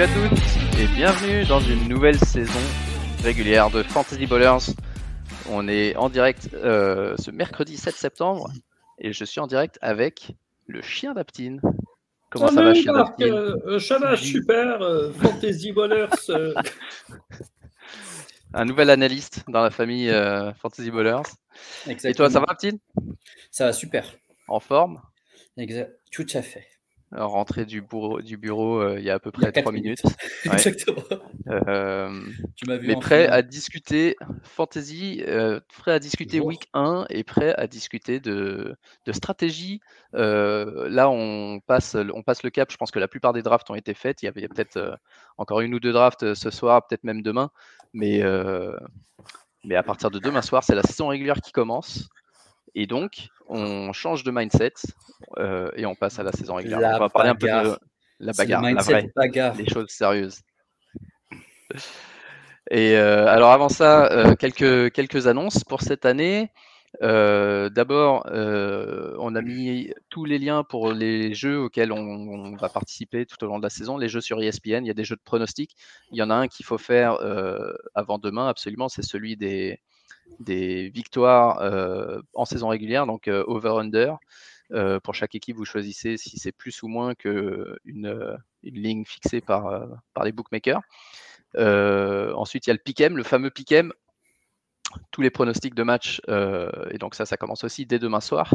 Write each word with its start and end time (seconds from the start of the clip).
Salut 0.00 0.12
à 0.12 0.28
tous 0.30 0.80
et 0.80 0.86
bienvenue 0.96 1.44
dans 1.44 1.60
une 1.60 1.86
nouvelle 1.86 2.18
saison 2.18 2.58
régulière 3.22 3.70
de 3.70 3.82
Fantasy 3.82 4.26
Ballers. 4.26 4.72
On 5.50 5.68
est 5.68 5.94
en 5.96 6.08
direct 6.08 6.48
euh, 6.54 7.14
ce 7.18 7.30
mercredi 7.30 7.76
7 7.76 7.94
septembre 7.94 8.50
et 8.98 9.12
je 9.12 9.22
suis 9.26 9.40
en 9.40 9.46
direct 9.46 9.78
avec 9.82 10.32
le 10.66 10.80
chien 10.80 11.12
d'Aptine. 11.12 11.60
Comment 12.30 12.48
ça 12.48 12.62
va, 12.62 12.72
chien 12.72 12.94
d'Aptine? 12.94 13.26
euh, 13.34 13.78
Ça 13.78 13.98
va 13.98 14.16
super, 14.16 14.80
euh, 14.80 15.12
Fantasy 15.12 15.70
Ballers. 15.72 16.06
euh. 16.30 16.54
Un 18.54 18.64
nouvel 18.64 18.88
analyste 18.88 19.44
dans 19.48 19.60
la 19.62 19.70
famille 19.70 20.08
euh, 20.08 20.50
Fantasy 20.54 20.90
Ballers. 20.90 21.28
Et 22.04 22.14
toi, 22.14 22.30
ça 22.30 22.40
va, 22.40 22.46
Aptine? 22.48 22.78
Ça 23.50 23.66
va 23.66 23.74
super. 23.74 24.10
En 24.48 24.60
forme? 24.60 25.02
Exact. 25.58 25.92
Tout 26.10 26.26
à 26.32 26.40
fait. 26.40 26.69
Rentrée 27.12 27.64
du 27.64 27.82
bureau, 27.82 28.22
du 28.22 28.36
bureau 28.36 28.80
euh, 28.80 28.98
il 28.98 29.04
y 29.04 29.10
a 29.10 29.14
à 29.14 29.18
peu 29.18 29.32
près 29.32 29.50
quatre 29.50 29.62
3 29.64 29.72
minutes. 29.72 30.02
Ouais. 30.46 30.52
Exactement. 30.54 31.02
Euh, 31.48 32.22
Tu 32.56 32.66
m'as 32.66 32.76
vu 32.76 32.86
mais 32.86 32.96
prêt 32.96 33.26
à 33.26 33.42
discuter 33.42 34.16
fantasy, 34.44 35.22
euh, 35.26 35.60
prêt 35.76 35.92
à 35.92 35.98
discuter 35.98 36.40
week 36.40 36.68
1 36.72 37.06
et 37.10 37.24
prêt 37.24 37.52
à 37.56 37.66
discuter 37.66 38.20
de, 38.20 38.76
de 39.06 39.12
stratégie. 39.12 39.80
Euh, 40.14 40.88
là, 40.88 41.10
on 41.10 41.60
passe, 41.60 41.96
on 42.14 42.22
passe 42.22 42.42
le 42.42 42.50
cap. 42.50 42.70
Je 42.70 42.76
pense 42.76 42.90
que 42.90 42.98
la 42.98 43.08
plupart 43.08 43.32
des 43.32 43.42
drafts 43.42 43.70
ont 43.70 43.74
été 43.74 43.92
faites. 43.92 44.22
Il 44.22 44.26
y 44.26 44.28
avait 44.28 44.46
peut-être 44.48 44.76
euh, 44.76 44.94
encore 45.36 45.60
une 45.60 45.74
ou 45.74 45.80
deux 45.80 45.92
drafts 45.92 46.22
euh, 46.22 46.34
ce 46.34 46.50
soir, 46.50 46.86
peut-être 46.86 47.04
même 47.04 47.22
demain. 47.22 47.50
Mais, 47.92 48.22
euh, 48.22 48.76
mais 49.64 49.74
à 49.74 49.82
partir 49.82 50.10
de 50.10 50.18
demain 50.18 50.42
soir, 50.42 50.62
c'est 50.64 50.74
la 50.74 50.82
saison 50.82 51.08
régulière 51.08 51.40
qui 51.42 51.52
commence. 51.52 52.08
Et 52.74 52.86
donc, 52.86 53.28
on 53.48 53.92
change 53.92 54.22
de 54.24 54.30
mindset 54.30 54.74
euh, 55.38 55.70
et 55.76 55.86
on 55.86 55.94
passe 55.94 56.18
à 56.18 56.22
la 56.22 56.32
saison 56.32 56.54
régulière. 56.54 56.80
La 56.80 56.96
on 56.96 57.00
va 57.00 57.08
parler 57.08 57.30
un 57.30 57.34
peu 57.34 57.46
de 57.46 57.52
bagarre. 57.52 57.78
la 58.20 58.32
C'est 58.32 58.42
le 58.42 58.46
bagarre, 58.46 58.62
la 58.62 58.82
vraie 58.82 59.10
bagarre. 59.14 59.54
les 59.56 59.68
choses 59.68 59.88
sérieuses. 59.88 60.40
Et 62.70 62.96
euh, 62.96 63.26
alors 63.26 63.50
avant 63.50 63.68
ça, 63.68 64.10
euh, 64.12 64.34
quelques, 64.36 64.92
quelques 64.92 65.26
annonces 65.26 65.64
pour 65.64 65.82
cette 65.82 66.04
année. 66.04 66.50
D'abord, 67.00 68.26
on 68.26 69.34
a 69.34 69.42
mis 69.42 69.92
tous 70.08 70.24
les 70.24 70.38
liens 70.38 70.64
pour 70.64 70.92
les 70.92 71.34
jeux 71.34 71.60
auxquels 71.60 71.92
on, 71.92 71.98
on 71.98 72.56
va 72.56 72.68
participer 72.68 73.26
tout 73.26 73.42
au 73.44 73.46
long 73.46 73.58
de 73.58 73.62
la 73.62 73.70
saison, 73.70 73.96
les 73.96 74.08
jeux 74.08 74.20
sur 74.20 74.42
ESPN. 74.42 74.84
Il 74.84 74.86
y 74.86 74.90
a 74.90 74.94
des 74.94 75.04
jeux 75.04 75.16
de 75.16 75.22
pronostics. 75.24 75.76
Il 76.10 76.18
y 76.18 76.22
en 76.22 76.30
a 76.30 76.34
un 76.34 76.48
qu'il 76.48 76.66
faut 76.66 76.78
faire 76.78 77.18
avant 77.94 78.18
demain, 78.18 78.48
absolument, 78.48 78.88
c'est 78.88 79.02
celui 79.02 79.36
des, 79.36 79.80
des 80.38 80.88
victoires 80.90 81.60
euh, 81.60 82.20
en 82.34 82.44
saison 82.44 82.68
régulière, 82.68 83.06
donc 83.06 83.28
euh, 83.28 83.44
over-under. 83.46 84.18
Euh, 84.72 85.00
pour 85.00 85.14
chaque 85.14 85.34
équipe, 85.34 85.56
vous 85.56 85.64
choisissez 85.64 86.16
si 86.16 86.38
c'est 86.38 86.52
plus 86.52 86.82
ou 86.82 86.88
moins 86.88 87.14
qu'une 87.14 87.76
une 87.84 88.38
ligne 88.62 89.04
fixée 89.04 89.40
par, 89.40 89.86
par 90.14 90.24
les 90.24 90.32
bookmakers. 90.32 90.80
Ensuite, 91.56 92.66
il 92.66 92.70
y 92.70 92.72
a 92.72 92.74
le 92.74 92.80
pick'em, 92.82 93.16
le 93.16 93.24
fameux 93.24 93.50
pick'em, 93.50 93.92
tous 95.10 95.22
les 95.22 95.30
pronostics 95.30 95.74
de 95.74 95.82
match, 95.82 96.20
et 96.28 96.98
donc 96.98 97.16
ça, 97.16 97.26
ça 97.26 97.36
commence 97.36 97.64
aussi 97.64 97.84
dès 97.84 97.98
demain 97.98 98.20
soir. 98.20 98.54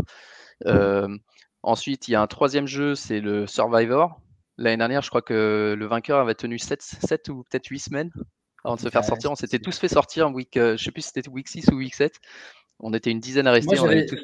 Ensuite, 1.63 2.07
il 2.07 2.11
y 2.11 2.15
a 2.15 2.21
un 2.21 2.27
troisième 2.27 2.67
jeu, 2.67 2.95
c'est 2.95 3.19
le 3.19 3.45
Survivor. 3.47 4.21
L'année 4.57 4.77
dernière, 4.77 5.01
je 5.01 5.09
crois 5.09 5.23
que 5.23 5.75
le 5.77 5.85
vainqueur 5.85 6.19
avait 6.19 6.35
tenu 6.35 6.59
7, 6.59 6.81
7 6.81 7.27
ou 7.27 7.43
peut-être 7.43 7.67
8 7.67 7.79
semaines 7.79 8.11
avant 8.65 8.75
de 8.75 8.81
se 8.81 8.89
faire 8.89 9.01
Ouais, 9.01 9.07
sortir. 9.07 9.31
On 9.31 9.35
s'était 9.35 9.59
tous 9.59 9.77
fait 9.77 9.87
sortir 9.87 10.27
en 10.27 10.33
week, 10.33 10.57
euh, 10.57 10.75
je 10.77 10.83
sais 10.83 10.91
plus 10.91 11.01
si 11.03 11.11
c'était 11.13 11.29
week 11.29 11.47
6 11.47 11.67
ou 11.71 11.75
week 11.77 11.93
7. 11.95 12.19
On 12.79 12.93
était 12.93 13.11
une 13.11 13.19
dizaine 13.19 13.47
à 13.47 13.51
rester. 13.51 13.75
Moi, 13.77 13.87
j'avais 13.87 14.05
tous- 14.05 14.15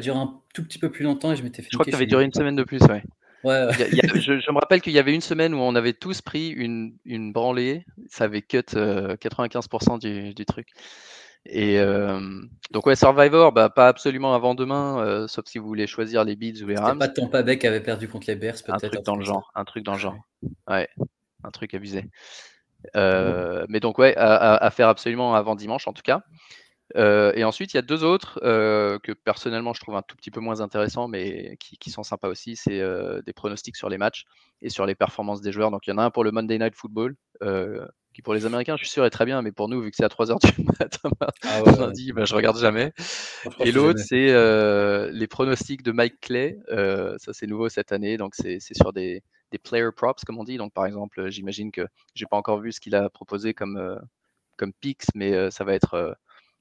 duré 0.00 0.18
un 0.18 0.40
tout 0.54 0.64
petit 0.64 0.78
peu 0.78 0.90
plus 0.90 1.04
longtemps 1.04 1.32
et 1.32 1.36
je 1.36 1.42
m'étais 1.42 1.62
fait 1.62 1.68
Je 1.70 1.76
crois 1.76 1.84
que 1.84 1.90
tu 1.90 1.96
avais 1.96 2.06
duré 2.06 2.24
une 2.24 2.32
semaine 2.32 2.56
de 2.56 2.64
plus, 2.64 2.80
ouais. 2.82 3.02
Ouais, 3.44 3.64
ouais. 3.64 3.68
Il 3.74 3.80
y 3.80 3.82
a- 3.82 3.88
il 3.88 3.94
y 3.96 4.00
a- 4.00 4.14
je, 4.20 4.38
je 4.40 4.50
me 4.52 4.58
rappelle 4.58 4.80
qu'il 4.80 4.92
y 4.92 4.98
avait 4.98 5.14
une 5.14 5.20
semaine 5.20 5.54
où 5.54 5.58
on 5.58 5.74
avait 5.74 5.92
tous 5.94 6.20
pris 6.20 6.48
une, 6.50 6.94
une 7.04 7.32
branlée. 7.32 7.84
Ça 8.08 8.24
avait 8.24 8.42
cut 8.42 8.62
euh, 8.74 9.16
95% 9.16 9.98
du, 9.98 10.34
du 10.34 10.44
truc. 10.44 10.68
Et 11.44 11.80
euh, 11.80 12.20
donc, 12.70 12.86
ouais, 12.86 12.94
Survivor, 12.94 13.50
bah, 13.52 13.68
pas 13.68 13.88
absolument 13.88 14.32
avant 14.34 14.54
demain, 14.54 15.00
euh, 15.04 15.26
sauf 15.26 15.44
si 15.46 15.58
vous 15.58 15.66
voulez 15.66 15.88
choisir 15.88 16.22
les 16.24 16.36
Bills 16.36 16.62
ou 16.62 16.68
les 16.68 16.76
Rams. 16.76 16.98
pas 17.00 17.08
Tampa 17.08 17.42
Bay 17.42 17.58
qui 17.58 17.66
avait 17.66 17.80
perdu 17.82 18.06
contre 18.06 18.26
les 18.28 18.36
Bears, 18.36 18.54
Un 18.68 18.76
peut-être. 18.78 18.92
truc 18.92 19.04
dans 19.04 19.16
le 19.16 19.24
genre. 19.24 19.50
Un 19.56 19.64
truc 19.64 19.82
dans 19.82 19.94
le 19.94 19.98
genre. 19.98 20.16
Ouais, 20.68 20.88
un 21.42 21.50
truc 21.50 21.74
abusé. 21.74 22.04
Euh, 22.96 23.64
mais 23.68 23.80
donc, 23.80 23.98
ouais, 23.98 24.14
à, 24.16 24.70
faire 24.70 24.88
absolument 24.88 25.34
avant 25.34 25.54
dimanche, 25.54 25.86
en 25.88 25.92
tout 25.92 26.02
cas. 26.02 26.22
Euh, 26.96 27.32
et 27.34 27.44
ensuite, 27.44 27.72
il 27.72 27.76
y 27.76 27.78
a 27.78 27.82
deux 27.82 28.04
autres 28.04 28.38
euh, 28.42 28.98
que 28.98 29.12
personnellement 29.12 29.72
je 29.72 29.80
trouve 29.80 29.96
un 29.96 30.02
tout 30.02 30.14
petit 30.14 30.30
peu 30.30 30.40
moins 30.40 30.60
intéressants, 30.60 31.08
mais 31.08 31.56
qui, 31.58 31.78
qui 31.78 31.90
sont 31.90 32.02
sympas 32.02 32.28
aussi. 32.28 32.56
C'est 32.56 32.82
des 33.24 33.32
pronostics 33.32 33.76
sur 33.76 33.88
les 33.88 33.98
matchs 33.98 34.24
et 34.60 34.68
sur 34.68 34.86
les 34.86 34.94
performances 34.94 35.40
des 35.40 35.52
joueurs. 35.52 35.70
Donc, 35.70 35.86
il 35.86 35.90
y 35.90 35.92
en 35.92 35.98
a 35.98 36.04
un 36.04 36.10
pour 36.10 36.24
le 36.24 36.32
Monday 36.32 36.58
Night 36.58 36.74
Football, 36.74 37.16
qui 38.12 38.22
pour 38.22 38.34
les 38.34 38.46
Américains, 38.46 38.76
je 38.76 38.84
suis 38.84 38.92
sûr, 38.92 39.04
est 39.04 39.10
très 39.10 39.24
bien, 39.24 39.42
mais 39.42 39.52
pour 39.52 39.68
nous, 39.68 39.80
vu 39.80 39.90
que 39.90 39.96
c'est 39.96 40.04
à 40.04 40.08
3h 40.08 40.38
du 40.38 40.64
matin 40.80 41.10
Ah 41.42 41.62
ouais, 41.62 41.70
ouais. 41.70 41.78
lundi, 41.78 42.12
bah, 42.12 42.24
je 42.24 42.34
regarde 42.34 42.58
jamais. 42.58 42.92
Et 43.60 43.72
l'autre, 43.72 44.00
c'est 44.00 44.30
euh, 44.30 45.10
les 45.12 45.26
pronostics 45.26 45.82
de 45.82 45.92
Mike 45.92 46.20
Clay. 46.20 46.58
Euh, 46.70 47.16
ça, 47.18 47.32
c'est 47.32 47.46
nouveau 47.46 47.68
cette 47.68 47.92
année. 47.92 48.16
Donc, 48.16 48.34
c'est 48.34 48.60
sur 48.60 48.92
des, 48.92 49.22
des 49.52 49.58
player 49.58 49.90
props, 49.94 50.24
comme 50.24 50.38
on 50.38 50.44
dit. 50.44 50.56
Donc, 50.56 50.72
par 50.72 50.86
exemple, 50.86 51.20
euh, 51.20 51.30
j'imagine 51.30 51.70
que 51.70 51.86
j'ai 52.14 52.26
pas 52.26 52.36
encore 52.36 52.58
vu 52.58 52.72
ce 52.72 52.80
qu'il 52.80 52.94
a 52.96 53.08
proposé 53.10 53.54
comme, 53.54 53.76
euh, 53.76 53.98
comme 54.56 54.72
picks, 54.72 55.06
mais 55.14 55.32
euh, 55.34 55.50
ça 55.50 55.64
va 55.64 55.74
être, 55.74 55.94
euh, 55.94 56.12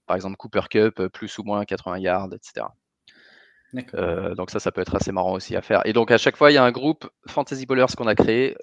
par 0.06 0.16
exemple, 0.16 0.38
Cooper 0.38 0.62
Cup, 0.70 1.08
plus 1.08 1.38
ou 1.40 1.44
moins 1.44 1.66
80 1.66 2.00
yards, 2.00 2.34
etc. 2.34 2.68
Donc 4.36 4.50
ça, 4.50 4.60
ça 4.60 4.72
peut 4.74 4.82
être 4.82 4.96
assez 4.96 5.14
marrant 5.14 5.32
aussi 5.32 5.56
à 5.56 5.62
faire. 5.62 5.82
Et 5.86 5.94
donc 5.94 6.12
à 6.12 6.18
chaque 6.18 6.36
fois, 6.36 6.52
il 6.52 6.56
y 6.56 6.58
a 6.58 6.64
un 6.64 6.74
groupe 6.74 7.10
Fantasy 7.26 7.66
Ballers 7.66 7.94
qu'on 7.96 8.08
a 8.08 8.16
créé 8.16 8.58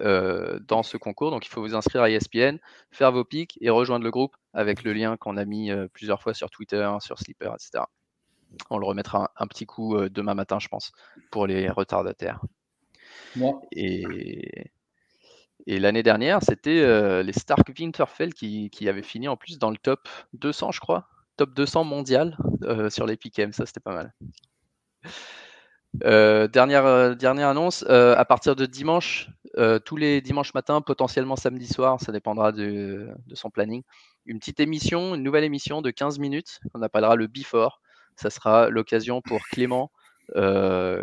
dans 0.67 0.83
ce 0.83 0.97
concours. 0.97 1.31
Donc 1.31 1.47
il 1.47 1.49
faut 1.49 1.61
vous 1.61 1.73
inscrire 1.73 2.03
à 2.03 2.11
ESPN, 2.11 2.57
faire 2.91 3.11
vos 3.11 3.23
picks 3.23 3.57
et 3.59 3.71
rejoindre 3.71 4.05
le 4.05 4.11
groupe 4.11 4.35
avec 4.53 4.83
le 4.83 4.93
lien 4.93 5.17
qu'on 5.17 5.35
a 5.37 5.45
mis 5.45 5.71
plusieurs 5.93 6.21
fois 6.21 6.35
sur 6.35 6.51
Twitter, 6.51 6.87
sur 6.99 7.17
Sleeper, 7.17 7.55
etc. 7.55 7.85
On 8.69 8.77
le 8.77 8.85
remettra 8.85 9.23
un, 9.23 9.29
un 9.45 9.47
petit 9.47 9.65
coup 9.65 9.97
demain 10.09 10.35
matin, 10.35 10.59
je 10.59 10.67
pense, 10.67 10.91
pour 11.31 11.47
les 11.47 11.71
retardataires. 11.71 12.41
Et, 13.71 14.71
et 15.67 15.79
l'année 15.79 16.03
dernière, 16.03 16.39
c'était 16.41 16.81
euh, 16.81 17.23
les 17.23 17.33
Stark 17.33 17.67
Winterfell 17.77 18.33
qui, 18.33 18.69
qui 18.69 18.89
avaient 18.89 19.03
fini 19.03 19.27
en 19.27 19.37
plus 19.37 19.59
dans 19.59 19.69
le 19.69 19.77
top 19.77 20.07
200, 20.33 20.71
je 20.71 20.79
crois. 20.79 21.07
Top 21.37 21.53
200 21.53 21.83
mondial 21.83 22.37
euh, 22.63 22.89
sur 22.89 23.05
les 23.05 23.17
pick'em. 23.17 23.53
Ça, 23.53 23.65
c'était 23.65 23.79
pas 23.79 23.93
mal. 23.93 24.13
Euh, 26.03 26.47
dernière, 26.47 27.15
dernière 27.15 27.49
annonce, 27.49 27.83
à 27.87 28.25
partir 28.25 28.55
de 28.55 28.65
dimanche, 28.65 29.29
tous 29.85 29.95
les 29.95 30.21
dimanches 30.21 30.53
matins, 30.53 30.81
potentiellement 30.81 31.35
samedi 31.35 31.67
soir, 31.67 31.99
ça 31.99 32.11
dépendra 32.11 32.51
de, 32.51 33.09
de 33.27 33.35
son 33.35 33.49
planning, 33.49 33.83
une 34.25 34.39
petite 34.39 34.59
émission, 34.59 35.15
une 35.15 35.23
nouvelle 35.23 35.43
émission 35.43 35.81
de 35.81 35.91
15 35.91 36.19
minutes 36.19 36.59
qu'on 36.71 36.81
appellera 36.81 37.15
le 37.15 37.27
Before. 37.27 37.81
Ça 38.15 38.29
sera 38.29 38.69
l'occasion 38.69 39.21
pour 39.21 39.41
Clément, 39.47 39.91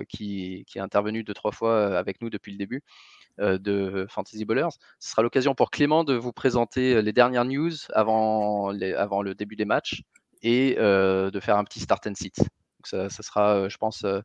qui, 0.08 0.64
qui 0.66 0.78
est 0.78 0.80
intervenu 0.80 1.24
deux, 1.24 1.34
trois 1.34 1.52
fois 1.52 1.72
euh, 1.72 1.98
avec 1.98 2.20
nous 2.20 2.30
depuis 2.30 2.52
le 2.52 2.58
début 2.58 2.82
euh, 3.40 3.58
de 3.58 4.06
Fantasy 4.08 4.44
Ballers. 4.44 4.76
Ce 4.98 5.10
sera 5.10 5.22
l'occasion 5.22 5.54
pour 5.54 5.70
Clément 5.70 6.04
de 6.04 6.14
vous 6.14 6.32
présenter 6.32 6.94
euh, 6.94 7.02
les 7.02 7.12
dernières 7.12 7.44
news 7.44 7.72
avant, 7.92 8.70
le 8.70 9.32
début 9.34 9.56
des 9.56 9.64
matchs 9.64 10.02
et 10.42 10.76
euh, 10.78 11.30
de 11.30 11.40
faire 11.40 11.58
un 11.58 11.64
petit 11.64 11.80
start 11.80 12.06
and 12.06 12.14
sit. 12.14 12.38
Donc 12.38 12.86
ça, 12.86 13.08
sera, 13.10 13.56
euh, 13.56 13.68
je 13.68 13.76
pense, 13.78 14.04
euh, 14.04 14.20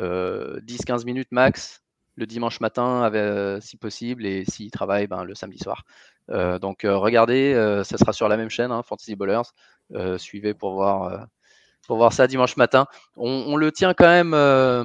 euh, 0.00 0.60
10-15 0.60 1.04
minutes 1.04 1.28
max 1.30 1.80
le 2.16 2.26
dimanche 2.26 2.60
matin, 2.60 3.10
euh, 3.14 3.60
si 3.60 3.76
possible, 3.76 4.26
et 4.26 4.44
s'il 4.44 4.70
travaille, 4.70 5.06
ben, 5.06 5.24
le 5.24 5.34
samedi 5.34 5.58
soir. 5.58 5.84
Euh, 6.30 6.58
donc 6.58 6.84
euh, 6.84 6.96
regardez, 6.96 7.54
euh, 7.54 7.84
ça 7.84 7.98
sera 7.98 8.12
sur 8.12 8.28
la 8.28 8.36
même 8.36 8.50
chaîne, 8.50 8.70
hein, 8.72 8.82
Fantasy 8.82 9.16
Ballers. 9.16 9.42
Euh, 9.94 10.18
suivez 10.18 10.54
pour 10.54 10.74
voir, 10.74 11.02
euh, 11.04 11.18
pour 11.86 11.96
voir 11.96 12.12
ça 12.12 12.26
dimanche 12.26 12.56
matin. 12.56 12.86
On, 13.16 13.28
on 13.48 13.56
le 13.56 13.70
tient 13.72 13.94
quand 13.94 14.06
même. 14.06 14.34
euh, 14.34 14.84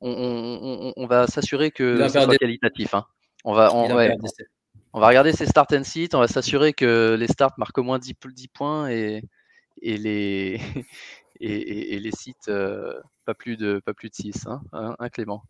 on, 0.00 1.06
va 1.06 1.26
s'assurer 1.26 1.70
que 1.70 1.96
ça 2.08 2.20
soit 2.24 2.36
qualitatif. 2.36 2.94
hein. 2.94 3.06
On 3.44 3.54
va, 3.54 3.74
on, 3.74 3.94
ouais, 3.94 4.08
va 5.00 5.06
regarder 5.08 5.32
ces 5.32 5.46
start 5.46 5.72
and 5.72 5.84
sit, 5.84 6.14
on 6.14 6.20
va 6.20 6.28
s'assurer 6.28 6.72
que 6.72 7.16
les 7.18 7.26
starts 7.28 7.54
marquent 7.58 7.78
au 7.78 7.82
moins 7.82 7.98
10, 7.98 8.14
p- 8.14 8.28
10 8.32 8.48
points 8.48 8.88
et, 8.88 9.22
et 9.80 9.96
les, 9.96 10.60
et, 11.40 11.52
et- 11.54 11.94
et 11.94 11.98
les 12.00 12.12
sites 12.12 12.48
euh, 12.48 13.00
pas, 13.24 13.34
plus 13.34 13.56
de, 13.56 13.80
pas 13.84 13.94
plus 13.94 14.10
de 14.10 14.14
6, 14.14 14.46
hein, 14.46 14.60
hein, 14.72 14.96
hein, 14.98 15.08
Clément. 15.08 15.42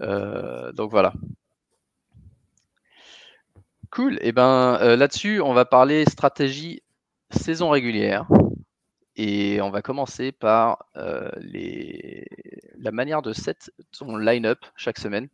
Euh, 0.00 0.72
donc 0.72 0.90
voilà. 0.90 1.12
Cool. 3.90 4.18
Et 4.22 4.32
ben 4.32 4.78
euh, 4.80 4.96
là-dessus, 4.96 5.40
on 5.40 5.52
va 5.52 5.64
parler 5.64 6.04
stratégie 6.04 6.82
saison 7.30 7.70
régulière. 7.70 8.26
Et 9.22 9.60
on 9.60 9.68
va 9.68 9.82
commencer 9.82 10.32
par 10.32 10.86
euh, 10.96 11.28
les... 11.36 12.24
la 12.78 12.90
manière 12.90 13.20
de 13.20 13.34
set 13.34 13.70
son 13.92 14.16
line-up 14.16 14.60
chaque 14.76 14.98
semaine. 14.98 15.28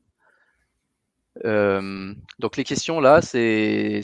Euh, 1.44 2.12
donc 2.40 2.56
les 2.56 2.64
questions 2.64 2.98
là, 2.98 3.22
c'est, 3.22 4.00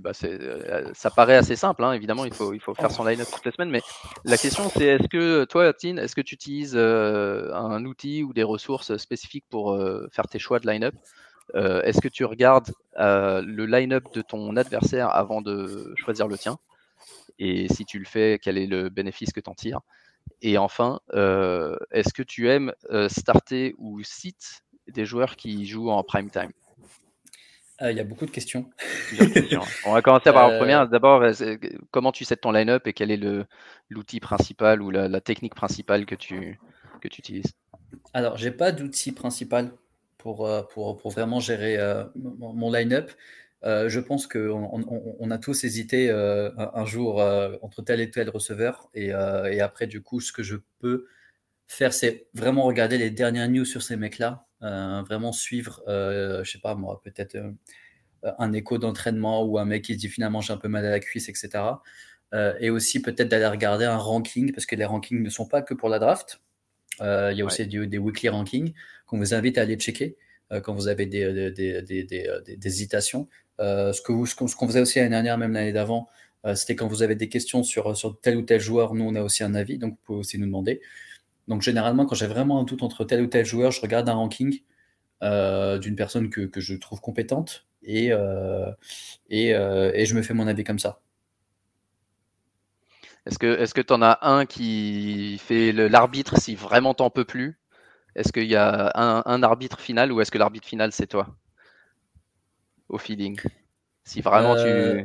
bah, 0.00 0.12
euh, 0.22 0.90
ça 0.94 1.10
paraît 1.10 1.34
assez 1.34 1.56
simple. 1.56 1.82
hein, 1.82 1.94
évidemment, 1.94 2.26
il 2.26 2.32
faut, 2.32 2.54
faire 2.76 2.92
son 2.92 3.04
line-up 3.04 3.26
toutes 3.34 3.44
les 3.44 3.50
semaines. 3.50 3.70
Mais 3.70 3.82
la 4.24 4.36
question, 4.36 4.68
c'est 4.68 4.84
est-ce 4.84 5.08
que 5.08 5.44
toi, 5.46 5.72
Tine, 5.72 5.98
est-ce 5.98 6.14
que 6.14 6.20
tu 6.20 6.36
utilises 6.36 6.76
un 6.76 7.84
outil 7.86 8.22
ou 8.22 8.32
des 8.32 8.44
ressources 8.44 8.98
spécifiques 8.98 9.46
pour 9.50 9.76
faire 10.12 10.28
tes 10.28 10.38
choix 10.38 10.60
de 10.60 10.70
line-up? 10.70 10.94
Est-ce 11.54 12.00
que 12.00 12.08
tu 12.08 12.24
regardes 12.24 12.70
le 12.96 13.66
line-up 13.66 14.04
de 14.14 14.22
ton 14.22 14.54
adversaire 14.54 15.08
avant 15.08 15.42
de 15.42 15.92
choisir 15.96 16.28
le 16.28 16.38
tien? 16.38 16.56
Et 17.38 17.68
si 17.68 17.84
tu 17.84 17.98
le 17.98 18.04
fais, 18.04 18.38
quel 18.42 18.58
est 18.58 18.66
le 18.66 18.88
bénéfice 18.88 19.32
que 19.32 19.40
tu 19.40 19.50
en 19.50 19.54
tires? 19.54 19.80
Et 20.42 20.58
enfin, 20.58 21.00
euh, 21.14 21.76
est-ce 21.90 22.12
que 22.12 22.22
tu 22.22 22.48
aimes 22.48 22.72
starter 23.08 23.74
ou 23.78 24.02
sit 24.02 24.62
des 24.88 25.04
joueurs 25.04 25.36
qui 25.36 25.66
jouent 25.66 25.90
en 25.90 26.02
prime 26.02 26.30
time? 26.30 26.52
Il 27.80 27.96
y 27.96 28.00
a 28.00 28.04
beaucoup 28.04 28.26
de 28.26 28.30
questions. 28.32 28.68
On 29.86 29.92
va 29.92 30.02
commencer 30.02 30.32
par 30.32 30.50
la 30.50 30.58
première. 30.58 30.88
D'abord, 30.88 31.24
comment 31.92 32.10
tu 32.10 32.24
sets 32.24 32.36
ton 32.36 32.50
line-up 32.50 32.88
et 32.88 32.92
quel 32.92 33.12
est 33.12 33.20
l'outil 33.88 34.18
principal 34.18 34.82
ou 34.82 34.90
la, 34.90 35.06
la, 35.06 35.20
technique 35.20 35.54
principale 35.54 36.04
que 36.04 36.16
tu, 36.16 36.58
que 37.00 37.06
tu 37.06 37.20
utilises? 37.20 37.54
Alors, 38.12 38.36
j'ai 38.36 38.50
pas 38.50 38.72
d'outil 38.72 39.12
principal 39.12 39.72
pour, 40.18 40.46
euh, 40.46 40.62
pour, 40.62 40.96
pour 40.96 41.10
vraiment 41.10 41.40
gérer 41.40 41.78
euh, 41.78 42.04
mon, 42.16 42.70
line-up. 42.72 43.10
Euh, 43.64 43.88
je 43.88 43.98
pense 44.00 44.26
qu'on 44.26 44.70
on, 44.72 45.16
on 45.18 45.30
a 45.30 45.38
tous 45.38 45.64
hésité 45.64 46.10
un, 46.10 46.84
jour 46.84 47.20
entre 47.62 47.82
tel 47.82 48.00
et 48.00 48.10
tel 48.10 48.30
receveur. 48.30 48.88
Et, 48.94 49.08
et, 49.08 49.60
après, 49.60 49.86
du 49.86 50.02
coup, 50.02 50.20
ce 50.20 50.32
que 50.32 50.42
je 50.42 50.56
peux 50.78 51.06
faire, 51.66 51.92
c'est 51.92 52.28
vraiment 52.34 52.64
regarder 52.64 52.98
les 52.98 53.10
dernières 53.10 53.48
news 53.48 53.64
sur 53.64 53.82
ces 53.82 53.96
mecs-là. 53.96 54.46
vraiment 54.60 55.32
suivre, 55.32 55.82
je 55.86 56.48
sais 56.50 56.60
pas 56.60 56.74
moi, 56.74 57.00
peut-être 57.02 57.36
un 58.22 58.52
écho 58.52 58.78
d'entraînement 58.78 59.44
ou 59.44 59.58
un 59.58 59.64
mec 59.64 59.84
qui 59.84 59.94
se 59.94 59.98
dit 59.98 60.08
finalement 60.08 60.40
j'ai 60.40 60.52
un 60.52 60.56
peu 60.56 60.68
mal 60.68 60.84
à 60.84 60.90
la 60.90 61.00
cuisse, 61.00 61.28
etc. 61.28 61.64
et 62.60 62.70
aussi 62.70 63.02
peut-être 63.02 63.28
d'aller 63.28 63.46
regarder 63.46 63.84
un 63.86 63.96
ranking, 63.96 64.52
parce 64.52 64.66
que 64.66 64.76
les 64.76 64.84
rankings 64.84 65.22
ne 65.22 65.30
sont 65.30 65.46
pas 65.46 65.62
que 65.62 65.74
pour 65.74 65.88
la 65.88 65.98
draft. 65.98 66.40
il 67.00 67.34
y 67.36 67.42
a 67.42 67.44
aussi 67.44 67.66
des 67.66 67.98
weekly 67.98 68.28
rankings 68.28 68.72
qu'on 69.06 69.18
vous 69.18 69.34
invite 69.34 69.58
à 69.58 69.62
aller 69.62 69.76
checker 69.76 70.16
euh, 70.52 70.60
quand 70.60 70.74
vous 70.74 70.88
avez 70.88 71.06
des, 71.06 71.24
euh, 71.24 71.50
des, 71.50 71.82
des, 71.82 72.04
des 72.04 72.66
hésitations. 72.66 73.28
Euh, 73.60 73.92
ce 73.92 74.02
qu'on 74.02 74.24
ce 74.26 74.56
faisait 74.66 74.80
aussi 74.80 74.98
l'année 74.98 75.10
dernière, 75.10 75.38
même 75.38 75.52
l'année 75.52 75.72
d'avant, 75.72 76.08
c'était 76.54 76.76
quand 76.76 76.86
vous 76.86 77.02
avez 77.02 77.14
des 77.14 77.28
questions 77.28 77.62
sur, 77.62 77.94
tel 78.22 78.38
ou 78.38 78.42
tel 78.42 78.58
joueur, 78.58 78.94
nous 78.94 79.04
on 79.04 79.14
a 79.16 79.22
aussi 79.22 79.44
un 79.44 79.54
avis, 79.54 79.76
donc 79.76 79.92
vous 79.92 79.98
pouvez 80.04 80.18
aussi 80.20 80.38
nous 80.38 80.46
demander. 80.46 80.80
Donc 81.46 81.62
généralement, 81.62 82.06
quand 82.06 82.14
j'ai 82.14 82.26
vraiment 82.26 82.60
un 82.60 82.64
doute 82.64 82.82
entre 82.82 83.04
tel 83.04 83.20
ou 83.22 83.26
tel 83.26 83.44
joueur, 83.44 83.70
je 83.70 83.80
regarde 83.80 84.08
un 84.08 84.14
ranking 84.14 84.60
euh, 85.22 85.78
d'une 85.78 85.96
personne 85.96 86.30
que, 86.30 86.48
je 86.60 86.74
trouve 86.76 87.00
compétente 87.00 87.66
euh, 87.88 88.70
euh, 89.32 89.92
et, 89.94 90.06
je 90.06 90.14
me 90.14 90.22
fais 90.22 90.32
mon 90.32 90.46
avis 90.46 90.62
comme 90.62 90.78
ça. 90.78 91.00
Est-ce 93.26 93.38
que 93.38 93.80
tu 93.80 93.92
en 93.92 94.00
as 94.00 94.18
un 94.22 94.46
qui 94.46 95.38
fait 95.38 95.72
l'arbitre 95.72 96.40
si 96.40 96.54
vraiment 96.54 96.94
t'en 96.94 97.10
peux 97.10 97.24
plus? 97.24 97.58
Est-ce 98.14 98.32
qu'il 98.32 98.46
y 98.46 98.56
a 98.56 98.92
un, 98.94 99.42
arbitre 99.42 99.80
final 99.80 100.12
ou 100.12 100.20
est-ce 100.20 100.30
que 100.30 100.38
l'arbitre 100.38 100.66
final 100.66 100.92
c'est 100.92 101.08
toi? 101.08 101.36
Au 102.88 102.98
feeling. 102.98 103.38
Si 104.04 104.20
vraiment 104.20 104.54
tu. 104.54 104.62
Euh, 104.62 105.04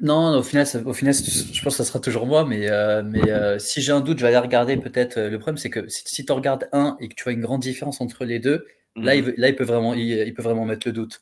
non, 0.00 0.38
au 0.38 0.42
final, 0.42 0.66
au 0.86 0.92
final, 0.94 1.12
je 1.14 1.62
pense 1.62 1.76
que 1.76 1.82
ça 1.82 1.84
sera 1.84 2.00
toujours 2.00 2.26
moi, 2.26 2.46
mais, 2.46 2.70
euh, 2.70 3.02
mais 3.02 3.30
euh, 3.30 3.58
si 3.58 3.82
j'ai 3.82 3.92
un 3.92 4.00
doute, 4.00 4.18
je 4.18 4.22
vais 4.22 4.28
aller 4.28 4.38
regarder 4.38 4.76
peut-être. 4.78 5.20
Le 5.20 5.38
problème, 5.38 5.58
c'est 5.58 5.68
que 5.68 5.88
si, 5.88 6.24
tu 6.24 6.32
regardes 6.32 6.68
un 6.72 6.96
et 7.00 7.08
que 7.08 7.14
tu 7.14 7.24
vois 7.24 7.32
une 7.32 7.42
grande 7.42 7.60
différence 7.60 8.00
entre 8.00 8.24
les 8.24 8.38
deux, 8.38 8.66
là, 8.96 9.14
il, 9.14 9.24
mhm. 9.24 9.34
là, 9.36 9.48
il 9.48 9.56
peut 9.56 9.64
vraiment, 9.64 9.92
il, 9.92 10.32
peut 10.32 10.42
vraiment 10.42 10.64
mettre 10.64 10.86
le 10.88 10.92
doute. 10.92 11.20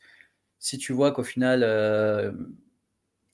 Si 0.61 0.79
tu 0.79 0.93
vois 0.93 1.11
qu'au 1.11 1.25
final, 1.25 1.64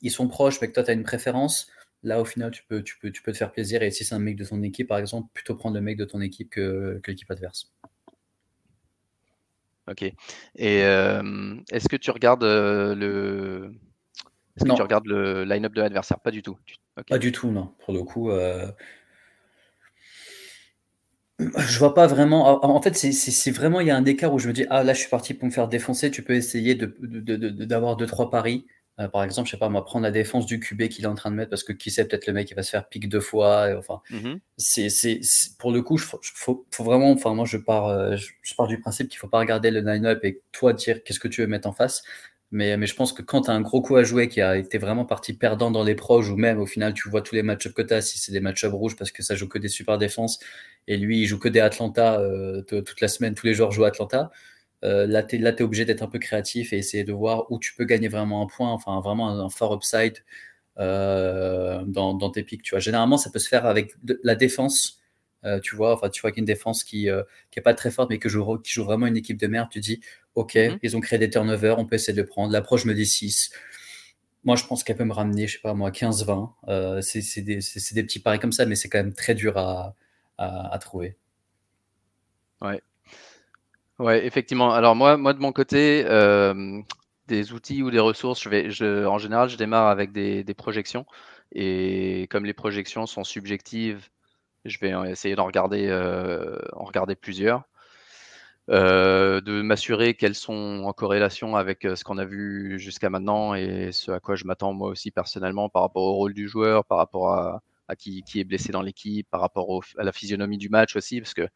ils 0.00 0.10
sont 0.10 0.28
proches, 0.28 0.60
mais 0.60 0.68
que 0.68 0.72
toi, 0.72 0.84
tu 0.84 0.90
as 0.90 0.94
une 0.94 1.02
préférence, 1.02 1.68
là, 2.04 2.20
au 2.20 2.24
final, 2.24 2.50
tu 2.50 2.62
peux, 2.68 2.82
tu, 2.82 2.98
peux, 2.98 3.10
tu 3.10 3.22
peux 3.22 3.32
te 3.32 3.36
faire 3.36 3.50
plaisir. 3.50 3.82
Et 3.82 3.90
si 3.90 4.04
c'est 4.04 4.14
un 4.14 4.18
mec 4.20 4.36
de 4.36 4.44
ton 4.44 4.62
équipe, 4.62 4.88
par 4.88 4.98
exemple, 4.98 5.28
plutôt 5.34 5.56
prendre 5.56 5.74
le 5.74 5.80
mec 5.82 5.96
de 5.96 6.04
ton 6.04 6.20
équipe 6.20 6.50
que, 6.50 7.00
l'équipe 7.06 7.30
adverse. 7.30 7.72
Ok. 9.90 10.02
Et 10.02 10.14
euh, 10.84 11.54
est-ce 11.70 11.88
que 11.88 11.96
tu 11.96 12.10
regardes 12.10 12.44
euh, 12.44 12.94
le. 12.94 13.72
Est-ce 14.56 14.64
que 14.64 14.74
tu 14.74 14.82
regardes 14.82 15.06
le 15.06 15.44
line-up 15.44 15.74
de 15.74 15.82
l'adversaire? 15.82 16.20
Pas 16.20 16.30
du 16.30 16.42
tout. 16.42 16.56
Pas 17.08 17.18
du 17.18 17.32
tout, 17.32 17.50
non. 17.50 17.74
Pour 17.84 17.92
le 17.92 18.02
coup, 18.04 18.30
euh... 18.30 18.70
je 21.38 21.78
vois 21.78 21.94
pas 21.94 22.06
vraiment. 22.06 22.64
En 22.64 22.80
fait, 22.80 22.94
c'est 22.94 23.50
vraiment 23.50 23.80
il 23.80 23.88
y 23.88 23.90
a 23.90 23.96
un 23.96 24.04
écart 24.04 24.32
où 24.32 24.38
je 24.38 24.48
me 24.48 24.52
dis 24.52 24.64
ah 24.70 24.84
là 24.84 24.94
je 24.94 25.00
suis 25.00 25.10
parti 25.10 25.34
pour 25.34 25.46
me 25.46 25.52
faire 25.52 25.68
défoncer. 25.68 26.10
Tu 26.10 26.22
peux 26.22 26.34
essayer 26.34 26.74
d'avoir 26.74 27.96
de, 27.96 28.00
de, 28.00 28.04
deux 28.04 28.06
trois 28.06 28.30
paris 28.30 28.66
euh, 29.00 29.08
par 29.08 29.24
exemple, 29.24 29.48
je 29.48 29.52
sais 29.52 29.58
pas, 29.58 29.68
moi, 29.68 29.84
prendre 29.84 30.04
la 30.04 30.12
défense 30.12 30.46
du 30.46 30.60
QB 30.60 30.88
qu'il 30.88 31.04
est 31.04 31.08
en 31.08 31.16
train 31.16 31.30
de 31.30 31.36
mettre 31.36 31.50
parce 31.50 31.64
que 31.64 31.72
qui 31.72 31.90
sait, 31.90 32.06
peut-être 32.06 32.26
le 32.28 32.32
mec 32.32 32.50
il 32.50 32.54
va 32.54 32.62
se 32.62 32.70
faire 32.70 32.88
pique 32.88 33.08
deux 33.08 33.20
fois. 33.20 33.68
enfin, 33.76 34.00
mmh 34.10 34.36
c'est, 34.56 35.20
pour 35.58 35.72
le 35.72 35.82
coup, 35.82 35.96
il 35.96 36.00
faut, 36.00 36.20
faut, 36.70 36.84
vraiment. 36.84 37.10
Enfin, 37.10 37.34
moi, 37.34 37.44
je 37.44 37.56
pars, 37.56 37.88
euh, 37.88 38.16
je, 38.16 38.54
pars 38.54 38.68
du 38.68 38.78
principe 38.78 39.08
qu'il 39.08 39.18
faut 39.18 39.28
pas 39.28 39.40
regarder 39.40 39.70
le 39.72 39.80
line-up 39.80 40.24
et 40.24 40.42
toi 40.52 40.72
dire 40.72 41.02
qu'est-ce 41.02 41.18
que 41.18 41.28
tu 41.28 41.40
veux 41.40 41.48
mettre 41.48 41.68
en 41.68 41.72
face. 41.72 42.02
Mais, 42.52 42.76
mais 42.76 42.86
je 42.86 42.94
pense 42.94 43.12
que 43.12 43.22
quand 43.22 43.42
tu 43.42 43.50
as 43.50 43.54
un 43.54 43.60
gros 43.62 43.82
coup 43.82 43.96
à 43.96 44.04
jouer 44.04 44.28
qui 44.28 44.40
a 44.40 44.56
été 44.56 44.78
vraiment 44.78 45.04
parti 45.04 45.32
perdant 45.32 45.72
dans 45.72 45.82
les 45.82 45.96
proches 45.96 46.28
ou 46.28 46.36
même 46.36 46.60
au 46.60 46.66
final 46.66 46.94
tu 46.94 47.08
vois 47.08 47.20
tous 47.20 47.34
les 47.34 47.42
match 47.42 47.66
que 47.72 47.82
tu 47.82 47.92
as, 47.92 48.00
si 48.00 48.18
c'est 48.18 48.30
des 48.30 48.38
match 48.38 48.64
rouges 48.64 48.94
parce 48.96 49.10
que 49.10 49.24
ça 49.24 49.34
joue 49.34 49.48
que 49.48 49.58
des 49.58 49.66
super 49.68 49.98
défenses 49.98 50.38
et 50.86 50.96
lui 50.96 51.22
il 51.22 51.26
joue 51.26 51.40
que 51.40 51.48
des 51.48 51.58
Atlanta 51.58 52.20
euh, 52.20 52.62
toute 52.62 53.00
la 53.00 53.08
semaine, 53.08 53.34
tous 53.34 53.46
les 53.46 53.54
jours 53.54 53.72
joue 53.72 53.84
Atlanta. 53.84 54.30
Euh, 54.84 55.06
là, 55.06 55.22
tu 55.22 55.36
es, 55.36 55.62
obligé 55.62 55.84
d'être 55.84 56.02
un 56.02 56.08
peu 56.08 56.18
créatif 56.18 56.72
et 56.72 56.78
essayer 56.78 57.04
de 57.04 57.12
voir 57.12 57.50
où 57.50 57.58
tu 57.58 57.74
peux 57.74 57.84
gagner 57.84 58.08
vraiment 58.08 58.42
un 58.42 58.46
point, 58.46 58.70
enfin 58.70 59.00
vraiment 59.00 59.30
un, 59.30 59.48
fort 59.48 59.74
upside 59.74 60.18
euh, 60.78 61.82
dans, 61.86 62.30
tes 62.30 62.42
pics. 62.42 62.62
Tu 62.62 62.70
vois. 62.70 62.80
Généralement, 62.80 63.16
ça 63.16 63.30
peut 63.30 63.38
se 63.38 63.48
faire 63.48 63.66
avec 63.66 63.94
la 64.22 64.34
défense. 64.34 65.00
Euh, 65.44 65.60
tu 65.60 65.76
vois, 65.76 65.94
enfin, 65.94 66.08
tu 66.08 66.20
vois 66.22 66.32
qu'une 66.32 66.44
défense 66.44 66.84
qui 66.84 67.06
n'est 67.06 67.62
pas 67.62 67.74
très 67.74 67.90
forte, 67.90 68.10
mais 68.10 68.18
que 68.18 68.28
joue, 68.28 68.58
qui 68.58 68.72
joue 68.72 68.84
vraiment 68.84 69.06
une 69.06 69.16
équipe 69.16 69.38
de 69.38 69.46
merde, 69.46 69.68
tu 69.70 69.80
dis, 69.80 70.00
OK, 70.34 70.54
mhm. 70.56 70.78
ils 70.82 70.96
ont 70.96 71.00
créé 71.00 71.18
des 71.18 71.30
turnovers, 71.30 71.78
on 71.78 71.86
peut 71.86 71.96
essayer 71.96 72.16
de 72.16 72.22
prendre. 72.22 72.52
L'approche 72.52 72.84
me 72.84 72.94
dit 72.94 73.06
6. 73.06 73.52
Moi, 74.44 74.56
je 74.56 74.64
pense 74.66 74.84
qu'elle 74.84 74.96
peut 74.96 75.04
me 75.04 75.12
ramener, 75.12 75.46
je 75.46 75.54
sais 75.54 75.62
pas 75.62 75.72
moi, 75.72 75.90
15-20. 75.90 77.00
c'est 77.00 77.42
des, 77.42 77.60
des, 77.92 78.02
petits 78.02 78.20
paris 78.20 78.38
comme 78.38 78.52
ça, 78.52 78.66
mais 78.66 78.74
c'est 78.74 78.90
quand 78.90 78.98
même 78.98 79.14
très 79.14 79.34
dur 79.34 79.56
à, 79.56 79.96
à, 80.36 80.74
à 80.74 80.78
trouver. 80.78 81.16
Ouais, 82.60 82.80
Ouais, 83.98 84.26
effectivement. 84.26 84.72
Alors 84.72 84.96
moi, 84.96 85.16
moi 85.16 85.32
de 85.34 85.38
mon 85.38 85.52
côté, 85.52 86.04
euh, 86.06 86.80
des 87.28 87.52
outils 87.52 87.82
ou 87.82 87.90
des 87.90 88.00
ressources, 88.00 88.42
je 88.42 88.48
vais, 88.48 88.70
je, 88.70 89.06
en 89.06 89.18
général, 89.18 89.48
je 89.48 89.56
démarre 89.56 89.86
avec 89.88 90.10
des, 90.12 90.42
des 90.42 90.54
projections. 90.54 91.06
Et 91.52 92.26
comme 92.30 92.44
les 92.44 92.54
projections 92.54 93.06
sont 93.06 93.22
subjectives, 93.22 94.08
je 94.64 94.78
vais 94.80 94.92
essayer 95.10 95.36
d'en 95.36 95.46
regarder, 95.46 95.88
euh, 95.88 96.58
en 96.74 96.84
regarder 96.84 97.14
plusieurs. 97.16 97.64
Euh, 98.70 99.42
de 99.42 99.60
m'assurer 99.60 100.14
qu'elles 100.14 100.34
sont 100.34 100.82
en 100.86 100.92
corrélation 100.94 101.54
avec 101.54 101.82
ce 101.82 102.02
qu'on 102.02 102.16
a 102.16 102.24
vu 102.24 102.78
jusqu'à 102.78 103.10
maintenant 103.10 103.54
et 103.54 103.92
ce 103.92 104.10
à 104.10 104.20
quoi 104.20 104.36
je 104.36 104.46
m'attends 104.46 104.72
moi 104.72 104.88
aussi 104.88 105.10
personnellement 105.10 105.68
par 105.68 105.82
rapport 105.82 106.02
au 106.04 106.14
rôle 106.14 106.32
du 106.32 106.48
joueur, 106.48 106.86
par 106.86 106.96
rapport 106.96 107.30
à, 107.32 107.62
à 107.88 107.96
qui, 107.96 108.22
qui, 108.22 108.40
est 108.40 108.44
blessé 108.44 108.72
dans 108.72 108.80
l'équipe, 108.80 109.28
par 109.30 109.42
rapport 109.42 109.82
à 109.98 110.02
la 110.02 110.12
physionomie 110.12 110.56
du 110.56 110.70
match 110.70 110.96
aussi, 110.96 111.20
parce 111.20 111.34
que 111.34 111.46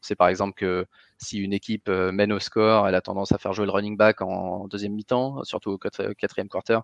c'est 0.00 0.16
par 0.16 0.28
exemple 0.28 0.54
que 0.54 0.86
si 1.18 1.38
une 1.38 1.52
équipe 1.52 1.88
euh, 1.88 2.12
mène 2.12 2.32
au 2.32 2.38
score, 2.38 2.88
elle 2.88 2.94
a 2.94 3.00
tendance 3.00 3.32
à 3.32 3.38
faire 3.38 3.52
jouer 3.52 3.66
le 3.66 3.72
running 3.72 3.96
back 3.96 4.22
en 4.22 4.66
deuxième 4.68 4.94
mi-temps, 4.94 5.44
surtout 5.44 5.70
au 5.72 5.78
quatrième 5.78 6.48
quarter. 6.48 6.78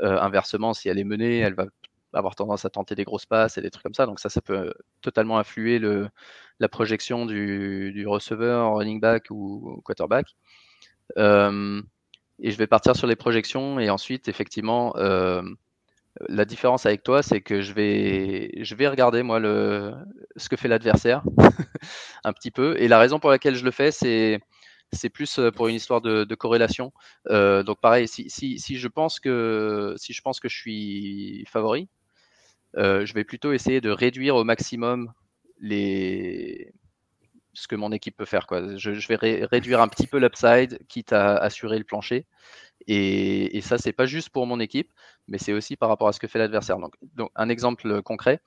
Euh, 0.00 0.18
inversement, 0.20 0.74
si 0.74 0.88
elle 0.88 0.98
est 0.98 1.04
menée, 1.04 1.38
elle 1.38 1.54
va 1.54 1.66
avoir 2.12 2.34
tendance 2.34 2.64
à 2.64 2.70
tenter 2.70 2.94
des 2.94 3.04
grosses 3.04 3.26
passes 3.26 3.58
et 3.58 3.60
des 3.60 3.70
trucs 3.70 3.82
comme 3.82 3.94
ça. 3.94 4.06
Donc 4.06 4.20
ça, 4.20 4.28
ça 4.28 4.40
peut 4.40 4.72
totalement 5.02 5.38
influer 5.38 5.80
la 6.60 6.68
projection 6.68 7.26
du, 7.26 8.04
receveur, 8.06 8.74
running 8.74 9.00
back 9.00 9.26
ou 9.30 9.80
quarterback. 9.84 10.36
Euh, 11.18 11.82
et 12.40 12.50
je 12.50 12.58
vais 12.58 12.66
partir 12.66 12.96
sur 12.96 13.06
les 13.06 13.16
projections 13.16 13.78
et 13.78 13.90
ensuite, 13.90 14.28
effectivement, 14.28 14.96
euh, 14.96 15.42
la 16.28 16.44
différence 16.44 16.86
avec 16.86 17.02
toi, 17.02 17.22
c'est 17.22 17.40
que 17.40 17.60
je 17.60 17.72
vais, 17.72 18.88
regarder 18.88 19.22
moi 19.22 19.40
ce 19.40 20.48
que 20.48 20.56
fait 20.56 20.68
l'adversaire 20.68 21.22
un 22.24 22.32
petit 22.32 22.50
peu. 22.50 22.76
Et 22.78 22.88
la 22.88 22.98
raison 22.98 23.18
pour 23.18 23.30
laquelle 23.30 23.56
je 23.56 23.64
le 23.64 23.70
fais, 23.70 23.90
c'est, 23.90 24.40
plus 25.12 25.38
euh, 25.38 25.50
pour 25.50 25.68
une 25.68 25.74
histoire 25.74 26.00
de, 26.00 26.34
corrélation. 26.34 26.92
Euh, 27.30 27.62
donc 27.62 27.80
pareil, 27.80 28.06
si, 28.06 28.58
je 28.58 28.88
pense 28.88 29.18
que, 29.18 29.96
je 29.98 30.48
suis 30.48 31.44
favori, 31.48 31.88
euh, 32.76 33.04
je 33.04 33.14
vais 33.14 33.24
plutôt 33.24 33.52
essayer 33.52 33.80
de 33.80 33.90
réduire 33.90 34.36
au 34.36 34.44
maximum 34.44 35.12
ce 37.54 37.68
que 37.68 37.76
mon 37.76 37.90
équipe 37.92 38.16
peut 38.16 38.24
faire. 38.24 38.46
Je 38.76 39.08
vais 39.08 39.46
réduire 39.46 39.80
un 39.80 39.88
petit 39.88 40.06
peu 40.06 40.18
l'upside, 40.18 40.78
quitte 40.88 41.12
à 41.12 41.36
assurer 41.36 41.78
le 41.78 41.84
plancher. 41.84 42.26
Et, 42.86 43.56
et 43.56 43.60
ça, 43.60 43.78
c'est 43.78 43.92
pas 43.92 44.06
juste 44.06 44.30
pour 44.30 44.46
mon 44.46 44.60
équipe, 44.60 44.92
mais 45.28 45.38
c'est 45.38 45.52
aussi 45.52 45.76
par 45.76 45.88
rapport 45.88 46.08
à 46.08 46.12
ce 46.12 46.20
que 46.20 46.26
fait 46.26 46.38
l'adversaire. 46.38 46.78
Donc, 46.78 47.30
un 47.34 47.48
exemple 47.48 48.02
concret, 48.02 48.40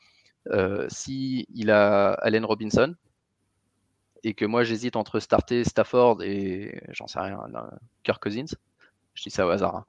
euh, 0.50 0.86
si 0.90 1.48
il 1.54 1.72
a 1.72 2.12
Allen 2.14 2.46
Robinson 2.46 2.96
et 4.24 4.34
que 4.34 4.46
moi 4.46 4.64
j'hésite 4.64 4.96
entre 4.96 5.20
starter 5.20 5.64
Stafford 5.64 6.24
et 6.24 6.82
j'en 6.90 7.08
sais 7.08 7.20
rien, 7.20 7.40
Kirk 8.04 8.22
Cousins, 8.22 8.56
je 9.14 9.24
dis 9.24 9.30
ça 9.30 9.46
au 9.46 9.50
hasard. 9.50 9.76
Hein. 9.76 9.86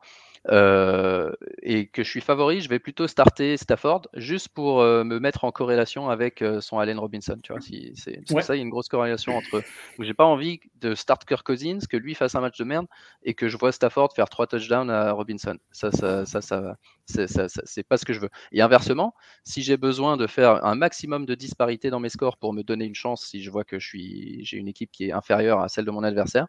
Euh, 0.50 1.32
et 1.62 1.88
que 1.88 2.02
je 2.02 2.10
suis 2.10 2.20
favori, 2.20 2.60
je 2.60 2.68
vais 2.68 2.78
plutôt 2.78 3.06
starter 3.06 3.56
Stafford 3.56 4.02
juste 4.14 4.48
pour 4.48 4.80
euh, 4.80 5.04
me 5.04 5.18
mettre 5.18 5.44
en 5.44 5.52
corrélation 5.52 6.08
avec 6.08 6.42
euh, 6.42 6.60
son 6.60 6.78
Allen 6.78 6.98
Robinson. 6.98 7.38
Tu 7.42 7.52
vois, 7.52 7.60
si, 7.60 7.92
c'est 7.94 8.20
pour 8.26 8.42
ça 8.42 8.54
il 8.54 8.58
y 8.58 8.60
a 8.60 8.64
une 8.64 8.70
grosse 8.70 8.88
corrélation 8.88 9.36
entre. 9.36 9.62
J'ai 9.98 10.14
pas 10.14 10.24
envie 10.24 10.60
de 10.80 10.94
start 10.94 11.24
Kirk 11.24 11.44
Cousins, 11.44 11.80
que 11.88 11.96
lui 11.96 12.14
fasse 12.14 12.34
un 12.34 12.40
match 12.40 12.58
de 12.58 12.64
merde 12.64 12.86
et 13.22 13.34
que 13.34 13.48
je 13.48 13.56
vois 13.56 13.72
Stafford 13.72 14.12
faire 14.14 14.28
trois 14.28 14.46
touchdowns 14.46 14.90
à 14.90 15.12
Robinson. 15.12 15.58
Ça, 15.72 15.90
ça, 15.90 16.24
ça, 16.24 16.40
ça, 16.40 16.76
c'est 17.06 17.82
pas 17.82 17.96
ce 17.96 18.04
que 18.04 18.12
je 18.12 18.20
veux. 18.20 18.30
Et 18.52 18.60
inversement, 18.60 19.14
si 19.44 19.62
j'ai 19.62 19.76
besoin 19.76 20.16
de 20.16 20.26
faire 20.26 20.64
un 20.64 20.74
maximum 20.74 21.26
de 21.26 21.34
disparité 21.34 21.90
dans 21.90 22.00
mes 22.00 22.08
scores 22.08 22.36
pour 22.36 22.52
me 22.52 22.62
donner 22.62 22.84
une 22.84 22.94
chance, 22.94 23.26
si 23.26 23.42
je 23.42 23.50
vois 23.50 23.64
que 23.64 23.78
je 23.78 23.86
suis, 23.86 24.44
j'ai 24.44 24.56
une 24.56 24.68
équipe 24.68 24.90
qui 24.92 25.08
est 25.08 25.12
inférieure 25.12 25.60
à 25.60 25.68
celle 25.68 25.84
de 25.84 25.90
mon 25.90 26.04
adversaire, 26.04 26.46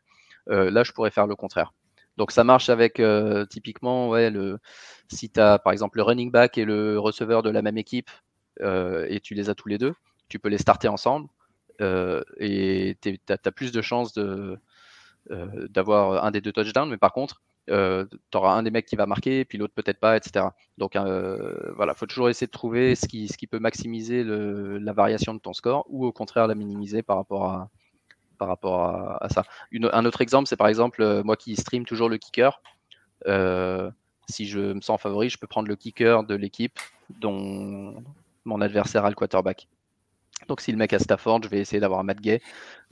là 0.48 0.84
je 0.84 0.92
pourrais 0.92 1.12
faire 1.12 1.28
le 1.28 1.36
contraire. 1.36 1.74
Donc 2.20 2.32
ça 2.34 2.44
marche 2.44 2.70
avec 2.70 3.00
euh, 3.00 3.46
typiquement, 3.46 4.10
ouais, 4.10 4.30
le, 4.30 4.60
si 5.08 5.30
tu 5.30 5.40
as 5.40 5.58
par 5.58 5.72
exemple 5.72 6.00
le 6.00 6.04
running 6.04 6.32
back 6.32 6.58
et 6.58 6.66
le 6.66 7.00
receveur 7.00 7.44
de 7.44 7.50
la 7.50 7.62
même 7.62 7.78
équipe 7.78 8.12
euh, 8.62 9.08
et 9.10 9.22
tu 9.22 9.36
les 9.36 9.50
as 9.50 9.56
tous 9.56 9.70
les 9.70 9.78
deux, 9.78 9.94
tu 10.28 10.38
peux 10.38 10.50
les 10.50 10.58
starter 10.58 10.90
ensemble 10.90 11.30
euh, 11.80 12.22
et 12.38 12.98
tu 13.02 13.18
as, 13.30 13.52
plus 13.54 13.72
de 13.72 13.82
chances 13.82 14.20
d'avoir 15.30 16.26
un 16.26 16.32
des 16.32 16.42
deux 16.42 16.52
touchdowns, 16.52 16.90
mais 16.90 16.98
par 16.98 17.14
contre, 17.14 17.42
tu 17.68 17.74
auras 18.36 18.54
un 18.54 18.64
des 18.64 18.72
mecs 18.72 18.86
qui 18.86 18.98
va 18.98 19.06
marquer, 19.06 19.46
puis 19.46 19.58
l'autre 19.58 19.74
peut-être 19.74 20.02
pas, 20.02 20.18
etc. 20.18 20.48
Donc 20.78 20.98
voilà, 20.98 21.94
il 21.94 21.98
faut 21.98 22.06
toujours 22.06 22.28
essayer 22.28 22.48
de 22.48 22.52
trouver 22.52 22.96
ce 22.96 23.08
qui, 23.08 23.30
ce 23.30 23.38
qui 23.38 23.48
peut 23.48 23.60
maximiser 23.60 24.26
la 24.26 24.92
variation 24.92 25.34
de 25.34 25.40
ton 25.40 25.54
score 25.54 25.86
ou 25.88 26.06
au 26.06 26.12
contraire 26.12 26.48
la 26.48 26.56
minimiser 26.56 27.02
par 27.02 27.16
rapport 27.16 27.46
à, 27.46 27.70
par 28.40 28.48
rapport 28.48 28.86
à, 29.22 29.30
ça. 29.30 29.44
un 29.72 30.06
autre 30.06 30.22
exemple, 30.22 30.48
c'est 30.48 30.56
par 30.56 30.68
exemple, 30.68 31.04
euh, 31.04 31.22
moi 31.24 31.36
qui 31.36 31.56
stream 31.56 31.86
toujours 31.86 32.10
le 32.10 32.18
kicker, 32.18 32.60
euh, 33.28 33.92
si 34.28 34.48
je 34.48 34.74
me 34.74 34.82
sens 34.82 35.00
favori, 35.00 35.30
je 35.30 35.38
peux 35.38 35.46
prendre 35.46 35.68
le 35.68 35.76
kicker 35.76 36.24
de 36.24 36.34
l'équipe 36.34 36.80
dont 37.20 38.04
mon 38.46 38.62
adversaire 38.62 39.06
a 39.06 39.10
le 39.10 39.16
quarterback. 39.16 39.68
Donc 40.48 40.62
si 40.62 40.72
le 40.72 40.78
mec 40.78 40.94
a 40.94 41.00
Stafford, 41.00 41.44
je 41.44 41.50
vais 41.50 41.60
essayer 41.60 41.80
d'avoir 41.80 42.04
Matt 42.04 42.22
Gay 42.22 42.42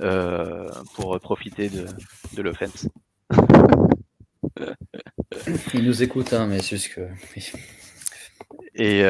euh, 0.02 0.70
pour 0.96 1.20
profiter 1.20 1.70
de, 1.70 1.86
de 2.34 2.42
l'offense. 2.42 2.88
Il 5.74 5.86
nous 5.86 6.04
écoute, 6.04 6.34
hein, 6.34 6.48
mais 6.48 6.60
c'est 6.60 6.76
juste 6.78 6.94
que. 6.94 7.08
Et, 8.76 9.04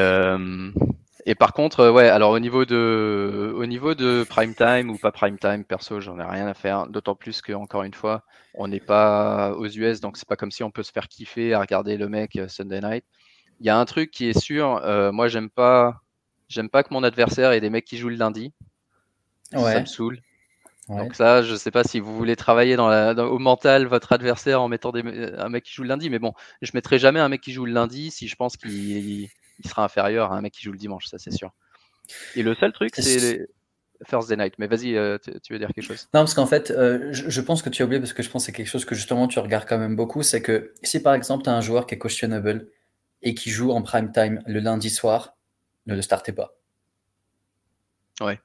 et 1.28 1.34
par 1.34 1.52
contre, 1.52 1.80
euh, 1.80 1.92
ouais, 1.92 2.08
alors 2.08 2.30
au 2.30 2.38
niveau 2.38 2.64
de, 2.64 3.52
au 3.54 3.66
niveau 3.66 3.94
de 3.94 4.24
prime 4.26 4.54
time 4.54 4.88
ou 4.88 4.96
pas 4.96 5.12
prime 5.12 5.38
time, 5.38 5.62
perso, 5.62 6.00
j'en 6.00 6.18
ai 6.18 6.24
rien 6.24 6.46
à 6.46 6.54
faire. 6.54 6.86
D'autant 6.86 7.14
plus 7.14 7.42
que 7.42 7.52
encore 7.52 7.82
une 7.82 7.92
fois, 7.92 8.24
on 8.54 8.66
n'est 8.66 8.80
pas 8.80 9.52
aux 9.52 9.66
US, 9.66 10.00
donc 10.00 10.16
c'est 10.16 10.26
pas 10.26 10.36
comme 10.36 10.50
si 10.50 10.62
on 10.62 10.70
peut 10.70 10.82
se 10.82 10.90
faire 10.90 11.06
kiffer 11.06 11.52
à 11.52 11.60
regarder 11.60 11.98
le 11.98 12.08
mec 12.08 12.36
euh, 12.36 12.48
Sunday 12.48 12.80
night. 12.80 13.04
Il 13.60 13.66
y 13.66 13.68
a 13.68 13.78
un 13.78 13.84
truc 13.84 14.10
qui 14.10 14.30
est 14.30 14.40
sûr, 14.40 14.80
euh, 14.84 15.12
moi 15.12 15.28
j'aime 15.28 15.50
pas, 15.50 16.00
j'aime 16.48 16.70
pas 16.70 16.82
que 16.82 16.94
mon 16.94 17.02
adversaire 17.02 17.52
ait 17.52 17.60
des 17.60 17.68
mecs 17.68 17.84
qui 17.84 17.98
jouent 17.98 18.08
le 18.08 18.16
lundi. 18.16 18.54
Ouais. 19.52 19.74
Ça 19.74 19.80
me 19.80 19.86
saoule. 19.86 20.22
Donc 20.88 21.14
ça, 21.14 21.42
je 21.42 21.54
sais 21.56 21.70
pas 21.70 21.84
si 21.84 22.00
vous 22.00 22.16
voulez 22.16 22.36
travailler 22.36 22.76
dans 22.76 22.88
la, 22.88 23.12
au 23.12 23.38
mental 23.38 23.84
votre 23.84 24.14
adversaire 24.14 24.62
en 24.62 24.68
mettant 24.68 24.92
des, 24.92 25.02
un 25.36 25.50
mec 25.50 25.64
qui 25.64 25.74
joue 25.74 25.82
le 25.82 25.88
lundi, 25.90 26.08
mais 26.08 26.18
bon, 26.18 26.32
je 26.62 26.70
mettrai 26.72 26.98
jamais 26.98 27.20
un 27.20 27.28
mec 27.28 27.42
qui 27.42 27.52
joue 27.52 27.66
le 27.66 27.72
lundi 27.72 28.10
si 28.10 28.28
je 28.28 28.36
pense 28.36 28.56
qu'il 28.56 29.28
il 29.58 29.68
sera 29.68 29.84
inférieur 29.84 30.32
à 30.32 30.36
un 30.36 30.40
mec 30.40 30.52
qui 30.52 30.62
joue 30.62 30.72
le 30.72 30.78
dimanche, 30.78 31.06
ça 31.06 31.18
c'est 31.18 31.32
sûr. 31.32 31.52
Et 32.34 32.42
le 32.42 32.54
seul 32.54 32.72
truc, 32.72 32.94
c'est 32.94 33.20
les 33.20 33.46
Thursday 34.06 34.36
night. 34.36 34.54
Mais 34.58 34.66
vas-y, 34.66 34.96
euh, 34.96 35.18
tu 35.42 35.52
veux 35.52 35.58
dire 35.58 35.68
quelque 35.74 35.84
chose? 35.84 36.08
Non, 36.14 36.20
parce 36.20 36.34
qu'en 36.34 36.46
fait, 36.46 36.70
euh, 36.70 37.08
je, 37.12 37.40
pense 37.40 37.62
que 37.62 37.68
tu 37.68 37.82
as 37.82 37.84
oublié, 37.84 38.00
parce 38.00 38.12
que 38.12 38.22
je 38.22 38.30
pense 38.30 38.42
que 38.42 38.46
c'est 38.46 38.52
quelque 38.52 38.68
chose 38.68 38.84
que 38.84 38.94
justement 38.94 39.26
tu 39.28 39.38
regardes 39.38 39.68
quand 39.68 39.78
même 39.78 39.96
beaucoup, 39.96 40.22
c'est 40.22 40.42
que 40.42 40.72
si 40.82 41.00
par 41.00 41.14
exemple 41.14 41.44
tu 41.44 41.50
as 41.50 41.54
un 41.54 41.60
joueur 41.60 41.86
qui 41.86 41.94
est 41.94 41.98
questionable 41.98 42.68
et 43.22 43.34
qui 43.34 43.50
joue 43.50 43.72
en 43.72 43.82
prime 43.82 44.12
time 44.12 44.42
le 44.46 44.60
lundi 44.60 44.90
soir, 44.90 45.36
ne 45.86 45.94
le 45.94 46.02
startez 46.02 46.32
pas. 46.32 46.56
Ouais. 48.20 48.40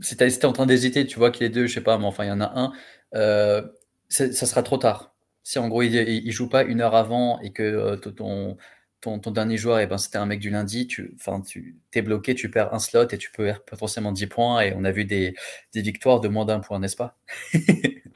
Si 0.00 0.16
tu 0.16 0.24
es 0.24 0.44
en 0.44 0.52
train 0.52 0.66
d'hésiter, 0.66 1.06
tu 1.06 1.18
vois 1.18 1.30
qu'il 1.30 1.46
est 1.46 1.50
deux, 1.50 1.66
je 1.66 1.74
sais 1.74 1.80
pas, 1.80 1.98
mais 1.98 2.04
enfin 2.04 2.24
il 2.24 2.28
y 2.28 2.32
en 2.32 2.40
a 2.40 2.52
un, 2.54 2.72
euh, 3.14 3.62
ça 4.08 4.30
sera 4.32 4.62
trop 4.62 4.78
tard. 4.78 5.14
Si 5.42 5.58
en 5.58 5.68
gros 5.68 5.82
il, 5.82 5.94
il, 5.94 6.32
joue 6.32 6.48
pas 6.48 6.64
une 6.64 6.80
heure 6.80 6.96
avant 6.96 7.40
et 7.40 7.52
que 7.52 7.94
ton, 7.96 8.56
ton, 9.00 9.18
dernier 9.18 9.56
joueur, 9.56 9.78
et 9.78 9.84
eh 9.84 9.86
ben, 9.86 9.98
c'était 9.98 10.18
un 10.18 10.26
mec 10.26 10.40
du 10.40 10.50
lundi, 10.50 10.86
tu, 10.86 11.16
tu 11.48 11.76
es 11.94 12.02
bloqué, 12.02 12.34
tu 12.34 12.50
perds 12.50 12.74
un 12.74 12.78
slot 12.78 13.08
et 13.10 13.18
tu 13.18 13.30
peux 13.30 13.44
perdre 13.44 13.62
potentiellement 13.64 14.12
10 14.12 14.26
points. 14.26 14.60
Et 14.60 14.74
on 14.74 14.84
a 14.84 14.90
vu 14.90 15.04
des, 15.04 15.34
victoires 15.74 16.20
de 16.20 16.28
moins 16.28 16.44
d'un 16.44 16.60
point, 16.60 16.78
n'est-ce 16.78 16.96
pas? 16.96 17.18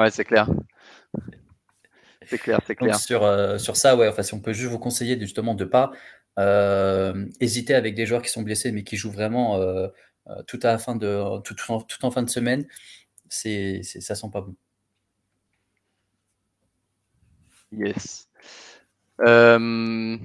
Ouais, 0.00 0.10
c'est 0.10 0.24
clair. 0.24 0.48
C'est 2.24 2.38
clair, 2.38 2.58
c'est 2.66 2.74
clair. 2.74 2.98
sur, 2.98 3.22
euh, 3.22 3.58
sur 3.58 3.76
ça, 3.76 3.96
ouais, 3.96 4.08
enfin, 4.08 4.22
si 4.22 4.32
on 4.32 4.40
peut 4.40 4.54
juste 4.54 4.70
vous 4.70 4.78
conseiller 4.78 5.20
justement 5.20 5.54
de 5.54 5.64
ne 5.64 5.68
pas 5.68 5.92
euh, 6.38 7.26
hésiter 7.38 7.74
avec 7.74 7.94
des 7.94 8.06
joueurs 8.06 8.22
qui 8.22 8.30
sont 8.30 8.40
blessés 8.40 8.72
mais 8.72 8.82
qui 8.82 8.96
jouent 8.96 9.10
vraiment 9.10 9.56
euh, 9.56 9.88
tout, 10.46 10.58
à 10.62 10.68
la 10.68 10.78
fin 10.78 10.96
de, 10.96 11.40
tout, 11.42 11.54
en, 11.68 11.82
tout 11.82 12.02
en 12.06 12.10
fin 12.10 12.22
de 12.22 12.30
semaine, 12.30 12.66
c'est, 13.28 13.82
ça 13.82 14.14
sent 14.14 14.28
pas 14.32 14.40
bon. 14.40 14.56
Yes. 17.72 18.29
Euh, 19.20 20.16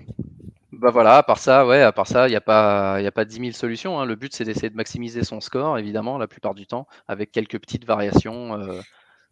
bah 0.71 0.91
voilà, 0.91 1.17
à 1.17 1.23
part 1.23 1.39
ça, 1.39 1.65
ouais, 1.65 1.81
à 1.81 1.91
part 1.91 2.07
ça, 2.07 2.27
il 2.27 2.31
n'y 2.31 2.35
a 2.35 2.41
pas, 2.41 2.97
il 2.99 3.07
a 3.07 3.11
pas 3.11 3.25
10 3.25 3.39
000 3.39 3.51
solutions. 3.51 3.99
Hein. 3.99 4.05
Le 4.05 4.15
but, 4.15 4.33
c'est 4.33 4.43
d'essayer 4.45 4.69
de 4.69 4.75
maximiser 4.75 5.23
son 5.23 5.41
score, 5.41 5.77
évidemment, 5.77 6.17
la 6.17 6.27
plupart 6.27 6.53
du 6.55 6.67
temps, 6.67 6.87
avec 7.07 7.31
quelques 7.31 7.59
petites 7.59 7.85
variations 7.85 8.59
euh, 8.59 8.81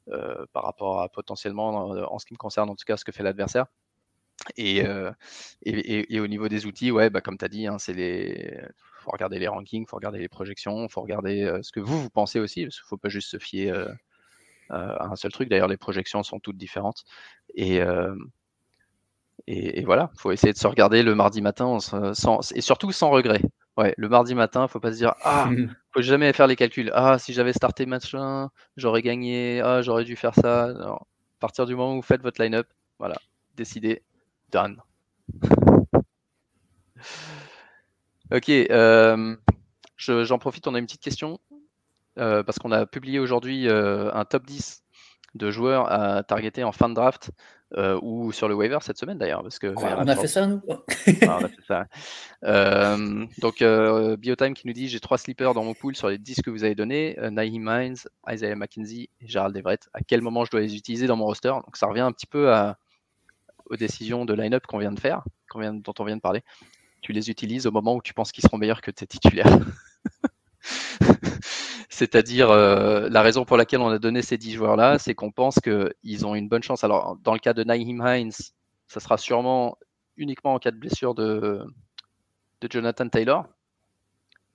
euh, 0.09 0.45
par 0.53 0.63
rapport 0.63 1.01
à 1.01 1.09
potentiellement, 1.09 1.89
en 1.89 2.19
ce 2.19 2.25
qui 2.25 2.33
me 2.33 2.37
concerne, 2.37 2.69
en 2.69 2.75
tout 2.75 2.85
cas, 2.85 2.97
ce 2.97 3.05
que 3.05 3.11
fait 3.11 3.23
l'adversaire. 3.23 3.65
Et, 4.57 4.83
et, 5.63 6.19
au 6.19 6.27
niveau 6.27 6.49
des 6.49 6.65
outils, 6.65 6.91
ouais, 6.91 7.09
bah, 7.09 7.21
comme 7.21 7.37
tu 7.37 7.45
as 7.45 7.49
dit, 7.49 7.67
hein, 7.67 7.77
c'est 7.79 7.93
les 7.93 8.59
faut 8.99 9.11
regarder 9.11 9.37
les 9.37 9.47
rankings, 9.47 9.85
faut 9.87 9.97
regarder 9.97 10.19
les 10.19 10.29
projections, 10.29 10.87
faut 10.89 11.01
regarder 11.01 11.59
ce 11.61 11.71
que 11.71 11.79
vous 11.79 12.01
vous 12.01 12.09
pensez 12.09 12.39
aussi, 12.39 12.63
parce 12.63 12.77
qu'il 12.77 12.87
faut 12.87 12.97
pas 12.97 13.09
juste 13.09 13.29
se 13.29 13.37
fier 13.37 13.71
à 14.69 15.05
un 15.05 15.15
seul 15.15 15.31
truc. 15.31 15.49
D'ailleurs, 15.49 15.67
les 15.67 15.77
projections 15.77 16.23
sont 16.23 16.39
toutes 16.39 16.57
différentes. 16.57 17.03
Et, 17.55 17.79
et, 19.47 19.83
voilà, 19.83 20.09
il 20.15 20.21
faut 20.21 20.31
essayer 20.31 20.53
de 20.53 20.57
se 20.57 20.67
regarder 20.67 21.03
le 21.03 21.15
mardi 21.15 21.41
matin 21.41 21.79
sans, 21.79 22.51
et 22.53 22.61
surtout 22.61 22.91
sans 22.91 23.09
regret. 23.09 23.41
Ouais, 23.75 23.93
le 23.97 24.07
mardi 24.07 24.35
matin, 24.35 24.67
faut 24.67 24.79
pas 24.79 24.91
se 24.91 24.97
dire 24.97 25.15
ah, 25.23 25.49
faut 25.93 26.01
jamais 26.01 26.31
faire 26.33 26.47
les 26.47 26.55
calculs. 26.55 26.91
Ah, 26.93 27.17
si 27.19 27.33
j'avais 27.33 27.53
starté 27.53 27.85
machin, 27.85 28.49
j'aurais 28.77 29.01
gagné. 29.01 29.61
Ah, 29.61 29.81
j'aurais 29.81 30.05
dû 30.05 30.15
faire 30.15 30.35
ça. 30.35 30.65
à 30.65 30.99
partir 31.39 31.65
du 31.65 31.75
moment 31.75 31.93
où 31.93 31.95
vous 31.97 32.01
faites 32.01 32.21
votre 32.21 32.41
line-up, 32.41 32.67
voilà, 32.99 33.15
décidez, 33.55 34.03
done. 34.51 34.81
ok, 38.31 38.49
euh, 38.49 39.35
j'en 39.97 40.37
profite, 40.37 40.67
on 40.67 40.75
a 40.75 40.79
une 40.79 40.85
petite 40.85 41.01
question 41.01 41.39
euh, 42.19 42.43
parce 42.43 42.59
qu'on 42.59 42.71
a 42.71 42.85
publié 42.85 43.19
aujourd'hui 43.19 43.67
euh, 43.67 44.13
un 44.13 44.25
top 44.25 44.45
10 44.45 44.83
de 45.35 45.49
joueurs 45.49 45.91
à 45.91 46.23
targeter 46.23 46.63
en 46.63 46.71
fin 46.71 46.89
de 46.89 46.93
draft 46.93 47.31
euh, 47.75 47.99
ou 48.01 48.31
sur 48.31 48.47
le 48.47 48.55
waiver 48.55 48.77
cette 48.81 48.97
semaine 48.97 49.17
d'ailleurs. 49.17 49.41
Parce 49.41 49.59
que 49.59 49.73
on 49.75 50.07
a 50.07 50.15
fait 50.15 50.27
ça, 50.27 50.47
nous 50.47 50.61
ah, 50.69 51.39
on 51.41 51.45
a 51.45 51.49
fait 51.49 51.63
ça. 51.67 51.87
Euh, 52.43 53.25
donc, 53.39 53.61
euh, 53.61 54.15
Biotime 54.17 54.53
qui 54.53 54.67
nous 54.67 54.73
dit 54.73 54.87
J'ai 54.87 54.99
trois 54.99 55.17
sleepers 55.17 55.53
dans 55.53 55.63
mon 55.63 55.73
pool 55.73 55.95
sur 55.95 56.09
les 56.09 56.17
10 56.17 56.41
que 56.41 56.49
vous 56.49 56.63
avez 56.63 56.75
donnés 56.75 57.17
Naheem 57.31 57.63
Mines, 57.63 57.97
Isaiah 58.29 58.55
McKenzie 58.55 59.09
et 59.21 59.27
Gerald 59.27 59.55
Everett. 59.55 59.89
À 59.93 60.01
quel 60.01 60.21
moment 60.21 60.45
je 60.45 60.51
dois 60.51 60.61
les 60.61 60.75
utiliser 60.75 61.07
dans 61.07 61.15
mon 61.15 61.25
roster? 61.25 61.49
Donc, 61.49 61.77
ça 61.77 61.87
revient 61.87 62.01
un 62.01 62.11
petit 62.11 62.27
peu 62.27 62.51
à, 62.51 62.77
aux 63.69 63.75
décisions 63.75 64.25
de 64.25 64.33
line-up 64.33 64.65
qu'on 64.67 64.77
vient 64.77 64.91
de 64.91 64.99
faire, 64.99 65.23
vient, 65.55 65.73
dont 65.73 65.93
on 65.99 66.03
vient 66.03 66.15
de 66.15 66.21
parler. 66.21 66.43
Tu 67.01 67.11
les 67.11 67.29
utilises 67.29 67.67
au 67.67 67.71
moment 67.71 67.95
où 67.95 68.01
tu 68.01 68.13
penses 68.13 68.31
qu'ils 68.31 68.43
seront 68.43 68.57
meilleurs 68.57 68.81
que 68.81 68.91
tes 68.91 69.07
titulaires. 69.07 69.59
C'est-à-dire, 71.93 72.49
euh, 72.49 73.07
la 73.07 73.21
raison 73.21 73.45
pour 73.45 73.55
laquelle 73.55 73.79
on 73.79 73.89
a 73.89 73.99
donné 73.99 74.23
ces 74.23 74.39
10 74.39 74.53
joueurs-là, 74.53 74.97
c'est 74.97 75.13
qu'on 75.13 75.31
pense 75.31 75.59
qu'ils 75.59 76.25
ont 76.25 76.33
une 76.33 76.49
bonne 76.49 76.63
chance. 76.63 76.83
Alors, 76.83 77.17
dans 77.17 77.33
le 77.33 77.39
cas 77.39 77.53
de 77.53 77.63
Naheem 77.63 78.03
Hines, 78.03 78.31
ça 78.87 78.99
sera 78.99 79.19
sûrement 79.19 79.77
uniquement 80.17 80.55
en 80.55 80.59
cas 80.59 80.71
de 80.71 80.77
blessure 80.77 81.13
de, 81.13 81.63
Jonathan 82.67 83.07
Taylor. 83.09 83.45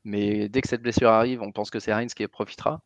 Mais 0.02 0.48
dès 0.48 0.62
que 0.62 0.68
cette 0.68 0.82
blessure 0.82 1.10
arrive, 1.10 1.40
on 1.40 1.52
pense 1.52 1.70
que 1.70 1.78
c'est 1.78 1.92
Hines 1.92 2.08
qui 2.08 2.26
profitera. 2.26 2.82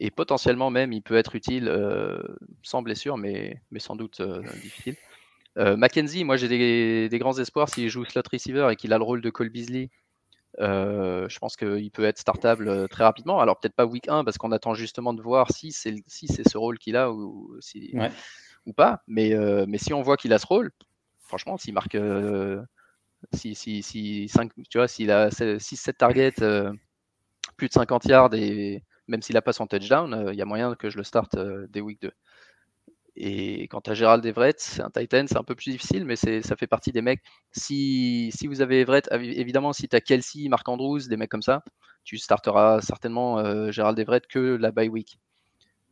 Et 0.00 0.10
potentiellement 0.10 0.70
même, 0.70 0.94
il 0.94 1.02
peut 1.02 1.18
être 1.18 1.34
utile 1.36 1.68
euh, 1.68 2.22
sans 2.62 2.80
blessure, 2.80 3.18
mais, 3.18 3.60
mais 3.70 3.80
sans 3.80 3.96
doute 3.96 4.20
euh, 4.20 4.40
difficile. 4.62 4.96
Mackenzie, 5.56 6.24
moi 6.24 6.38
j'ai 6.38 6.48
des, 6.48 7.10
des, 7.10 7.18
grands 7.18 7.38
espoirs 7.38 7.68
s'il 7.68 7.90
joue 7.90 8.06
slot 8.06 8.22
receiver 8.32 8.68
et 8.72 8.76
qu'il 8.76 8.94
a 8.94 8.96
le 8.96 9.04
rôle 9.04 9.20
de 9.20 9.28
Cole 9.28 9.50
Beasley 9.50 9.90
euh, 10.60 11.28
je 11.28 11.38
pense 11.38 11.56
qu'il 11.56 11.90
peut 11.90 12.04
être 12.04 12.18
startable 12.18 12.68
euh, 12.68 12.86
très 12.86 13.04
rapidement. 13.04 13.40
Alors 13.40 13.58
peut-être 13.58 13.74
pas 13.74 13.86
week 13.86 14.08
1 14.08 14.24
parce 14.24 14.38
qu'on 14.38 14.52
attend 14.52 14.74
justement 14.74 15.14
de 15.14 15.22
voir 15.22 15.50
si 15.50 15.72
c'est 15.72 15.94
si 16.06 16.28
ce 16.28 16.58
rôle 16.58 16.78
qu'il 16.78 16.96
a 16.96 17.10
ou, 17.10 17.56
si, 17.60 17.94
ou 18.66 18.72
pas. 18.72 19.02
Mais, 19.06 19.34
euh, 19.34 19.64
mais 19.66 19.78
si 19.78 19.94
on 19.94 20.02
voit 20.02 20.16
qu'il 20.16 20.32
a 20.32 20.38
ce 20.38 20.46
rôle, 20.46 20.70
franchement, 21.20 21.56
s'il 21.56 21.74
marque 21.74 21.96
si, 23.32 23.54
si, 23.54 23.82
si 23.82 24.28
5, 24.28 24.50
tu 24.68 24.78
vois, 24.78 24.88
s'il 24.88 25.10
a 25.10 25.30
6-7 25.30 25.94
targets, 25.94 26.32
plus 27.56 27.68
de 27.68 27.72
50 27.72 28.04
yards 28.06 28.34
et 28.34 28.82
même 29.08 29.22
s'il 29.22 29.34
n'a 29.34 29.42
pas 29.42 29.52
son 29.52 29.66
touchdown, 29.66 30.28
il 30.32 30.36
y 30.36 30.42
a 30.42 30.44
moyen 30.44 30.74
que 30.74 30.90
je 30.90 30.98
le 30.98 31.04
starte 31.04 31.36
dès 31.68 31.80
week 31.80 32.02
2. 32.02 32.10
Et 33.16 33.68
quant 33.68 33.80
à 33.80 33.94
Gérald 33.94 34.24
Everett, 34.24 34.58
c'est 34.58 34.80
un 34.82 34.90
Titan, 34.90 35.26
c'est 35.28 35.36
un 35.36 35.44
peu 35.44 35.54
plus 35.54 35.70
difficile, 35.70 36.04
mais 36.06 36.16
ça 36.16 36.56
fait 36.56 36.66
partie 36.66 36.92
des 36.92 37.02
mecs. 37.02 37.22
Si, 37.52 38.30
vous 38.46 38.62
avez 38.62 38.80
Everett, 38.80 39.08
évidemment, 39.12 39.72
si 39.72 39.88
tu 39.88 39.96
as 39.96 40.00
Kelsey, 40.00 40.48
Marc 40.48 40.68
Andrews, 40.68 41.00
des 41.08 41.16
mecs 41.16 41.30
comme 41.30 41.42
ça, 41.42 41.62
tu 42.04 42.16
starteras 42.18 42.80
certainement 42.80 43.38
euh, 43.38 43.70
Gérald 43.70 43.98
Everett 43.98 44.26
que 44.26 44.56
la 44.56 44.70
bye 44.72 44.88
week. 44.88 45.18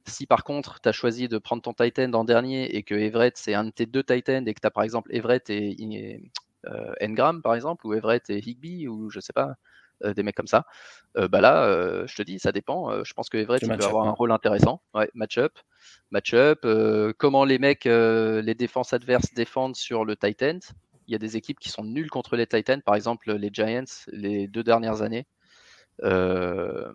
Si 0.07 0.27
par 0.27 0.45
contre, 0.45 0.81
tu 0.81 0.89
as 0.89 0.93
choisi 0.93 1.29
de 1.29 1.39
prendre 1.39 1.63
ton 1.63 1.75
Titan 1.75 2.13
en 2.15 2.25
dernier 2.25 2.75
et 2.75 2.83
que 2.83 2.95
Everett, 2.95 3.37
c'est 3.37 3.55
un 3.55 3.65
de 3.65 3.71
tes 3.71 3.87
deux 3.87 4.03
Titans 4.03 4.47
et 4.49 4.55
que 4.55 4.61
tu 4.61 4.67
as 4.67 4.71
par 4.71 4.83
exemple 4.83 5.15
Everett 5.15 5.51
et, 5.51 6.23
euh, 6.67 6.93
Engram, 7.03 7.43
par 7.43 7.55
exemple, 7.55 7.87
ou 7.87 7.95
Everett 7.95 8.29
et 8.31 8.39
Higby, 8.39 8.89
ou 8.89 9.11
je 9.11 9.21
sais 9.21 9.33
pas, 9.35 9.57
des 10.03 10.23
mecs 10.23 10.37
comme 10.37 10.47
ça, 10.47 10.67
bah 11.15 11.41
là, 11.41 12.07
je 12.07 12.15
te 12.15 12.23
dis, 12.23 12.39
ça 12.39 12.53
dépend. 12.53 13.05
je 13.05 13.13
pense 13.13 13.29
que 13.29 13.39
Everett, 13.39 13.67
peut 13.67 13.85
avoir 13.85 14.07
un 14.07 14.13
rôle 14.13 14.33
intéressant. 14.33 14.83
Ouais, 14.95 15.11
match-up 15.15 15.53
match-up, 16.11 16.61
euh, 16.65 17.13
comment 17.17 17.45
les 17.45 17.59
mecs, 17.59 17.87
euh, 17.87 18.43
les 18.43 18.55
défenses 18.55 18.93
adverses 18.93 19.33
défendent 19.35 19.77
sur 19.77 20.05
le 20.05 20.17
Titan. 20.17 20.59
Il 21.07 21.13
y 21.13 21.15
a 21.15 21.19
des 21.19 21.37
équipes 21.37 21.59
qui 21.59 21.69
sont 21.69 21.85
nulles 21.85 22.11
contre 22.11 22.37
les 22.37 22.47
Titans, 22.47 22.83
par 22.83 22.95
exemple 22.95 23.33
les 23.33 23.51
Giants, 23.53 23.85
les 24.09 24.47
deux 24.47 24.63
dernières 24.63 25.03
années, 25.03 25.27
euh, 26.03 26.93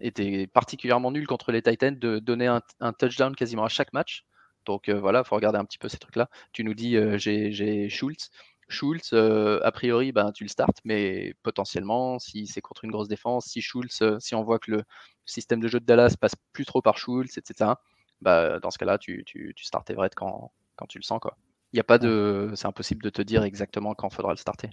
étaient 0.00 0.46
particulièrement 0.46 1.10
nuls 1.10 1.26
contre 1.26 1.52
les 1.52 1.62
Titans 1.62 1.98
de 1.98 2.18
donner 2.18 2.46
un, 2.46 2.92
touchdown 2.92 3.34
quasiment 3.34 3.64
à 3.64 3.68
chaque 3.68 3.92
match. 3.92 4.24
Donc 4.66 4.88
voilà, 4.90 5.20
il 5.24 5.28
faut 5.28 5.36
regarder 5.36 5.58
un 5.58 5.64
petit 5.64 5.78
peu 5.78 5.88
ces 5.88 5.98
trucs-là. 5.98 6.28
Tu 6.52 6.64
nous 6.64 6.74
dis, 6.74 6.96
j'ai 7.18 7.88
Schultz. 7.88 8.30
Schultz, 8.68 9.12
a 9.12 9.70
priori, 9.72 10.12
ben, 10.12 10.32
tu 10.32 10.44
le 10.44 10.48
startes, 10.48 10.78
mais 10.84 11.34
potentiellement, 11.42 12.18
si 12.18 12.46
c'est 12.46 12.60
contre 12.60 12.84
une 12.84 12.90
grosse 12.90 13.08
défense, 13.08 13.46
si 13.46 13.60
Schultz, 13.60 14.02
si 14.18 14.34
on 14.34 14.42
voit 14.42 14.58
que 14.58 14.70
le 14.72 14.82
système 15.24 15.60
de 15.60 15.68
jeu 15.68 15.80
de 15.80 15.84
Dallas 15.84 16.16
passe 16.20 16.34
plus 16.52 16.64
trop 16.64 16.82
par 16.82 16.98
Schultz, 16.98 17.38
etc., 17.38 17.72
bah, 18.20 18.58
dans 18.60 18.70
ce 18.70 18.78
cas-là, 18.78 18.98
tu, 18.98 19.24
tu, 19.24 19.52
tu 19.54 19.64
startes 19.64 19.90
Everett 19.90 20.14
quand, 20.14 20.52
quand 20.76 20.86
tu 20.86 20.98
le 20.98 21.02
sens. 21.02 21.20
Quoi. 21.20 21.36
Il 21.72 21.76
y 21.76 21.80
a 21.80 21.84
pas 21.84 21.98
de, 21.98 22.52
c'est 22.54 22.66
impossible 22.66 23.02
de 23.02 23.10
te 23.10 23.22
dire 23.22 23.44
exactement 23.44 23.94
quand 23.94 24.08
il 24.08 24.14
faudra 24.14 24.32
le 24.32 24.38
starter. 24.38 24.70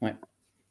Ouais. 0.00 0.16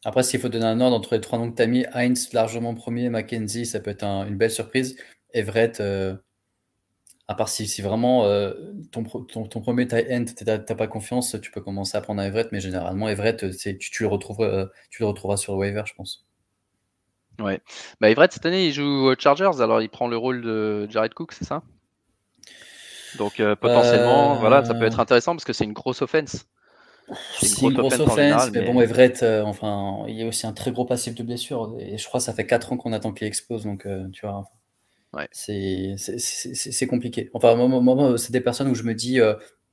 Après, 0.04 0.24
s'il 0.24 0.40
faut 0.40 0.50
donner 0.50 0.66
un 0.66 0.82
ordre 0.82 0.96
entre 0.96 1.14
les 1.14 1.22
trois 1.22 1.38
noms 1.38 1.52
que 1.52 1.56
tu 1.56 1.62
as 1.62 1.68
mis, 1.68 1.86
Heinz 1.94 2.34
largement 2.34 2.74
premier, 2.74 3.10
Mackenzie, 3.10 3.66
ça 3.66 3.80
peut 3.80 3.92
être 3.92 4.04
une 4.04 4.38
belle 4.38 4.52
surprise. 4.52 4.98
Everett, 5.34 5.80
euh, 5.80 6.16
à 7.32 7.34
part 7.34 7.48
si, 7.48 7.66
si 7.66 7.82
vraiment 7.82 8.26
euh, 8.26 8.54
ton, 8.92 9.04
ton, 9.04 9.46
ton, 9.46 9.62
premier 9.62 9.88
tight 9.88 10.06
end, 10.12 10.26
tu 10.26 10.44
n'as 10.44 10.60
pas 10.60 10.88
confiance, 10.88 11.38
tu 11.42 11.50
peux 11.50 11.62
commencer 11.62 11.98
à 11.98 12.02
prendre 12.02 12.22
un 12.22 12.26
Everett, 12.26 12.52
mais 12.52 12.60
généralement, 12.60 13.08
Everett, 13.08 13.58
tu, 13.58 13.78
tu, 13.78 14.04
le 14.04 14.10
retrouveras, 14.10 14.48
euh, 14.48 14.66
tu 14.90 15.02
le 15.02 15.08
retrouveras 15.08 15.38
sur 15.38 15.54
le 15.54 15.60
waiver, 15.60 15.84
je 15.86 15.94
pense. 15.94 16.26
Ouais. 17.40 17.62
Bah, 18.02 18.10
Everett, 18.10 18.34
cette 18.34 18.46
année, 18.46 18.68
il 18.68 18.74
joue 18.74 18.84
aux 18.84 19.16
Chargers, 19.18 19.62
alors 19.62 19.82
il 19.82 19.90
prend 19.90 20.10
le 20.10 20.18
rôle 20.18 20.42
de 20.42 20.88
Jared 20.90 21.14
Cook, 21.14 21.32
c'est 21.32 21.46
ça? 21.46 21.64
Donc 23.18 23.40
euh, 23.40 23.56
potentiellement, 23.56 24.36
voilà, 24.36 24.64
ça 24.66 24.74
peut 24.74 24.86
être 24.86 25.00
intéressant 25.00 25.34
parce 25.34 25.46
que 25.46 25.54
c'est 25.54 25.66
une 25.66 25.74
grosse 25.74 26.02
offense. 26.02 26.46
C'est 27.40 27.62
une, 27.62 27.74
grosse, 27.74 28.00
offense, 28.00 28.52
mais, 28.52 28.66
bon, 28.66 28.80
Everett, 28.82 29.24
enfin, 29.24 30.04
il 30.08 30.16
y 30.16 30.24
a 30.24 30.28
aussi 30.28 30.48
un 30.48 30.54
très 30.54 30.72
gros 30.72 30.86
passif 30.86 31.16
de 31.16 31.24
blessure. 31.24 31.76
Et 31.80 31.98
je 31.98 32.06
crois 32.08 32.20
que 32.20 32.26
ça 32.26 32.34
fait 32.34 32.46
4 32.46 32.74
ans 32.74 32.78
qu'on 32.78 32.94
attend 32.94 33.14
qu'il 33.14 33.28
explose, 33.28 33.64
donc 33.64 33.88
tu 34.12 34.26
vois, 34.26 34.50
ouais. 35.14 35.28
c'est 35.32 36.88
compliqué. 36.88 37.30
Enfin, 37.34 37.56
moi, 37.56 38.18
c'est 38.18 38.32
des 38.32 38.42
personnes 38.42 38.68
où 38.68 38.76
je 38.76 38.84
me 38.84 38.94
dis, 38.94 39.20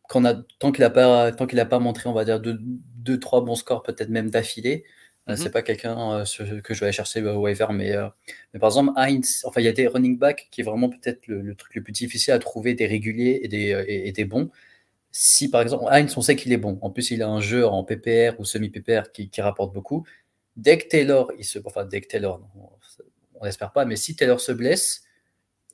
qu'on 0.09 0.25
a, 0.25 0.35
tant 0.59 0.73
qu'il 0.73 0.83
n'a 0.83 0.91
pas, 0.91 1.33
tant 1.33 1.47
qu'il 1.47 1.61
a 1.61 1.67
pas 1.67 1.79
montré, 1.79 2.09
on 2.09 2.15
va 2.15 2.25
dire, 2.25 2.41
2-3 2.41 2.59
deux, 2.61 3.21
trois 3.21 3.43
bons 3.43 3.55
scores, 3.55 3.83
peut-être 3.83 4.11
même 4.11 4.31
d'affilée, 4.31 4.85
euh, 5.29 5.37
c'est 5.37 5.47
mhm. 5.47 5.51
pas 5.51 5.63
quelqu'un 5.63 6.21
euh, 6.21 6.61
que 6.63 6.75
je 6.75 6.81
vais 6.81 6.87
aller 6.87 6.93
chercher 6.93 7.23
au 7.23 7.41
waiver, 7.41 7.67
mais, 7.73 7.93
euh, 7.95 8.09
mais 8.53 8.61
par 8.61 8.69
exemple, 8.69 8.93
Heinz, 8.97 9.43
enfin, 9.45 9.61
il 9.61 9.65
y 9.65 9.69
a 9.69 9.73
des 9.73 9.87
running 9.87 10.19
backs 10.19 10.49
qui 10.51 10.63
est 10.63 10.65
vraiment 10.65 10.89
peut-être 10.89 11.27
le, 11.27 11.55
truc 11.55 11.75
le 11.75 11.83
plus 11.83 11.93
difficile 11.93 12.33
à 12.33 12.39
trouver, 12.39 12.75
des 12.75 12.87
réguliers 12.87 13.41
et 13.43 13.49
des, 13.49 13.85
et, 13.87 14.13
des 14.13 14.25
bons. 14.25 14.51
Si 15.11 15.51
par 15.51 15.63
exemple, 15.63 15.85
Heinz, 15.91 16.17
on 16.17 16.23
sait 16.23 16.37
qu'il 16.37 16.53
est 16.53 16.59
bon, 16.59 16.79
en 16.81 16.91
plus, 16.91 17.11
il 17.11 17.23
a 17.23 17.29
un 17.29 17.41
jeu 17.41 17.67
en 17.67 17.85
PPR 17.85 18.39
ou 18.39 18.45
semi-PPR 18.45 19.13
qui, 19.13 19.29
qui, 19.29 19.41
rapporte 19.43 19.75
beaucoup. 19.75 20.07
Dès 20.57 20.79
que 20.79 20.89
Taylor, 20.89 21.31
il 21.39 21.45
se, 21.45 21.59
enfin, 21.65 21.85
dès 21.85 22.01
que 22.01 22.09
Taylor, 22.09 22.41
on 23.35 23.45
n'espère 23.45 23.73
pas, 23.73 23.85
mais 23.85 23.97
si 23.97 24.17
Taylor 24.17 24.41
se 24.41 24.53
blesse, 24.53 25.03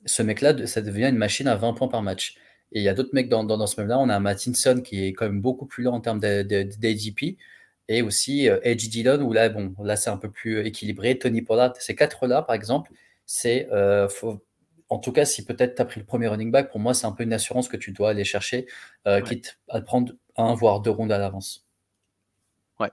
ce 0.05 0.21
mec-là, 0.23 0.67
ça 0.67 0.81
devient 0.81 1.07
une 1.07 1.17
machine 1.17 1.47
à 1.47 1.55
20 1.55 1.73
points 1.73 1.87
par 1.87 2.01
match. 2.01 2.35
Et 2.71 2.79
il 2.79 2.83
y 2.83 2.89
a 2.89 2.93
d'autres 2.93 3.13
mecs 3.13 3.29
dans, 3.29 3.43
dans, 3.43 3.57
dans 3.57 3.67
ce 3.67 3.79
même-là. 3.79 3.99
On 3.99 4.09
a 4.09 4.19
Mattinson 4.19 4.81
qui 4.83 5.05
est 5.05 5.13
quand 5.13 5.25
même 5.25 5.41
beaucoup 5.41 5.65
plus 5.65 5.83
lent 5.83 5.93
en 5.93 6.01
termes 6.01 6.19
d'ADP 6.19 7.37
et 7.87 8.01
aussi 8.01 8.49
euh, 8.49 8.59
Edge 8.63 8.89
Dillon, 8.89 9.21
où 9.21 9.33
là, 9.33 9.49
bon, 9.49 9.73
là 9.83 9.95
c'est 9.95 10.09
un 10.09 10.17
peu 10.17 10.29
plus 10.29 10.65
équilibré. 10.65 11.17
Tony 11.17 11.41
Pollard, 11.41 11.75
ces 11.77 11.95
quatre-là, 11.95 12.41
par 12.41 12.55
exemple, 12.55 12.91
c'est, 13.25 13.67
euh, 13.71 14.07
en 14.89 14.99
tout 14.99 15.11
cas, 15.11 15.25
si 15.25 15.45
peut-être 15.45 15.75
tu 15.75 15.81
as 15.81 15.85
pris 15.85 15.99
le 15.99 16.05
premier 16.05 16.27
running 16.27 16.51
back, 16.51 16.71
pour 16.71 16.79
moi, 16.79 16.93
c'est 16.93 17.05
un 17.05 17.11
peu 17.11 17.23
une 17.23 17.33
assurance 17.33 17.67
que 17.67 17.77
tu 17.77 17.91
dois 17.91 18.09
aller 18.11 18.23
chercher, 18.23 18.67
euh, 19.07 19.21
quitte 19.21 19.59
à 19.69 19.81
prendre 19.81 20.13
un, 20.35 20.53
voire 20.55 20.81
deux 20.81 20.91
rondes 20.91 21.11
à 21.11 21.17
l'avance. 21.17 21.65
Ouais. 22.79 22.91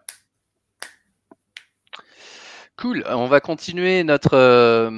Cool. 2.77 3.05
On 3.09 3.27
va 3.27 3.41
continuer 3.41 4.05
notre 4.05 4.91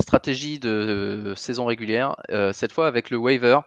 stratégie 0.00 0.58
de 0.58 1.34
saison 1.36 1.66
régulière, 1.66 2.16
cette 2.52 2.72
fois 2.72 2.86
avec 2.86 3.10
le 3.10 3.16
waiver. 3.16 3.60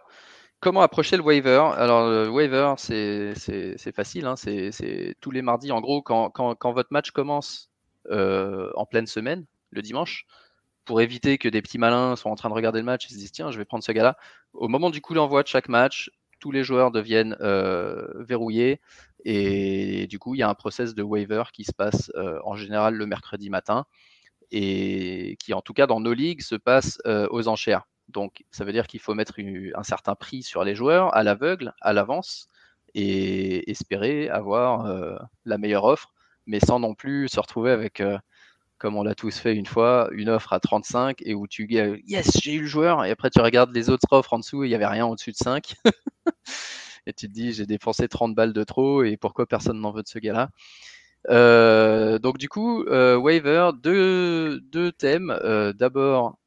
Comment 0.60 0.82
approcher 0.82 1.16
le 1.16 1.22
waiver? 1.22 1.70
Alors, 1.76 2.10
le 2.10 2.28
waiver, 2.28 2.74
c'est 2.76 3.92
facile. 3.94 4.26
Hein, 4.26 4.34
c'est 4.36 5.14
tous 5.20 5.30
les 5.30 5.42
mardis. 5.42 5.70
En 5.70 5.80
gros, 5.80 6.02
quand, 6.02 6.72
votre 6.72 6.92
match 6.92 7.12
commence 7.12 7.70
euh, 8.10 8.70
en 8.74 8.84
pleine 8.84 9.06
semaine, 9.06 9.44
le 9.70 9.82
dimanche, 9.82 10.26
pour 10.84 11.00
éviter 11.00 11.38
que 11.38 11.48
des 11.48 11.62
petits 11.62 11.78
malins 11.78 12.16
soient 12.16 12.32
en 12.32 12.36
train 12.36 12.48
de 12.48 12.54
regarder 12.54 12.80
le 12.80 12.84
match 12.84 13.06
et 13.06 13.08
se 13.10 13.18
disent 13.18 13.32
tiens, 13.32 13.50
je 13.50 13.58
vais 13.58 13.64
prendre 13.64 13.84
ce 13.84 13.92
gars-là. 13.92 14.16
Au 14.54 14.68
moment 14.68 14.90
du 14.90 15.00
coup 15.00 15.14
d'envoi 15.14 15.42
de 15.42 15.48
chaque 15.48 15.68
match, 15.68 16.10
tous 16.40 16.50
les 16.50 16.64
joueurs 16.64 16.90
deviennent 16.90 17.36
euh, 17.40 18.06
verrouillés 18.14 18.80
et 19.24 20.06
du 20.06 20.18
coup, 20.18 20.34
il 20.34 20.38
y 20.38 20.42
a 20.42 20.48
un 20.48 20.54
process 20.54 20.94
de 20.94 21.02
waiver 21.02 21.42
qui 21.52 21.64
se 21.64 21.72
passe 21.72 22.10
euh, 22.14 22.38
en 22.44 22.56
général 22.56 22.94
le 22.94 23.04
mercredi 23.04 23.50
matin 23.50 23.84
et 24.50 25.36
qui, 25.38 25.54
en 25.54 25.60
tout 25.60 25.72
cas, 25.74 25.86
dans 25.86 26.00
nos 26.00 26.12
ligues, 26.12 26.42
se 26.42 26.54
passe 26.54 26.98
aux 27.04 27.48
enchères. 27.48 27.86
Donc, 28.08 28.44
ça 28.50 28.64
veut 28.64 28.72
dire 28.72 28.86
qu'il 28.86 29.00
faut 29.00 29.14
mettre 29.14 29.34
un 29.38 29.82
certain 29.82 30.14
prix 30.14 30.42
sur 30.42 30.64
les 30.64 30.74
joueurs 30.74 31.14
à 31.14 31.22
l'aveugle, 31.22 31.74
à 31.80 31.92
l'avance, 31.92 32.48
et 32.94 33.70
espérer 33.70 34.28
avoir 34.28 34.86
euh, 34.86 35.16
la 35.44 35.58
meilleure 35.58 35.84
offre, 35.84 36.12
mais 36.46 36.60
sans 36.60 36.80
non 36.80 36.94
plus 36.94 37.28
se 37.28 37.38
retrouver 37.38 37.70
avec, 37.70 38.00
euh, 38.00 38.18
comme 38.78 38.96
on 38.96 39.02
l'a 39.02 39.14
tous 39.14 39.38
fait 39.38 39.54
une 39.54 39.66
fois, 39.66 40.08
une 40.12 40.30
offre 40.30 40.52
à 40.52 40.60
35 40.60 41.22
et 41.22 41.34
où 41.34 41.46
tu 41.46 41.66
dis 41.66 41.78
yes, 42.06 42.38
j'ai 42.42 42.54
eu 42.54 42.62
le 42.62 42.66
joueur, 42.66 43.04
et 43.04 43.10
après 43.10 43.30
tu 43.30 43.40
regardes 43.40 43.74
les 43.74 43.90
autres 43.90 44.06
offres 44.10 44.32
en 44.32 44.38
dessous 44.38 44.64
et 44.64 44.66
il 44.66 44.70
n'y 44.70 44.74
avait 44.74 44.86
rien 44.86 45.06
au-dessus 45.06 45.32
de 45.32 45.36
5. 45.36 45.74
et 47.06 47.12
tu 47.12 47.28
te 47.28 47.32
dis 47.32 47.52
j'ai 47.52 47.66
dépensé 47.66 48.08
30 48.08 48.34
balles 48.34 48.52
de 48.52 48.64
trop 48.64 49.02
et 49.02 49.16
pourquoi 49.16 49.46
personne 49.46 49.80
n'en 49.80 49.92
veut 49.92 50.02
de 50.02 50.08
ce 50.08 50.18
gars-là? 50.18 50.48
Euh, 51.28 52.18
donc 52.18 52.38
du 52.38 52.48
coup, 52.48 52.84
waiver, 52.84 53.70
deux, 53.82 54.92
thèmes. 54.98 55.38
D'abord, 55.78 56.38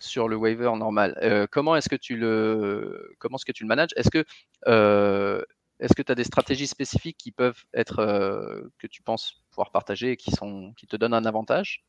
sur 0.00 0.28
le 0.28 0.36
waiver 0.36 0.72
normal. 0.76 1.16
Euh, 1.22 1.46
comment 1.50 1.76
est-ce 1.76 1.88
que 1.88 1.96
tu 1.96 2.16
le 2.16 3.14
comment 3.18 3.36
est-ce 3.36 3.44
que 3.44 3.52
tu 3.52 3.62
le 3.62 3.68
manages? 3.68 3.90
Est-ce 3.96 4.10
que 4.10 4.24
euh, 4.66 5.42
est-ce 5.78 5.94
que 5.94 6.02
tu 6.02 6.10
as 6.10 6.14
des 6.14 6.24
stratégies 6.24 6.66
spécifiques 6.66 7.16
qui 7.16 7.30
peuvent 7.30 7.62
être 7.72 8.00
euh, 8.00 8.62
que 8.78 8.86
tu 8.86 9.02
penses 9.02 9.42
pouvoir 9.50 9.70
partager 9.70 10.12
et 10.12 10.16
qui 10.16 10.30
sont 10.32 10.72
qui 10.76 10.86
te 10.86 10.96
donnent 10.96 11.14
un 11.14 11.24
avantage? 11.24 11.84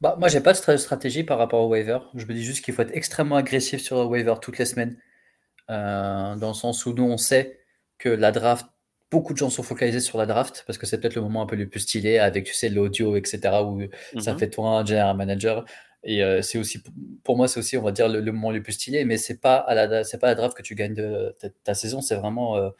Bah, 0.00 0.16
moi, 0.18 0.28
j'ai 0.28 0.40
pas 0.40 0.54
de 0.54 0.76
stratégie 0.76 1.24
par 1.24 1.38
rapport 1.38 1.60
au 1.60 1.68
waiver. 1.68 1.98
Je 2.14 2.24
me 2.26 2.32
dis 2.32 2.42
juste 2.42 2.64
qu'il 2.64 2.74
faut 2.74 2.82
être 2.82 2.96
extrêmement 2.96 3.36
agressif 3.36 3.80
sur 3.80 3.98
le 3.98 4.04
waiver 4.04 4.34
toutes 4.40 4.58
les 4.58 4.64
semaines. 4.64 4.98
dans 5.68 6.38
le 6.40 6.54
sens 6.54 6.86
où 6.86 6.94
nous, 6.94 7.04
on 7.04 7.18
sait 7.18 7.60
que 7.98 8.08
la 8.08 8.32
draft, 8.32 8.66
beaucoup 9.10 9.32
de 9.32 9.38
gens 9.38 9.50
sont 9.50 9.62
focalisés 9.62 10.00
sur 10.00 10.18
la 10.18 10.26
draft 10.26 10.64
parce 10.66 10.78
que 10.78 10.86
c'est 10.86 11.00
peut-être 11.00 11.14
le 11.14 11.22
moment 11.22 11.42
un 11.42 11.46
peu 11.46 11.56
le 11.56 11.68
plus 11.68 11.80
stylé 11.80 12.18
avec, 12.18 12.44
tu 12.44 12.54
sais, 12.54 12.68
l'audio, 12.68 13.16
etc., 13.16 13.40
où 13.64 13.80
ça 14.20 14.34
mmh 14.34 14.38
fait 14.38 14.50
toi 14.50 14.70
un 14.80 14.84
general 14.84 15.16
manager. 15.16 15.64
Et 16.04 16.22
euh, 16.22 16.42
c'est 16.42 16.58
aussi, 16.58 16.82
pour 17.24 17.36
moi, 17.36 17.48
c'est 17.48 17.58
aussi, 17.58 17.76
on 17.76 17.82
va 17.82 17.92
dire, 17.92 18.08
le, 18.08 18.20
moment 18.32 18.50
le 18.50 18.62
plus 18.62 18.74
stylé, 18.74 19.04
mais 19.04 19.16
c'est 19.16 19.40
pas 19.40 19.56
à 19.56 19.74
la, 19.74 20.04
c'est 20.04 20.18
pas 20.18 20.28
la 20.28 20.34
draft 20.34 20.56
que 20.56 20.62
tu 20.62 20.74
gagnes 20.74 20.94
de, 20.94 21.34
ta, 21.64 21.74
saison, 21.74 22.00
c'est 22.00 22.14
vraiment 22.14 22.56
euh, 22.56 22.70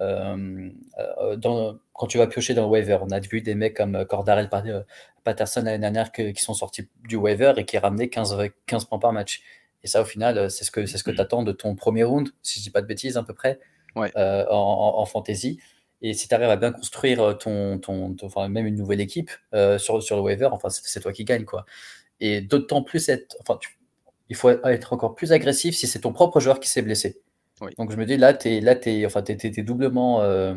euh, 0.00 1.36
dans, 1.36 1.76
quand 1.92 2.06
tu 2.06 2.18
vas 2.18 2.26
piocher 2.26 2.54
dans 2.54 2.62
le 2.62 2.68
waiver. 2.68 2.98
On 3.02 3.10
a 3.10 3.20
vu 3.20 3.40
des 3.40 3.54
mecs 3.54 3.76
comme 3.76 4.04
Cordarel 4.06 4.48
Patterson 5.24 5.62
l'année 5.64 5.78
dernière 5.78 6.12
qui 6.12 6.34
sont 6.36 6.54
sortis 6.54 6.88
du 7.08 7.16
waiver 7.16 7.54
et 7.56 7.64
qui 7.64 7.78
ramenaient 7.78 8.08
15, 8.08 8.36
15 8.66 8.84
points 8.84 8.98
par 8.98 9.12
match. 9.12 9.42
Et 9.82 9.88
ça, 9.88 10.02
au 10.02 10.04
final, 10.04 10.50
c'est 10.50 10.64
ce 10.64 10.70
que, 10.70 10.86
c'est 10.86 10.98
ce 10.98 11.04
que 11.04 11.10
tu 11.10 11.20
attends 11.20 11.42
de 11.42 11.52
ton 11.52 11.74
premier 11.74 12.04
round, 12.04 12.28
si 12.42 12.60
je 12.60 12.64
dis 12.64 12.70
pas 12.70 12.80
de 12.80 12.86
bêtises, 12.86 13.16
à 13.16 13.22
peu 13.22 13.34
près, 13.34 13.58
en, 13.96 14.04
en, 14.50 15.04
fantasy. 15.04 15.58
Et 16.00 16.14
si 16.14 16.28
tu 16.28 16.34
arrives 16.34 16.50
à 16.50 16.56
bien 16.56 16.72
construire 16.72 17.36
ton, 17.38 17.78
ton, 17.78 18.14
enfin, 18.22 18.48
même 18.48 18.66
une 18.66 18.76
nouvelle 18.76 19.00
équipe 19.00 19.30
sur, 19.78 20.02
sur 20.02 20.16
le 20.16 20.22
waiver, 20.22 20.48
enfin, 20.52 20.68
c'est 20.70 21.00
toi 21.00 21.12
qui 21.12 21.24
gagne, 21.24 21.44
quoi. 21.44 21.64
Et 22.20 22.40
d'autant 22.40 22.82
plus 22.82 23.08
être, 23.08 23.36
enfin, 23.40 23.58
il 24.28 24.36
faut 24.36 24.50
être 24.50 24.92
encore 24.92 25.14
plus 25.14 25.32
agressif 25.32 25.76
si 25.76 25.86
c'est 25.86 26.00
ton 26.00 26.12
propre 26.12 26.40
joueur 26.40 26.60
qui 26.60 26.68
s'est 26.68 26.82
blessé. 26.82 27.20
Donc 27.76 27.90
je 27.90 27.96
me 27.96 28.06
dis 28.06 28.16
là, 28.16 28.34
tu 28.34 28.48
es, 28.48 28.62
es, 28.62 29.06
enfin, 29.06 29.22
doublement, 29.58 30.22
euh, 30.22 30.54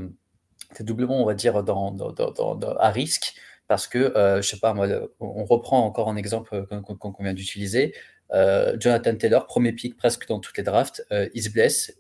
doublement, 0.80 1.22
on 1.22 1.26
va 1.26 1.34
dire, 1.34 1.64
dans, 1.64 1.92
dans, 1.92 2.12
dans, 2.12 2.76
à 2.78 2.92
risque 2.92 3.34
parce 3.68 3.88
que, 3.88 3.98
euh, 3.98 4.42
je 4.42 4.48
sais 4.50 4.60
pas, 4.60 4.74
moi, 4.74 4.88
on 5.20 5.46
reprend 5.46 5.86
encore 5.86 6.10
un 6.10 6.18
exemple 6.18 6.68
qu'on 6.84 7.24
vient 7.24 7.34
d'utiliser. 7.34 7.96
Jonathan 8.78 9.16
Taylor, 9.16 9.46
premier 9.48 9.74
pick 9.74 9.98
presque 9.98 10.28
dans 10.28 10.40
toutes 10.40 10.58
les 10.58 10.64
drafts, 10.64 11.06
il 11.34 11.42
se 11.42 11.50
blesse. 11.50 11.98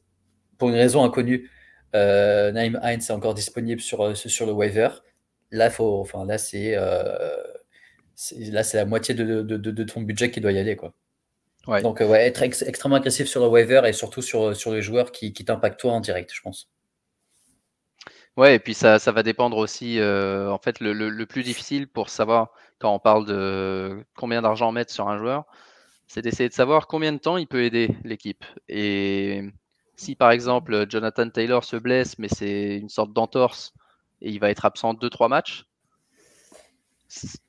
Pour 0.58 0.70
une 0.70 0.76
raison 0.76 1.04
inconnue, 1.04 1.50
Naïm 1.94 2.80
Hines 2.84 3.00
est 3.00 3.12
encore 3.12 3.34
disponible 3.34 3.82
sur, 3.82 4.16
sur 4.16 4.46
le 4.46 4.52
waiver. 4.52 4.90
Là, 5.52 5.70
faut, 5.70 6.00
enfin, 6.00 6.26
là 6.26 6.38
c'est 6.38 6.76
là 8.38 8.64
c'est 8.64 8.78
la 8.78 8.86
moitié 8.86 9.16
de, 9.16 9.42
de, 9.42 9.58
de, 9.58 9.84
ton 9.84 10.02
budget 10.02 10.32
qui 10.32 10.42
doit 10.42 10.52
y 10.52 10.60
aller. 10.60 10.76
Quoi. 10.76 10.94
Donc, 11.82 12.00
ouais, 12.00 12.26
être 12.26 12.42
extrêmement 12.42 12.96
agressif 12.96 13.28
sur 13.28 13.42
le 13.42 13.48
waiver 13.48 13.82
et 13.86 13.94
surtout 13.94 14.22
sur, 14.22 14.56
sur 14.56 14.72
les 14.72 14.82
joueurs 14.82 15.12
qui, 15.12 15.32
qui 15.34 15.46
t'impactent 15.46 15.80
toi 15.80 15.94
en 15.94 16.00
direct, 16.00 16.32
je 16.34 16.42
pense. 16.42 16.70
Ouais, 18.38 18.56
et 18.56 18.60
puis 18.60 18.74
ça, 18.74 18.98
ça 18.98 19.12
va 19.12 19.24
dépendre 19.24 19.58
aussi. 19.58 20.00
Euh, 20.00 20.50
en 20.50 20.58
fait, 20.58 20.80
le, 20.80 20.94
le, 20.94 21.26
plus 21.26 21.44
difficile 21.44 21.88
pour 21.88 22.10
savoir 22.10 22.52
quand 22.80 22.94
on 22.94 23.00
parle 23.00 23.26
de 23.26 24.04
combien 24.16 24.42
d'argent 24.42 24.72
mettre 24.72 24.92
sur 24.92 25.10
un 25.10 25.18
joueur, 25.18 25.46
c'est 26.08 26.22
d'essayer 26.22 26.50
de 26.50 26.54
savoir 26.54 26.88
combien 26.88 27.14
de 27.14 27.18
temps 27.20 27.38
il 27.38 27.48
peut 27.48 27.64
aider 27.64 27.96
l'équipe. 28.04 28.46
Et 28.70 29.44
si 30.02 30.16
par 30.16 30.32
exemple 30.32 30.88
Jonathan 30.90 31.30
Taylor 31.30 31.64
se 31.64 31.76
blesse, 31.76 32.18
mais 32.18 32.28
c'est 32.28 32.78
une 32.78 32.90
sorte 32.90 33.14
d'entorse 33.14 33.74
et 34.22 34.30
il 34.30 34.40
va 34.40 34.50
être 34.50 34.66
absent 34.66 34.94
2-3 34.94 35.30
matchs, 35.30 35.66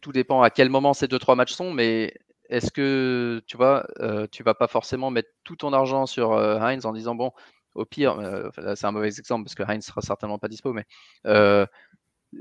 tout 0.01 0.13
dépend 0.13 0.43
à 0.43 0.51
quel 0.51 0.69
moment 0.69 0.93
ces 0.93 1.07
2-3 1.07 1.35
matchs 1.35 1.53
sont, 1.53 1.73
mais 1.73 2.15
est-ce 2.51 2.71
que 2.71 3.43
tu 3.47 3.57
vois, 3.57 3.87
euh, 4.01 4.27
tu 4.31 4.43
vas 4.43 4.55
pas 4.55 4.67
forcément 4.67 5.11
mettre 5.11 5.31
tout 5.45 5.57
ton 5.57 5.73
argent 5.73 6.05
sur 6.07 6.33
euh, 6.33 6.59
Heinz 6.59 6.85
en 6.85 6.93
disant 6.93 7.15
bon, 7.15 7.33
au 7.75 7.87
pire, 7.87 8.19
euh, 8.19 8.51
c'est 8.75 8.87
un 8.87 8.93
mauvais 8.93 9.09
exemple 9.09 9.45
parce 9.45 9.55
que 9.55 9.63
Heinz 9.63 9.87
sera 9.87 10.03
certainement 10.03 10.39
pas 10.39 10.49
dispo, 10.49 10.75
mais 10.75 10.85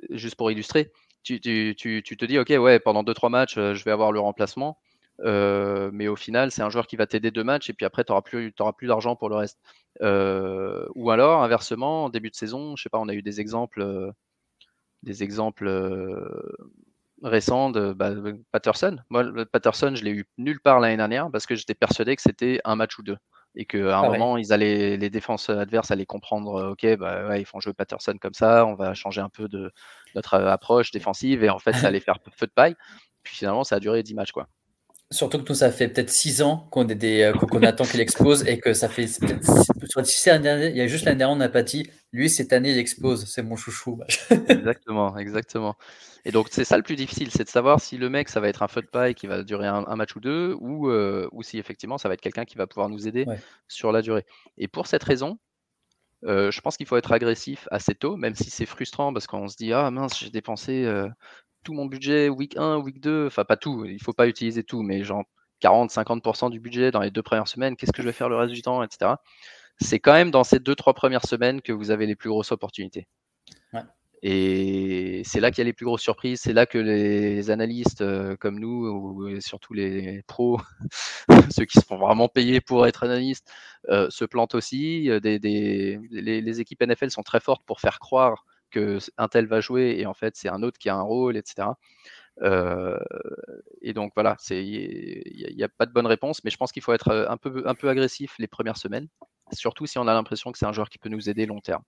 juste 0.10 0.36
pour 0.36 0.52
illustrer, 0.52 0.92
tu, 1.24 1.40
te 1.40 2.26
dis, 2.26 2.38
ok, 2.38 2.50
ouais, 2.50 2.80
pendant 2.80 3.04
2-3 3.04 3.30
matchs, 3.30 3.56
je 3.56 3.84
vais 3.84 3.92
avoir 3.92 4.12
le 4.12 4.20
remplacement, 4.20 4.78
mais 5.20 6.08
au 6.08 6.16
final, 6.16 6.52
c'est 6.52 6.62
un 6.62 6.70
joueur 6.70 6.88
qui 6.88 6.96
va 6.96 7.08
t'aider 7.08 7.32
deux 7.32 7.44
matchs 7.44 7.70
et 7.70 7.74
puis 7.74 7.86
après, 7.86 8.04
tu 8.04 8.12
n'auras 8.12 8.22
plus, 8.22 8.54
plus 8.78 8.88
d'argent 8.88 9.16
pour 9.16 9.30
le 9.30 9.36
reste. 9.36 9.60
ou 10.02 11.12
alors, 11.12 11.44
inversement, 11.44 12.06
en 12.06 12.10
début 12.10 12.30
de 12.30 12.36
saison, 12.36 12.76
je 12.76 12.84
sais 12.84 12.90
pas, 12.90 13.00
on 13.00 13.10
a 13.10 13.14
eu 13.14 13.22
des 13.22 13.40
exemples, 13.40 14.14
des 15.04 15.24
exemples 15.24 15.70
récents 17.24 17.70
de 17.70 17.94
bah, 17.94 18.12
Patterson. 18.52 18.98
Moi, 19.10 19.26
Patterson, 19.52 19.94
je 19.96 20.04
l'ai 20.04 20.12
eu 20.12 20.26
nulle 20.38 20.60
part 20.60 20.80
l'année 20.80 20.98
dernière 20.98 21.30
parce 21.32 21.46
que 21.46 21.56
j'étais 21.56 21.76
persuadé 21.76 22.16
que 22.16 22.22
c'était 22.22 22.60
un 22.66 22.76
match 22.76 22.98
ou 22.98 23.04
deux 23.04 23.18
et 23.56 23.66
qu'à 23.66 24.00
un 24.00 24.08
moment, 24.08 24.38
ils 24.38 24.54
allaient, 24.54 24.98
les 24.98 25.10
défenses 25.10 25.50
adverses 25.50 25.92
allaient 25.92 26.06
comprendre, 26.06 26.56
euh, 26.56 26.72
ok, 26.72 26.98
bah, 26.98 27.28
ouais, 27.28 27.42
ils 27.42 27.46
font 27.46 27.60
jouer 27.60 27.74
Patterson 27.74 28.16
comme 28.20 28.34
ça, 28.34 28.66
on 28.66 28.76
va 28.76 28.94
changer 28.94 29.22
un 29.22 29.30
peu 29.30 29.50
de 29.50 29.72
notre 30.16 30.36
euh, 30.36 30.52
approche 30.52 30.92
défensive, 30.92 31.44
et 31.44 31.50
en 31.50 31.60
fait, 31.60 31.74
ça 31.74 31.88
allait 31.88 32.00
faire 32.00 32.20
feu 32.38 32.48
de 32.48 32.52
paille. 32.52 32.76
Puis 33.24 33.36
finalement, 33.36 33.64
ça 33.64 33.76
a 33.76 33.80
duré 33.80 34.04
10 34.04 34.14
matchs, 34.16 34.32
quoi. 34.32 34.48
Surtout 35.12 35.44
que 35.44 35.50
nous, 35.50 35.56
ça 35.56 35.72
fait 35.72 35.90
peut-être 35.90 36.10
6 36.10 36.42
ans 36.42 36.68
qu'on 36.72 36.88
euh, 36.90 37.62
attend 37.64 37.84
qu'il 37.84 38.00
explose 38.00 38.48
et 38.48 38.60
que 38.60 38.74
ça 38.74 38.88
fait. 38.88 39.08
Sur 39.08 40.02
il 40.02 40.76
y 40.76 40.82
a 40.82 40.88
juste 40.88 41.04
l'année 41.04 41.18
dernière, 41.18 41.48
on 41.48 41.52
pas 41.52 41.64
dit, 41.64 41.90
lui, 42.14 42.30
cette 42.30 42.54
année, 42.54 42.72
il 42.72 42.78
explose, 42.78 43.26
c'est 43.26 43.44
mon 43.44 43.58
chouchou. 43.58 44.00
exactement, 44.48 45.18
exactement. 45.18 45.76
Et 46.24 46.32
donc, 46.32 46.48
c'est 46.50 46.64
ça 46.64 46.78
le 46.78 46.84
plus 46.84 46.96
difficile, 46.96 47.30
c'est 47.30 47.44
de 47.44 47.50
savoir 47.50 47.82
si 47.82 47.98
le 47.98 48.10
mec, 48.10 48.30
ça 48.30 48.40
va 48.40 48.48
être 48.48 48.64
un 48.64 48.70
feu 48.70 48.82
de 48.82 48.88
paille 48.88 49.14
qui 49.14 49.28
va 49.28 49.44
durer 49.44 49.68
un, 49.68 49.96
match 49.98 50.16
ou 50.16 50.22
deux, 50.22 50.56
ou, 50.62 50.90
euh, 50.90 51.28
ou 51.34 51.44
si 51.44 51.58
effectivement, 51.58 51.98
ça 51.98 52.08
va 52.08 52.14
être 52.14 52.22
quelqu'un 52.22 52.46
qui 52.46 52.56
va 52.56 52.66
pouvoir 52.66 52.88
nous 52.88 53.06
aider 53.06 53.26
sur 53.68 53.92
la 53.92 54.02
durée. 54.02 54.26
Et 54.58 54.70
pour 54.70 54.88
cette 54.88 55.04
raison, 55.04 55.40
euh, 56.24 56.52
je 56.52 56.62
pense 56.62 56.78
qu'il 56.78 56.86
faut 56.86 56.98
être 56.98 57.12
agressif 57.12 57.68
assez 57.70 57.96
tôt, 57.96 58.16
même 58.16 58.36
si 58.36 58.50
c'est 58.50 58.66
frustrant 58.66 59.12
parce 59.12 59.28
qu'on 59.28 59.48
se 59.50 59.58
dit 59.58 59.74
Ah 59.74 59.90
mince, 59.92 60.20
j'ai 60.20 60.30
dépensé 60.30 60.86
tout 61.64 61.74
mon 61.74 61.86
budget 61.86 62.30
week 62.30 62.58
1, 62.58 62.78
week 62.78 63.00
2, 63.00 63.28
enfin 63.28 63.46
pas 63.46 63.58
tout, 63.58 63.86
il 63.86 64.02
faut 64.02 64.14
pas 64.14 64.28
utiliser 64.28 64.64
tout, 64.64 64.82
mais 64.82 65.04
genre 65.04 65.24
40-50% 65.62 66.50
du 66.50 66.60
budget 66.60 66.92
dans 66.92 67.02
les 67.02 67.12
deux 67.12 67.22
premières 67.22 67.48
semaines, 67.48 67.76
qu'est-ce 67.76 67.92
que 67.92 68.02
je 68.02 68.08
vais 68.08 68.14
faire 68.14 68.30
le 68.30 68.36
reste 68.36 68.54
du 68.54 68.62
temps, 68.62 68.84
etc. 68.84 69.14
C'est 69.80 70.00
quand 70.00 70.14
même 70.14 70.32
dans 70.32 70.44
ces 70.44 70.60
deux, 70.60 70.76
trois 70.76 70.94
premières 70.94 71.26
semaines 71.26 71.62
que 71.62 71.72
vous 71.74 71.92
avez 71.92 72.06
les 72.06 72.16
plus 72.16 72.30
grosses 72.30 72.52
opportunités. 72.52 73.08
Et 74.24 75.24
c'est 75.26 75.40
là 75.40 75.50
qu'il 75.50 75.60
y 75.60 75.62
a 75.62 75.66
les 75.66 75.74
plus 75.74 75.86
grosses 75.86 76.04
surprises, 76.04 76.42
c'est 76.42 76.54
là 76.54 76.68
que 76.68 76.78
les 76.78 77.50
analystes 77.50 78.02
euh, 78.02 78.36
comme 78.36 78.60
nous, 78.60 78.86
ou 78.88 79.42
surtout 79.42 79.74
les 79.74 80.22
pros, 80.28 80.62
ceux 81.50 81.66
qui 81.66 81.80
se 81.80 81.86
font 81.86 81.98
vraiment 81.98 82.28
payer 82.28 82.62
pour 82.62 82.86
être 82.86 83.04
analystes, 83.04 83.52
euh, 83.90 84.12
se 84.12 84.24
plantent 84.24 84.54
aussi. 84.54 85.10
Des, 85.24 85.40
des, 85.40 86.00
les, 86.12 86.40
les, 86.40 86.60
équipes 86.60 86.84
NFL 86.84 87.10
sont 87.10 87.24
très 87.24 87.40
fortes 87.40 87.64
pour 87.66 87.80
faire 87.80 87.98
croire 87.98 88.46
que 88.72 88.98
un 89.18 89.28
tel 89.28 89.48
va 89.48 89.60
jouer 89.62 89.96
et 90.00 90.06
en 90.06 90.14
fait 90.14 90.36
c'est 90.36 90.50
un 90.50 90.64
autre 90.64 90.78
qui 90.80 90.90
a 90.90 90.96
un 90.96 91.02
rôle, 91.02 91.38
etc. 91.38 91.70
Euh, 92.42 92.98
et 93.82 93.94
donc 93.94 94.12
voilà, 94.16 94.38
il 94.50 95.56
n'y 95.56 95.64
a, 95.64 95.70
pas 95.70 95.86
de 95.86 95.92
bonne 95.92 96.08
réponse, 96.08 96.44
mais 96.44 96.50
je 96.50 96.58
pense 96.58 96.72
qu'il 96.72 96.82
faut 96.82 96.94
être 96.94 97.28
un 97.30 97.38
peu, 97.38 97.64
un 97.66 97.76
peu 97.76 97.90
agressif 97.90 98.36
les 98.40 98.48
premières 98.48 98.78
semaines, 98.78 99.08
surtout 99.52 99.86
si 99.86 100.00
on 100.00 100.08
a 100.08 100.14
l'impression 100.14 100.52
que 100.52 100.58
c'est 100.58 100.66
un 100.66 100.72
joueur 100.72 100.90
qui 100.90 100.98
peut 100.98 101.10
nous 101.10 101.30
aider 101.30 101.46
long 101.46 101.60
terme. 101.60 101.84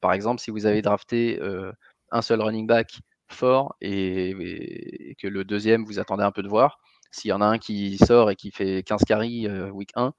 Par 0.00 0.12
exemple, 0.12 0.40
si 0.40 0.50
vous 0.50 0.66
avez 0.66 0.82
drafté 0.82 1.40
euh, 1.40 1.72
un 2.10 2.22
seul 2.22 2.42
running 2.42 2.66
back 2.66 3.00
fort 3.28 3.76
et, 3.80 5.16
que 5.18 5.28
le 5.28 5.44
deuxième 5.44 5.84
vous 5.84 5.98
attendez 5.98 6.24
un 6.24 6.32
peu 6.32 6.42
de 6.42 6.48
voir, 6.48 6.78
s'il 7.10 7.30
y 7.30 7.32
en 7.32 7.40
a 7.40 7.46
un 7.46 7.58
qui 7.58 7.96
sort 7.98 8.30
et 8.30 8.36
qui 8.36 8.50
fait 8.50 8.82
15 8.82 9.04
carries 9.04 9.48
week 9.70 9.90
1, 9.94 10.12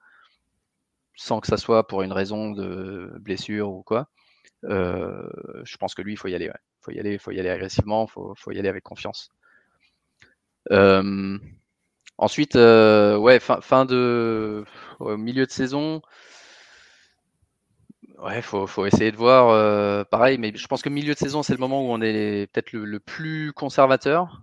sans 1.15 1.39
que 1.39 1.47
ça 1.47 1.57
soit 1.57 1.87
pour 1.87 2.01
une 2.01 2.11
raison 2.11 2.51
de 2.51 3.11
blessure 3.19 3.69
ou 3.69 3.83
quoi, 3.83 4.09
euh, 4.65 5.29
je 5.63 5.77
pense 5.77 5.95
que 5.95 6.01
lui, 6.01 6.13
il 6.13 6.17
faut 6.17 6.27
y 6.27 6.35
aller. 6.35 6.45
Il 6.45 6.81
faut 6.81 6.91
y 6.91 6.99
aller, 6.99 7.17
faut 7.17 7.31
y 7.31 7.39
aller 7.39 7.49
agressivement, 7.49 8.05
il 8.05 8.33
faut, 8.35 8.51
y 8.51 8.59
aller 8.59 8.69
avec 8.69 8.83
confiance. 8.83 9.29
Euh, 10.71 11.37
ensuite, 12.17 12.55
euh, 12.55 13.17
ouais, 13.17 13.39
fin, 13.39 13.85
de 13.85 14.65
milieu 14.99 15.45
de 15.45 15.51
saison. 15.51 16.01
Ouais, 18.19 18.41
faut, 18.41 18.65
faut 18.65 18.85
essayer 18.85 19.11
de 19.11 19.17
voir 19.17 20.05
pareil, 20.07 20.37
mais 20.39 20.51
je 20.55 20.67
pense 20.67 20.81
que 20.81 20.89
milieu 20.89 21.13
de 21.13 21.19
saison, 21.19 21.43
c'est 21.43 21.53
le 21.53 21.59
moment 21.59 21.81
où 21.81 21.91
on 21.91 22.01
est 22.01 22.47
peut-être 22.51 22.71
le, 22.73 22.99
plus 22.99 23.53
conservateur. 23.53 24.41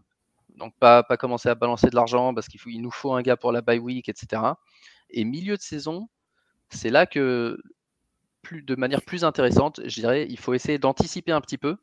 Donc, 0.56 0.72
pas, 0.78 1.02
commencer 1.18 1.48
à 1.48 1.56
balancer 1.56 1.90
de 1.90 1.96
l'argent 1.96 2.32
parce 2.32 2.46
qu'il 2.46 2.60
il 2.66 2.80
nous 2.80 2.92
faut 2.92 3.12
un 3.14 3.22
gars 3.22 3.36
pour 3.36 3.50
la 3.50 3.60
bye 3.60 3.80
week, 3.80 4.08
etc. 4.08 4.42
Et 5.10 5.24
milieu 5.24 5.56
de 5.56 5.62
saison, 5.62 6.08
c'est 6.70 6.90
là 6.90 7.06
que 7.06 7.58
de 8.52 8.74
manière 8.76 9.02
plus 9.02 9.24
intéressante, 9.24 9.80
je 9.84 10.00
dirais, 10.00 10.26
il 10.28 10.38
faut 10.38 10.54
essayer 10.54 10.78
d'anticiper 10.78 11.32
un 11.32 11.40
petit 11.40 11.58
peu 11.58 11.76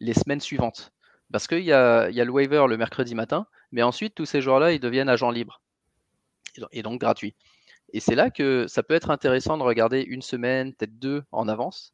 les 0.00 0.14
semaines 0.14 0.40
suivantes. 0.40 0.92
Parce 1.32 1.46
qu'il 1.46 1.64
y 1.64 1.72
a, 1.72 2.08
le 2.10 2.30
waiver 2.30 2.66
le 2.68 2.76
mercredi 2.76 3.14
matin, 3.14 3.46
mais 3.72 3.82
ensuite, 3.82 4.14
tous 4.14 4.26
ces 4.26 4.40
joueurs-là, 4.40 4.72
ils 4.72 4.80
deviennent 4.80 5.08
agents 5.08 5.30
libres. 5.30 5.60
Et 6.72 6.82
donc 6.82 7.00
gratuits. 7.00 7.34
Et 7.92 8.00
c'est 8.00 8.14
là 8.14 8.30
que 8.30 8.66
ça 8.68 8.82
peut 8.82 8.94
être 8.94 9.10
intéressant 9.10 9.58
de 9.58 9.62
regarder 9.62 10.02
une 10.02 10.22
semaine, 10.22 10.72
peut-être 10.74 10.98
deux 10.98 11.22
en 11.32 11.48
avance, 11.48 11.92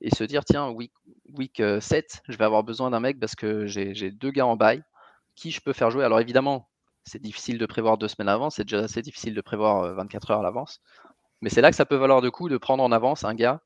et 0.00 0.14
se 0.14 0.24
dire, 0.24 0.44
tiens, 0.44 0.70
week, 0.70 0.92
week 1.34 1.62
7, 1.80 2.22
euh, 2.28 2.32
je 2.32 2.38
vais 2.38 2.44
avoir 2.44 2.62
besoin 2.62 2.90
d'un 2.90 3.00
mec 3.00 3.18
parce 3.18 3.34
que 3.34 3.66
j'ai 3.66 4.10
deux 4.10 4.30
gars 4.30 4.46
en 4.46 4.56
bail, 4.56 4.82
qui 5.34 5.50
je 5.50 5.60
peux 5.60 5.72
faire 5.72 5.90
jouer. 5.90 6.04
Alors 6.04 6.20
évidemment, 6.20 6.68
c'est 7.04 7.20
difficile 7.20 7.58
de 7.58 7.66
prévoir 7.66 7.98
deux 7.98 8.08
semaines 8.08 8.28
avant, 8.28 8.50
c'est 8.50 8.64
déjà 8.64 8.80
assez 8.80 9.02
difficile 9.02 9.34
de 9.34 9.40
prévoir 9.40 9.94
24 9.94 10.30
euh, 10.30 10.34
heures 10.34 10.40
à 10.40 10.42
l'avance. 10.42 10.80
Mais 11.40 11.50
c'est 11.50 11.60
là 11.60 11.70
que 11.70 11.76
ça 11.76 11.86
peut 11.86 11.96
valoir 11.96 12.20
le 12.20 12.30
coup 12.30 12.48
de 12.48 12.56
prendre 12.56 12.82
en 12.82 12.92
avance 12.92 13.24
un 13.24 13.34
gars 13.34 13.62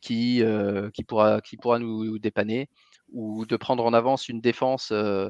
qui, 0.00 0.42
euh, 0.42 0.90
qui, 0.90 1.04
pourra, 1.04 1.40
qui 1.40 1.56
pourra 1.56 1.78
nous 1.78 2.18
dépanner 2.18 2.68
ou 3.12 3.46
de 3.46 3.56
prendre 3.56 3.84
en 3.84 3.92
avance 3.92 4.28
une 4.28 4.40
défense 4.40 4.90
euh, 4.92 5.28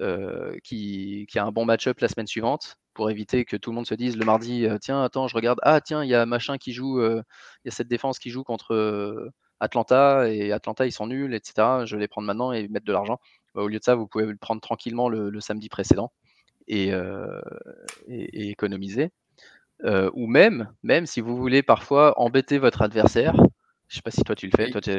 euh, 0.00 0.56
qui, 0.64 1.26
qui, 1.30 1.38
a 1.38 1.44
un 1.44 1.52
bon 1.52 1.64
match-up 1.64 2.00
la 2.00 2.08
semaine 2.08 2.26
suivante 2.26 2.76
pour 2.94 3.10
éviter 3.10 3.44
que 3.44 3.56
tout 3.56 3.70
le 3.70 3.76
monde 3.76 3.86
se 3.86 3.94
dise 3.94 4.16
le 4.16 4.24
mardi 4.24 4.66
tiens 4.80 5.02
attends 5.02 5.28
je 5.28 5.34
regarde 5.34 5.58
ah 5.62 5.80
tiens 5.80 6.04
il 6.04 6.10
y 6.10 6.14
a 6.14 6.26
machin 6.26 6.58
qui 6.58 6.72
joue 6.72 7.00
il 7.02 7.22
y 7.64 7.68
a 7.68 7.70
cette 7.70 7.88
défense 7.88 8.18
qui 8.18 8.30
joue 8.30 8.44
contre 8.44 9.30
Atlanta 9.60 10.28
et 10.30 10.52
Atlanta 10.52 10.86
ils 10.86 10.92
sont 10.92 11.06
nuls 11.06 11.34
etc 11.34 11.84
je 11.84 11.96
vais 11.96 12.02
les 12.02 12.08
prendre 12.08 12.26
maintenant 12.26 12.52
et 12.52 12.68
mettre 12.68 12.86
de 12.86 12.92
l'argent. 12.92 13.18
Bah, 13.54 13.62
au 13.62 13.68
lieu 13.68 13.78
de 13.78 13.84
ça 13.84 13.94
vous 13.94 14.06
pouvez 14.06 14.26
le 14.26 14.36
prendre 14.36 14.60
tranquillement 14.60 15.08
le, 15.08 15.40
samedi 15.40 15.68
précédent 15.68 16.12
et 16.68 16.92
économiser 18.08 19.10
euh, 19.84 20.10
ou 20.14 20.26
même, 20.26 20.72
même 20.82 21.06
si 21.06 21.20
vous 21.20 21.36
voulez 21.36 21.62
parfois 21.62 22.18
embêter 22.18 22.58
votre 22.58 22.82
adversaire, 22.82 23.34
je 23.88 23.96
sais 23.96 24.02
pas 24.02 24.10
si 24.10 24.22
toi 24.22 24.34
tu 24.34 24.46
le 24.46 24.52
fais, 24.56 24.70
toi 24.70 24.80
tu, 24.80 24.90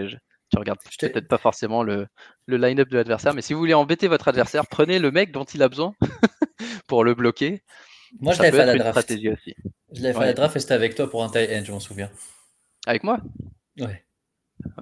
tu 0.52 0.58
regardes 0.58 0.80
peut-être 1.00 1.28
pas 1.28 1.38
forcément 1.38 1.84
le, 1.84 2.08
le 2.46 2.58
line-up 2.58 2.90
de 2.90 2.98
l'adversaire, 2.98 3.34
mais 3.34 3.42
si 3.42 3.54
vous 3.54 3.60
voulez 3.60 3.74
embêter 3.74 4.08
votre 4.08 4.28
adversaire, 4.28 4.68
prenez 4.68 5.00
le 5.00 5.12
mec 5.12 5.32
dont 5.32 5.44
il 5.44 5.62
a 5.64 5.70
besoin 5.70 5.94
pour 6.88 7.04
le 7.04 7.14
bloquer. 7.14 7.64
Moi 8.20 8.34
je 8.34 8.42
l'avais 8.42 8.58
fait 8.58 8.64
à 8.64 8.66
la 8.66 8.78
draft. 8.78 9.12
Aussi. 9.12 9.56
Je 9.92 10.02
l'avais 10.02 10.14
fait 10.14 10.24
à 10.24 10.28
la 10.28 10.34
draft 10.34 10.56
et 10.56 10.60
c'était 10.60 10.74
avec 10.74 10.96
toi 10.96 11.10
pour 11.10 11.24
un 11.24 11.30
tie 11.30 11.48
end, 11.52 11.64
je 11.66 11.72
m'en 11.72 11.80
souviens. 11.80 12.10
Avec 12.88 13.04
moi? 13.04 13.20
Ouais. 13.78 14.04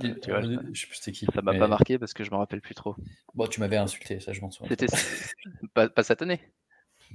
je 0.01 0.79
sais 0.79 0.87
plus 0.87 1.11
qui. 1.11 1.25
Ça 1.33 1.41
m'a 1.41 1.53
pas 1.53 1.67
marqué 1.67 1.97
parce 1.97 2.13
que 2.13 2.23
je 2.23 2.31
me 2.31 2.37
rappelle 2.37 2.61
plus 2.61 2.75
trop. 2.75 2.95
Bon, 3.33 3.47
tu 3.47 3.59
m'avais 3.59 3.77
insulté, 3.77 4.19
ça 4.19 4.31
je 4.31 4.41
m'en 4.41 4.51
souviens. 4.51 4.69
C'était 4.69 4.87
pas, 5.73 5.89
pas 5.89 6.03
cette 6.03 6.21
année. 6.21 6.39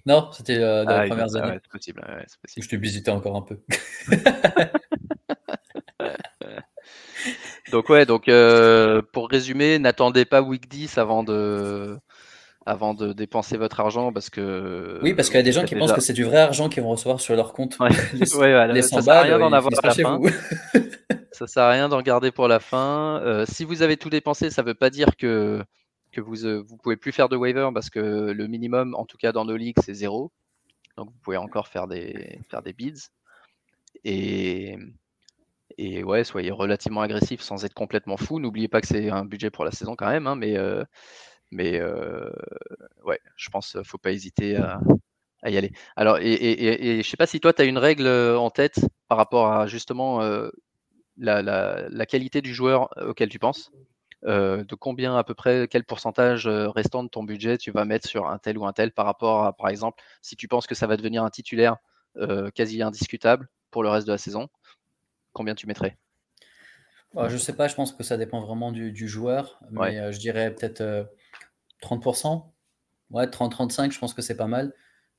Non, 0.06 0.30
c'était 0.32 0.58
euh, 0.58 0.84
dans 0.84 1.00
les 1.00 1.04
ah, 1.04 1.08
premières 1.08 1.36
années. 1.36 1.58
c'est 1.62 1.70
possible, 1.70 2.04
Je 2.56 2.68
te 2.68 2.76
visitais 2.76 3.10
encore 3.10 3.36
un 3.36 3.42
peu. 3.42 3.60
donc 7.72 7.88
ouais, 7.88 8.04
donc 8.04 8.28
euh, 8.28 9.00
pour 9.12 9.28
résumer, 9.28 9.78
n'attendez 9.78 10.24
pas 10.24 10.42
week 10.42 10.68
10 10.68 10.98
avant 10.98 11.22
de 11.22 11.96
avant 12.66 12.94
de 12.94 13.12
dépenser 13.12 13.56
votre 13.56 13.80
argent 13.80 14.12
parce 14.12 14.30
que. 14.30 14.98
Oui, 15.02 15.14
parce 15.14 15.28
qu'il 15.28 15.36
y 15.36 15.40
a 15.40 15.44
des 15.44 15.52
gens 15.52 15.64
qui 15.64 15.74
pensent 15.74 15.92
que 15.92 16.00
c'est 16.00 16.12
du 16.12 16.24
vrai 16.24 16.38
argent 16.38 16.68
qu'ils 16.68 16.82
vont 16.82 16.90
recevoir 16.90 17.20
sur 17.20 17.34
leur 17.34 17.52
compte. 17.52 17.78
Ouais. 17.78 17.90
les, 18.72 18.82
ça 18.82 19.02
sert 19.02 19.14
à 19.14 19.22
rien 19.22 19.38
d'en 19.38 19.52
avoir 19.52 19.72
à 19.82 19.86
la 19.88 19.94
fin. 19.94 20.20
ça 21.32 21.46
sert 21.46 21.62
à 21.62 21.70
rien 21.70 21.88
d'en 21.88 22.02
garder 22.02 22.30
pour 22.30 22.48
la 22.48 22.60
fin. 22.60 23.20
Euh, 23.24 23.44
si 23.48 23.64
vous 23.64 23.82
avez 23.82 23.96
tout 23.96 24.10
dépensé, 24.10 24.50
ça 24.50 24.62
ne 24.62 24.68
veut 24.68 24.74
pas 24.74 24.90
dire 24.90 25.16
que, 25.16 25.62
que 26.12 26.20
vous 26.20 26.44
ne 26.44 26.58
euh, 26.58 26.64
pouvez 26.82 26.96
plus 26.96 27.12
faire 27.12 27.28
de 27.28 27.36
waiver 27.36 27.68
parce 27.74 27.90
que 27.90 28.00
le 28.00 28.46
minimum, 28.46 28.94
en 28.94 29.06
tout 29.06 29.16
cas 29.16 29.32
dans 29.32 29.44
nos 29.44 29.56
ligues, 29.56 29.78
c'est 29.82 29.94
zéro. 29.94 30.30
Donc 30.96 31.10
vous 31.10 31.18
pouvez 31.22 31.38
encore 31.38 31.68
faire 31.68 31.88
des, 31.88 32.38
faire 32.50 32.62
des 32.62 32.72
bids. 32.72 33.08
Et, 34.04 34.76
et 35.78 36.04
ouais, 36.04 36.24
soyez 36.24 36.50
relativement 36.50 37.00
agressif 37.00 37.40
sans 37.40 37.64
être 37.64 37.74
complètement 37.74 38.16
fou. 38.16 38.38
N'oubliez 38.38 38.68
pas 38.68 38.80
que 38.80 38.86
c'est 38.86 39.10
un 39.10 39.24
budget 39.24 39.50
pour 39.50 39.64
la 39.64 39.72
saison 39.72 39.96
quand 39.96 40.08
même, 40.08 40.26
hein, 40.26 40.36
mais, 40.36 40.56
euh, 40.56 40.84
mais 41.50 41.80
euh, 41.80 42.30
ouais, 43.04 43.20
je 43.36 43.48
pense 43.50 43.72
qu'il 43.72 43.84
faut 43.84 43.98
pas 43.98 44.12
hésiter 44.12 44.56
à, 44.56 44.80
y 45.50 45.56
aller. 45.56 45.72
Alors, 45.96 46.18
et, 46.18 46.32
et, 46.32 46.98
et, 46.98 47.02
je 47.02 47.08
sais 47.08 47.16
pas 47.16 47.26
si 47.26 47.40
toi, 47.40 47.52
tu 47.52 47.62
as 47.62 47.64
une 47.64 47.78
règle 47.78 48.06
en 48.06 48.50
tête 48.50 48.80
par 49.08 49.18
rapport 49.18 49.50
à 49.50 49.66
justement 49.66 50.20
la, 51.16 51.42
la, 51.42 52.06
qualité 52.06 52.42
du 52.42 52.54
joueur 52.54 52.90
auquel 53.08 53.28
tu 53.28 53.38
penses? 53.38 53.72
De 54.24 54.74
combien 54.74 55.16
à 55.16 55.24
peu 55.24 55.34
près, 55.34 55.68
quel 55.68 55.84
pourcentage 55.84 56.46
restant 56.46 57.02
de 57.02 57.08
ton 57.08 57.24
budget 57.24 57.58
tu 57.58 57.70
vas 57.70 57.84
mettre 57.84 58.08
sur 58.08 58.28
un 58.28 58.38
tel 58.38 58.58
ou 58.58 58.66
un 58.66 58.72
tel 58.72 58.92
par 58.92 59.06
rapport 59.06 59.44
à, 59.44 59.56
par 59.56 59.68
exemple, 59.68 60.02
si 60.20 60.36
tu 60.36 60.48
penses 60.48 60.66
que 60.66 60.74
ça 60.74 60.86
va 60.86 60.96
devenir 60.96 61.24
un 61.24 61.30
titulaire 61.30 61.76
quasi 62.54 62.82
indiscutable 62.82 63.48
pour 63.70 63.82
le 63.82 63.88
reste 63.88 64.06
de 64.06 64.12
la 64.12 64.18
saison, 64.18 64.48
combien 65.32 65.54
tu 65.54 65.66
mettrais? 65.66 65.96
Bah, 67.14 67.28
Je 67.28 67.36
sais 67.36 67.54
pas, 67.54 67.68
je 67.68 67.74
pense 67.74 67.92
que 67.92 68.02
ça 68.02 68.16
dépend 68.16 68.40
vraiment 68.40 68.72
du, 68.72 69.08
joueur, 69.08 69.60
mais 69.70 70.12
je 70.12 70.18
dirais 70.18 70.54
peut-être 70.54 71.08
30%. 71.82 72.44
Ouais, 73.10 73.26
30-35, 73.26 73.92
je 73.92 73.98
pense 73.98 74.14
que 74.14 74.22
c'est 74.22 74.36
pas 74.36 74.46
mal. 74.46 74.72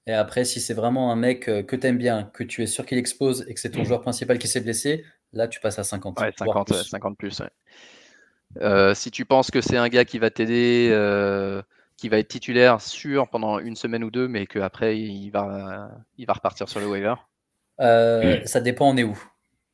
Et 0.06 0.14
après, 0.14 0.44
si 0.44 0.60
c'est 0.60 0.74
vraiment 0.74 1.12
un 1.12 1.16
mec 1.16 1.46
que 1.46 1.76
tu 1.76 1.88
aimes 1.88 1.98
bien, 1.98 2.24
que 2.34 2.44
tu 2.44 2.64
es 2.64 2.68
sûr 2.68 2.86
qu'il 2.86 2.98
expose 2.98 3.46
et 3.48 3.54
que 3.54 3.60
c'est 3.60 3.70
ton 3.70 3.82
mmh. 3.82 3.86
joueur 3.86 4.02
principal 4.02 4.38
qui 4.38 4.48
s'est 4.48 4.60
blessé, 4.60 5.06
là, 5.32 5.48
tu 5.48 5.60
passes 5.60 5.80
à 5.80 5.84
50. 5.84 6.20
Ouais, 6.20 6.34
50, 6.38 6.68
plus. 6.68 6.84
50 6.84 7.18
plus. 7.18 7.42
Si 8.94 9.12
tu 9.12 9.26
penses 9.26 9.52
que 9.52 9.62
c'est 9.62 9.78
un 9.78 9.90
gars 9.90 10.06
qui 10.06 10.20
va 10.20 10.30
t'aider, 10.30 10.90
qui 11.98 12.10
va 12.10 12.20
être 12.20 12.28
titulaire 12.28 12.82
sûr 12.82 13.30
pendant 13.30 13.60
une 13.60 13.76
semaine 13.76 14.04
ou 14.04 14.12
deux, 14.12 14.28
mais 14.28 14.46
qu'après, 14.46 15.00
il 15.00 15.30
va, 15.30 15.90
il 16.18 16.26
va 16.26 16.34
repartir 16.34 16.68
sur 16.68 16.80
le 16.80 16.88
waiver 16.88 17.16
euh, 17.80 18.42
Ça 18.46 18.62
dépend, 18.62 18.90
on 18.90 18.98
est 18.98 19.04
où. 19.04 19.18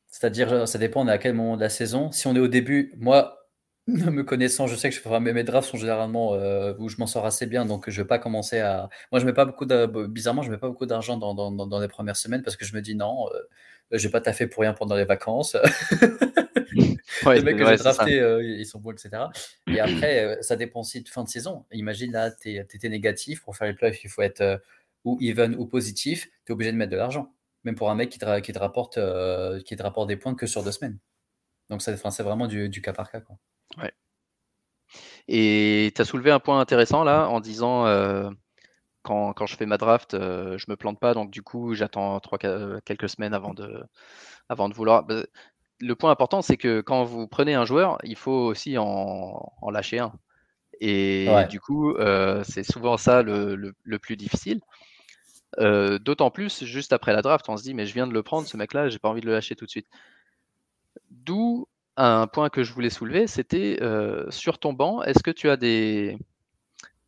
C'est-à-dire, 0.06 0.68
ça 0.68 0.78
dépend, 0.78 1.02
on 1.02 1.08
est 1.08 1.12
à 1.12 1.18
quel 1.18 1.34
moment 1.34 1.56
de 1.56 1.62
la 1.62 1.68
saison. 1.68 2.10
Si 2.12 2.26
on 2.26 2.34
est 2.34 2.40
au 2.40 2.48
début, 2.48 2.94
moi, 2.98 3.48
me 3.86 4.22
connaissant, 4.22 4.66
je 4.66 4.76
sais 4.76 4.90
que 4.90 4.94
je 4.94 5.00
ferai, 5.00 5.20
mes 5.20 5.44
drafts 5.44 5.70
sont 5.70 5.76
généralement 5.76 6.34
euh, 6.34 6.74
où 6.78 6.88
je 6.88 6.96
m'en 6.98 7.06
sors 7.06 7.26
assez 7.26 7.46
bien, 7.46 7.64
donc 7.64 7.88
je 7.88 8.00
vais 8.00 8.06
pas 8.06 8.18
commencer 8.18 8.60
à. 8.60 8.88
Moi, 9.12 9.20
je 9.20 9.26
mets 9.26 9.32
pas 9.32 9.44
beaucoup 9.44 9.64
de... 9.64 9.86
bizarrement, 10.06 10.42
je 10.42 10.50
mets 10.50 10.58
pas 10.58 10.68
beaucoup 10.68 10.86
d'argent 10.86 11.16
dans, 11.16 11.34
dans, 11.34 11.50
dans, 11.50 11.80
les 11.80 11.88
premières 11.88 12.16
semaines 12.16 12.42
parce 12.42 12.56
que 12.56 12.64
je 12.64 12.74
me 12.74 12.80
dis 12.80 12.94
non, 12.94 13.26
euh, 13.34 13.98
je 13.98 14.06
vais 14.06 14.12
pas 14.12 14.20
taffé 14.20 14.46
pour 14.46 14.62
rien 14.62 14.72
pendant 14.72 14.94
les 14.94 15.04
vacances. 15.04 15.56
les 17.34 17.42
mecs 17.42 17.56
que 17.56 17.66
j'ai 17.66 17.76
draftés, 17.76 18.20
euh, 18.20 18.42
ils 18.42 18.66
sont 18.66 18.80
bons, 18.80 18.92
etc. 18.92 19.24
Et 19.66 19.80
après, 19.80 20.38
ça 20.42 20.56
dépend 20.56 20.80
aussi 20.80 21.02
de 21.02 21.08
fin 21.08 21.24
de 21.24 21.28
saison. 21.28 21.64
Imagine 21.72 22.12
là, 22.12 22.30
tu 22.30 22.56
étais 22.56 22.88
négatif 22.88 23.42
pour 23.42 23.56
faire 23.56 23.68
les 23.68 23.74
playoffs, 23.74 24.02
il 24.04 24.10
faut 24.10 24.22
être 24.22 24.62
ou 25.04 25.18
even 25.20 25.54
ou 25.56 25.66
positif, 25.66 26.26
tu 26.44 26.50
es 26.50 26.52
obligé 26.52 26.72
de 26.72 26.76
mettre 26.76 26.92
de 26.92 26.96
l'argent, 26.96 27.32
même 27.64 27.74
pour 27.74 27.90
un 27.90 27.94
mec 27.94 28.10
qui 28.10 28.18
te, 28.18 28.40
qui 28.40 28.52
te 28.52 28.58
rapporte 28.58 28.98
qui 29.64 29.76
te 29.76 29.82
rapporte 29.82 30.08
des 30.08 30.16
points 30.16 30.34
que 30.34 30.46
sur 30.46 30.62
deux 30.62 30.72
semaines. 30.72 30.98
Donc, 31.68 31.82
c'est 31.82 32.22
vraiment 32.22 32.48
du, 32.48 32.68
du 32.68 32.82
cas 32.82 32.92
par 32.92 33.10
cas. 33.10 33.20
Quoi. 33.20 33.38
Ouais. 33.78 33.92
Et 35.28 35.92
tu 35.94 36.02
as 36.02 36.04
soulevé 36.04 36.30
un 36.30 36.40
point 36.40 36.60
intéressant 36.60 37.04
là 37.04 37.28
en 37.28 37.40
disant 37.40 37.86
euh, 37.86 38.30
quand, 39.02 39.32
quand, 39.32 39.46
je 39.46 39.56
fais 39.56 39.66
ma 39.66 39.78
draft, 39.78 40.14
euh, 40.14 40.58
je 40.58 40.66
me 40.68 40.76
plante 40.76 41.00
pas, 41.00 41.14
donc 41.14 41.30
du 41.30 41.42
coup 41.42 41.74
j'attends 41.74 42.20
euh, 42.44 42.80
quelques 42.84 43.08
semaines 43.08 43.34
avant 43.34 43.54
de, 43.54 43.84
avant 44.48 44.68
de 44.68 44.74
vouloir. 44.74 45.06
Le 45.80 45.94
point 45.94 46.10
important, 46.10 46.42
c'est 46.42 46.56
que 46.56 46.80
quand 46.80 47.04
vous 47.04 47.26
prenez 47.26 47.54
un 47.54 47.64
joueur, 47.64 47.98
il 48.04 48.16
faut 48.16 48.32
aussi 48.32 48.76
en, 48.78 49.52
en 49.60 49.70
lâcher 49.70 49.98
un. 49.98 50.12
Et 50.80 51.28
du 51.50 51.60
coup, 51.60 51.94
c'est 52.44 52.62
souvent 52.62 52.96
ça 52.96 53.22
le, 53.22 53.54
le, 53.54 53.98
plus 53.98 54.16
difficile. 54.16 54.60
D'autant 55.58 56.30
plus, 56.30 56.64
juste 56.64 56.92
après 56.92 57.12
la 57.12 57.22
draft, 57.22 57.48
on 57.48 57.56
se 57.56 57.62
dit, 57.62 57.74
mais 57.74 57.86
je 57.86 57.92
viens 57.92 58.06
de 58.06 58.12
le 58.12 58.22
prendre, 58.22 58.46
ce 58.46 58.56
mec-là, 58.56 58.88
j'ai 58.88 58.98
pas 58.98 59.08
envie 59.08 59.20
de 59.20 59.26
le 59.26 59.32
lâcher 59.32 59.56
tout 59.56 59.66
de 59.66 59.70
suite. 59.70 59.88
D'où 61.10 61.66
un 61.96 62.26
point 62.26 62.48
que 62.48 62.62
je 62.62 62.72
voulais 62.72 62.90
soulever, 62.90 63.26
c'était 63.26 63.78
euh, 63.82 64.30
sur 64.30 64.58
ton 64.58 64.72
banc, 64.72 65.02
est-ce 65.02 65.22
que 65.22 65.30
tu 65.30 65.50
as 65.50 65.56
des, 65.56 66.16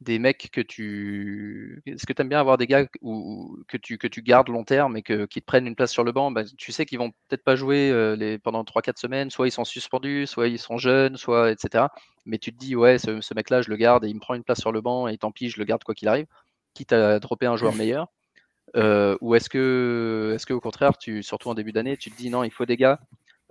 des 0.03 0.19
mecs 0.19 0.51
que 0.51 0.61
tu. 0.61 1.83
Est-ce 1.87 2.07
que 2.07 2.13
tu 2.13 2.23
aimes 2.23 2.29
bien 2.29 2.41
avoir 2.41 2.59
des 2.59 2.67
gars 2.67 2.87
ou, 3.01 3.59
que, 3.69 3.77
tu, 3.77 3.99
que 3.99 4.07
tu 4.07 4.23
gardes 4.23 4.49
long 4.49 4.65
terme 4.65 4.97
et 4.97 5.03
que, 5.03 5.27
qui 5.27 5.41
te 5.41 5.47
prennent 5.47 5.67
une 5.67 5.75
place 5.75 5.93
sur 5.93 6.05
le 6.05 6.13
banc? 6.13 6.31
Bah, 6.31 6.43
Tu 6.59 6.73
sais 6.73 6.85
qu'ils 6.85 6.99
vont 6.99 7.11
peut-être 7.29 7.45
pas 7.45 7.57
jouer 7.57 7.91
euh, 7.91 8.17
les, 8.17 8.39
pendant 8.39 8.63
3-4 8.65 8.99
semaines, 8.99 9.31
soit 9.31 9.49
ils 9.49 9.53
sont 9.53 9.65
suspendus, 9.65 10.27
soit 10.27 10.49
ils 10.49 10.59
sont 10.59 10.79
jeunes, 10.79 11.17
soit 11.17 11.51
etc. 11.53 11.87
Mais 12.27 12.39
tu 12.39 12.53
te 12.53 12.59
dis, 12.59 12.77
ouais, 12.77 12.99
ce, 12.99 13.35
mec-là, 13.35 13.63
je 13.63 13.71
le 13.71 13.77
garde 13.77 14.05
et 14.05 14.09
il 14.09 14.15
me 14.15 14.21
prend 14.21 14.35
une 14.35 14.45
place 14.45 14.61
sur 14.61 14.73
le 14.73 14.81
banc 14.81 15.09
et 15.09 15.17
tant 15.19 15.33
pis, 15.33 15.49
je 15.49 15.59
le 15.59 15.65
garde 15.65 15.85
quoi 15.85 15.95
qu'il 15.95 16.09
arrive, 16.09 16.27
quitte 16.75 16.93
à 16.93 17.19
dropper 17.19 17.47
un 17.47 17.57
joueur 17.57 17.75
meilleur. 17.75 18.09
Euh, 18.77 19.17
ou 19.21 19.35
est-ce 19.35 19.51
que, 19.51 20.33
est-ce 20.35 20.47
que 20.47 20.55
au 20.55 20.61
contraire, 20.61 20.97
tu, 20.99 21.23
surtout 21.23 21.49
en 21.49 21.55
début 21.55 21.73
d'année, 21.73 21.97
tu 21.97 22.11
te 22.11 22.17
dis 22.17 22.31
non, 22.31 22.45
il 22.45 22.51
faut 22.51 22.67
des 22.67 22.77
gars 22.77 23.01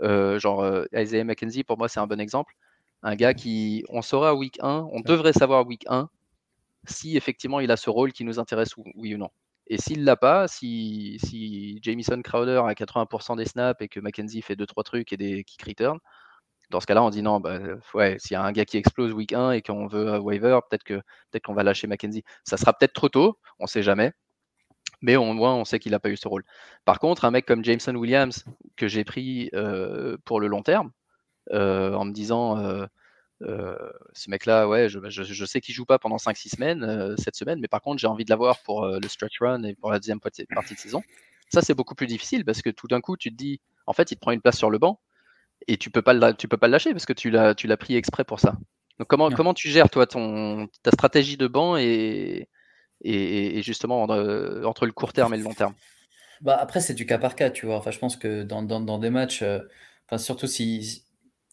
euh, 0.02 0.40
genre 0.40 0.66
Isaiah 0.94 1.24
McKenzie, 1.24 1.64
pour 1.64 1.78
moi, 1.78 1.88
c'est 1.88 2.00
un 2.00 2.08
bon 2.08 2.20
exemple. 2.20 2.56
Un 3.04 3.16
gars 3.16 3.34
qui, 3.34 3.84
on 3.90 4.02
saura 4.02 4.36
week 4.36 4.58
1, 4.62 4.88
on 4.92 5.00
devrait 5.02 5.34
savoir 5.34 5.66
week 5.68 5.86
1 5.88 6.10
si 6.86 7.17
effectivement 7.17 7.60
il 7.60 7.72
a 7.72 7.78
ce 7.78 7.89
rôle 7.89 8.12
qui 8.12 8.24
nous 8.24 8.39
intéresse, 8.39 8.76
oui 8.96 9.15
ou 9.15 9.17
non. 9.17 9.30
Et 9.67 9.78
s'il 9.78 10.04
l'a 10.04 10.17
pas, 10.17 10.48
si, 10.48 11.17
si 11.24 11.80
Jamison 11.82 12.22
Crowder 12.22 12.63
a 12.65 12.74
80% 12.74 13.38
des 13.38 13.46
snaps 13.46 13.82
et 13.82 13.88
que 13.88 14.00
McKenzie 14.00 14.41
fait 14.41 14.56
2-3 14.56 14.84
trucs 14.84 15.13
et 15.13 15.17
des 15.17 15.44
kick 15.44 15.63
returns, 15.63 16.00
dans 16.70 16.80
ce 16.80 16.88
cas-là, 16.88 17.04
on 17.04 17.10
dit 17.10 17.22
non, 17.22 17.39
bah, 17.39 17.60
ouais, 17.94 18.17
s'il 18.20 18.34
y 18.34 18.38
a 18.38 18.44
un 18.44 18.52
gars 18.52 18.65
qui 18.65 18.78
explose 18.78 19.13
week 19.13 19.34
1 19.34 19.52
et 19.52 19.62
qu'on 19.62 19.88
veut 19.88 20.20
waiver, 20.20 20.60
peut-être 20.70 20.84
que 20.84 20.96
peut-être 21.32 21.44
qu'on 21.44 21.54
va 21.54 21.63
lâcher 21.63 21.88
McKenzie. 21.88 22.24
Ça 22.44 22.58
sera 22.58 22.74
peut-être 22.74 22.94
trop 22.94 23.10
tôt, 23.10 23.38
on 23.60 23.67
sait 23.67 23.84
jamais 23.84 24.13
mais 25.02 25.15
au 25.15 25.26
moins 25.34 25.56
on 25.56 25.65
sait 25.65 25.80
qu'il 25.80 25.91
n'a 25.91 26.00
pas 26.00 26.10
eu 26.10 26.17
ce 26.17 26.28
rôle. 26.28 26.44
Par 26.86 27.00
contre, 27.00 27.26
un 27.26 27.32
mec 27.32 27.46
comme 27.46 27.63
Jameson 27.63 27.96
Williams, 27.96 28.46
que 28.78 28.88
j'ai 28.88 29.04
pris 29.04 29.50
euh, 29.54 30.17
pour 30.26 30.39
le 30.39 30.48
long 30.48 30.62
terme, 30.62 30.91
euh, 31.52 31.94
en 31.94 32.06
me 32.06 32.13
disant 32.13 32.58
euh, 32.60 32.86
ce 34.13 34.30
mec-là, 34.30 34.67
ouais, 34.67 34.89
je, 34.89 35.45
sais 35.45 35.62
qu'il 35.62 35.73
joue 35.75 35.86
pas 35.86 35.99
pendant 35.99 36.17
5-6 36.17 36.56
semaines, 36.56 37.15
cette 37.17 37.36
semaine, 37.36 37.60
mais 37.60 37.67
par 37.67 37.82
contre 37.82 37.99
j'ai 37.99 38.08
envie 38.08 38.25
de 38.25 38.30
l'avoir 38.30 38.60
pour 38.60 38.86
le 38.86 39.08
stretch 39.08 39.39
run 39.39 39.63
et 39.63 39.75
pour 39.75 39.91
la 39.91 39.99
deuxième 39.99 40.19
partie 40.19 40.45
de 40.45 40.80
saison. 40.80 41.04
Ça, 41.54 41.62
c'est 41.62 41.73
beaucoup 41.73 41.95
plus 41.95 42.08
difficile 42.08 42.45
parce 42.45 42.62
que 42.62 42.69
tout 42.69 42.88
d'un 42.88 43.01
coup, 43.01 43.17
tu 43.17 43.30
te 43.30 43.36
dis, 43.36 43.60
en 43.86 43.93
fait, 43.93 44.12
il 44.12 44.15
te 44.15 44.21
prend 44.21 44.32
une 44.32 44.41
place 44.41 44.58
sur 44.58 44.69
le 44.69 44.77
banc 44.77 44.99
et 45.67 45.77
tu 45.77 45.91
peux 45.91 46.01
pas 46.01 46.34
tu 46.34 46.47
peux 46.47 46.58
pas 46.58 46.67
le 46.67 46.71
lâcher 46.71 46.91
parce 46.91 47.06
que 47.06 47.13
tu 47.13 47.30
l'as, 47.30 47.54
tu 47.54 47.67
l'as 47.67 47.77
pris 47.77 47.95
exprès 47.95 48.23
pour 48.23 48.39
ça. 48.39 48.56
Donc 48.99 49.08
comment, 49.08 49.30
comment 49.30 49.54
tu 49.54 49.69
gères 49.69 49.89
toi 49.89 50.08
ton, 50.08 50.67
ta 50.84 50.91
stratégie 50.91 51.38
de 51.38 51.47
banc 51.47 51.75
et, 51.75 52.47
et, 53.04 53.62
justement 53.63 54.04
entre, 54.04 54.86
le 54.86 54.91
court 54.91 55.12
terme 55.12 55.34
et 55.34 55.38
le 55.38 55.43
long 55.43 55.54
terme? 55.54 55.73
Bah 56.41 56.58
Après, 56.60 56.80
c'est 56.80 56.93
du 56.93 57.06
cas 57.06 57.17
par 57.17 57.36
cas, 57.36 57.49
tu 57.49 57.65
vois. 57.65 57.75
Enfin, 57.75 57.91
je 57.91 57.99
pense 57.99 58.15
que 58.15 58.43
dans, 58.43 58.63
dans, 58.63 58.97
des 58.97 59.10
matchs, 59.10 59.43
euh, 59.43 59.60
enfin, 60.08 60.17
surtout 60.17 60.47
si 60.47 61.04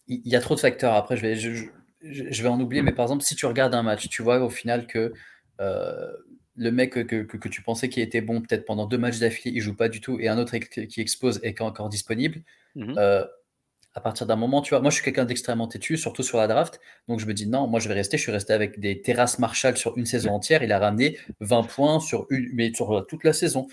il 0.06 0.26
y 0.26 0.36
a 0.36 0.40
trop 0.40 0.54
de 0.54 0.60
facteurs. 0.60 0.94
Après, 0.94 1.16
je 1.16 1.22
vais, 1.22 1.34
je, 1.34 1.66
je, 2.02 2.42
vais 2.42 2.48
en 2.48 2.60
oublier, 2.60 2.82
mais 2.82 2.92
par 2.92 3.04
exemple, 3.04 3.24
si 3.24 3.34
tu 3.34 3.46
regardes 3.46 3.74
un 3.74 3.82
match, 3.82 4.08
tu 4.08 4.22
vois 4.22 4.40
au 4.40 4.50
final 4.50 4.86
que 4.86 5.12
euh, 5.60 6.12
le 6.56 6.70
mec 6.70 6.92
que, 6.92 7.00
que, 7.00 7.36
que, 7.36 7.48
tu 7.48 7.62
pensais 7.62 7.88
qui 7.88 8.00
était 8.00 8.20
bon 8.20 8.40
peut-être 8.40 8.64
pendant 8.64 8.86
deux 8.86 8.98
matchs 8.98 9.18
d'affilée, 9.18 9.56
il 9.56 9.60
joue 9.60 9.74
pas 9.74 9.88
du 9.88 10.00
tout, 10.00 10.18
et 10.20 10.28
un 10.28 10.38
autre 10.38 10.56
qui 10.56 11.00
expose 11.00 11.40
est 11.42 11.60
encore 11.60 11.88
disponible. 11.88 12.42
Mmh 12.74 12.94
euh, 12.98 13.24
à 13.94 14.00
partir 14.00 14.28
d'un 14.28 14.36
moment, 14.36 14.62
tu 14.62 14.70
vois, 14.70 14.80
moi 14.80 14.90
je 14.90 14.96
suis 14.96 15.04
quelqu'un 15.04 15.24
d'extrêmement 15.24 15.66
têtu, 15.66 15.96
surtout 15.96 16.22
sur 16.22 16.38
la 16.38 16.46
draft. 16.46 16.78
Donc 17.08 17.18
je 17.18 17.26
me 17.26 17.34
dis 17.34 17.48
non, 17.48 17.66
moi 17.66 17.80
je 17.80 17.88
vais 17.88 17.94
rester. 17.94 18.16
Je 18.16 18.22
suis 18.22 18.30
resté 18.30 18.52
avec 18.52 18.78
des 18.78 19.02
terrasses 19.02 19.40
Marshall 19.40 19.76
sur 19.76 19.98
une 19.98 20.06
saison 20.06 20.30
entière. 20.30 20.62
Il 20.62 20.70
a 20.70 20.78
ramené 20.78 21.18
20 21.40 21.64
points 21.64 21.98
sur 21.98 22.26
une, 22.30 22.48
mais 22.52 22.72
sur 22.72 23.04
toute 23.08 23.24
la 23.24 23.32
saison. 23.32 23.66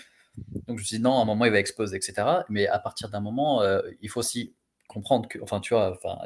Donc 0.66 0.78
je 0.78 0.82
me 0.82 0.88
dis 0.88 1.00
non, 1.00 1.18
à 1.18 1.22
un 1.22 1.24
moment 1.24 1.44
il 1.44 1.52
va 1.52 1.60
exploser, 1.60 1.96
etc. 1.96 2.26
Mais 2.48 2.66
à 2.66 2.80
partir 2.80 3.08
d'un 3.08 3.20
moment, 3.20 3.62
euh, 3.62 3.82
il 4.02 4.08
faut 4.08 4.18
aussi 4.18 4.54
comprendre 4.88 5.28
que, 5.28 5.38
enfin 5.42 5.60
tu 5.60 5.74
vois, 5.74 5.92
enfin 5.92 6.18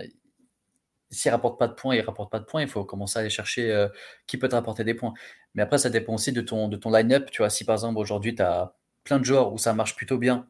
s'il 1.10 1.30
rapporte 1.30 1.58
pas 1.58 1.68
de 1.68 1.74
points, 1.74 1.96
il 1.96 2.00
rapporte 2.02 2.30
pas 2.30 2.38
de 2.38 2.44
points. 2.44 2.62
Il 2.62 2.68
faut 2.68 2.84
commencer 2.84 3.18
à 3.18 3.20
aller 3.20 3.30
chercher 3.30 3.70
euh, 3.72 3.88
qui 4.26 4.38
peut 4.38 4.48
te 4.48 4.54
rapporter 4.54 4.84
des 4.84 4.94
points. 4.94 5.12
Mais 5.54 5.62
après, 5.62 5.78
ça 5.78 5.90
dépend 5.90 6.14
aussi 6.14 6.32
de 6.32 6.40
ton, 6.40 6.68
de 6.68 6.76
ton 6.76 6.90
line-up. 6.90 7.30
Tu 7.30 7.38
vois, 7.38 7.50
si 7.50 7.64
par 7.64 7.74
exemple 7.74 7.98
aujourd'hui 7.98 8.34
tu 8.34 8.42
as 8.42 8.74
plein 9.04 9.18
de 9.18 9.24
joueurs 9.24 9.52
où 9.52 9.58
ça 9.58 9.74
marche 9.74 9.96
plutôt 9.96 10.18
bien 10.18 10.48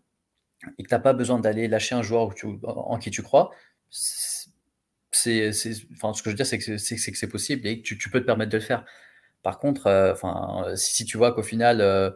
et 0.78 0.82
que 0.82 0.88
tu 0.88 0.94
n'as 0.94 1.00
pas 1.00 1.14
besoin 1.14 1.38
d'aller 1.38 1.68
lâcher 1.68 1.94
un 1.94 2.02
joueur 2.02 2.34
en 2.64 2.98
qui 2.98 3.10
tu 3.10 3.22
crois, 3.22 3.50
c'est, 3.90 5.52
ce 5.52 5.68
que 5.68 6.24
je 6.24 6.30
veux 6.30 6.34
dire, 6.34 6.46
c'est 6.46 6.58
que 6.58 6.76
c'est, 6.76 7.28
possible 7.28 7.66
et 7.66 7.80
que 7.80 7.94
tu, 7.94 8.10
peux 8.10 8.20
te 8.20 8.26
permettre 8.26 8.52
de 8.52 8.58
le 8.58 8.62
faire. 8.62 8.84
Par 9.42 9.58
contre, 9.58 9.86
euh, 9.86 10.76
si, 10.76 11.04
tu 11.06 11.16
vois 11.16 11.32
qu'au 11.32 11.42
final, 11.42 11.80
euh, 11.80 12.10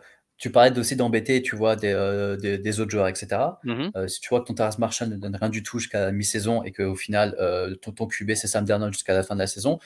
tu 0.44 0.52
parlais 0.52 0.78
aussi 0.78 0.94
d'embêter, 0.94 1.40
tu 1.40 1.56
vois, 1.56 1.74
des, 1.74 1.92
euh, 1.92 2.36
des, 2.36 2.80
autres 2.80 2.90
joueurs, 2.90 3.08
etc. 3.08 3.28
Mmh 3.62 3.88
si 4.08 4.20
tu 4.20 4.28
vois 4.28 4.40
que 4.40 4.46
ton 4.46 4.54
Terrace 4.54 4.78
Marshall 4.78 5.08
ne 5.08 5.16
donne 5.16 5.36
rien 5.36 5.48
du 5.48 5.62
tout 5.62 5.78
jusqu'à 5.78 6.00
la 6.00 6.12
mi-saison 6.12 6.62
et 6.62 6.72
qu'au 6.72 6.94
final, 6.94 7.34
ton, 7.80 7.92
ton 7.92 8.06
QB, 8.06 8.34
c'est 8.34 8.46
Sam 8.46 8.66
Darnold 8.66 8.92
jusqu'à 8.92 9.14
la 9.14 9.22
fin 9.22 9.34
de 9.34 9.40
la 9.40 9.46
saison, 9.46 9.78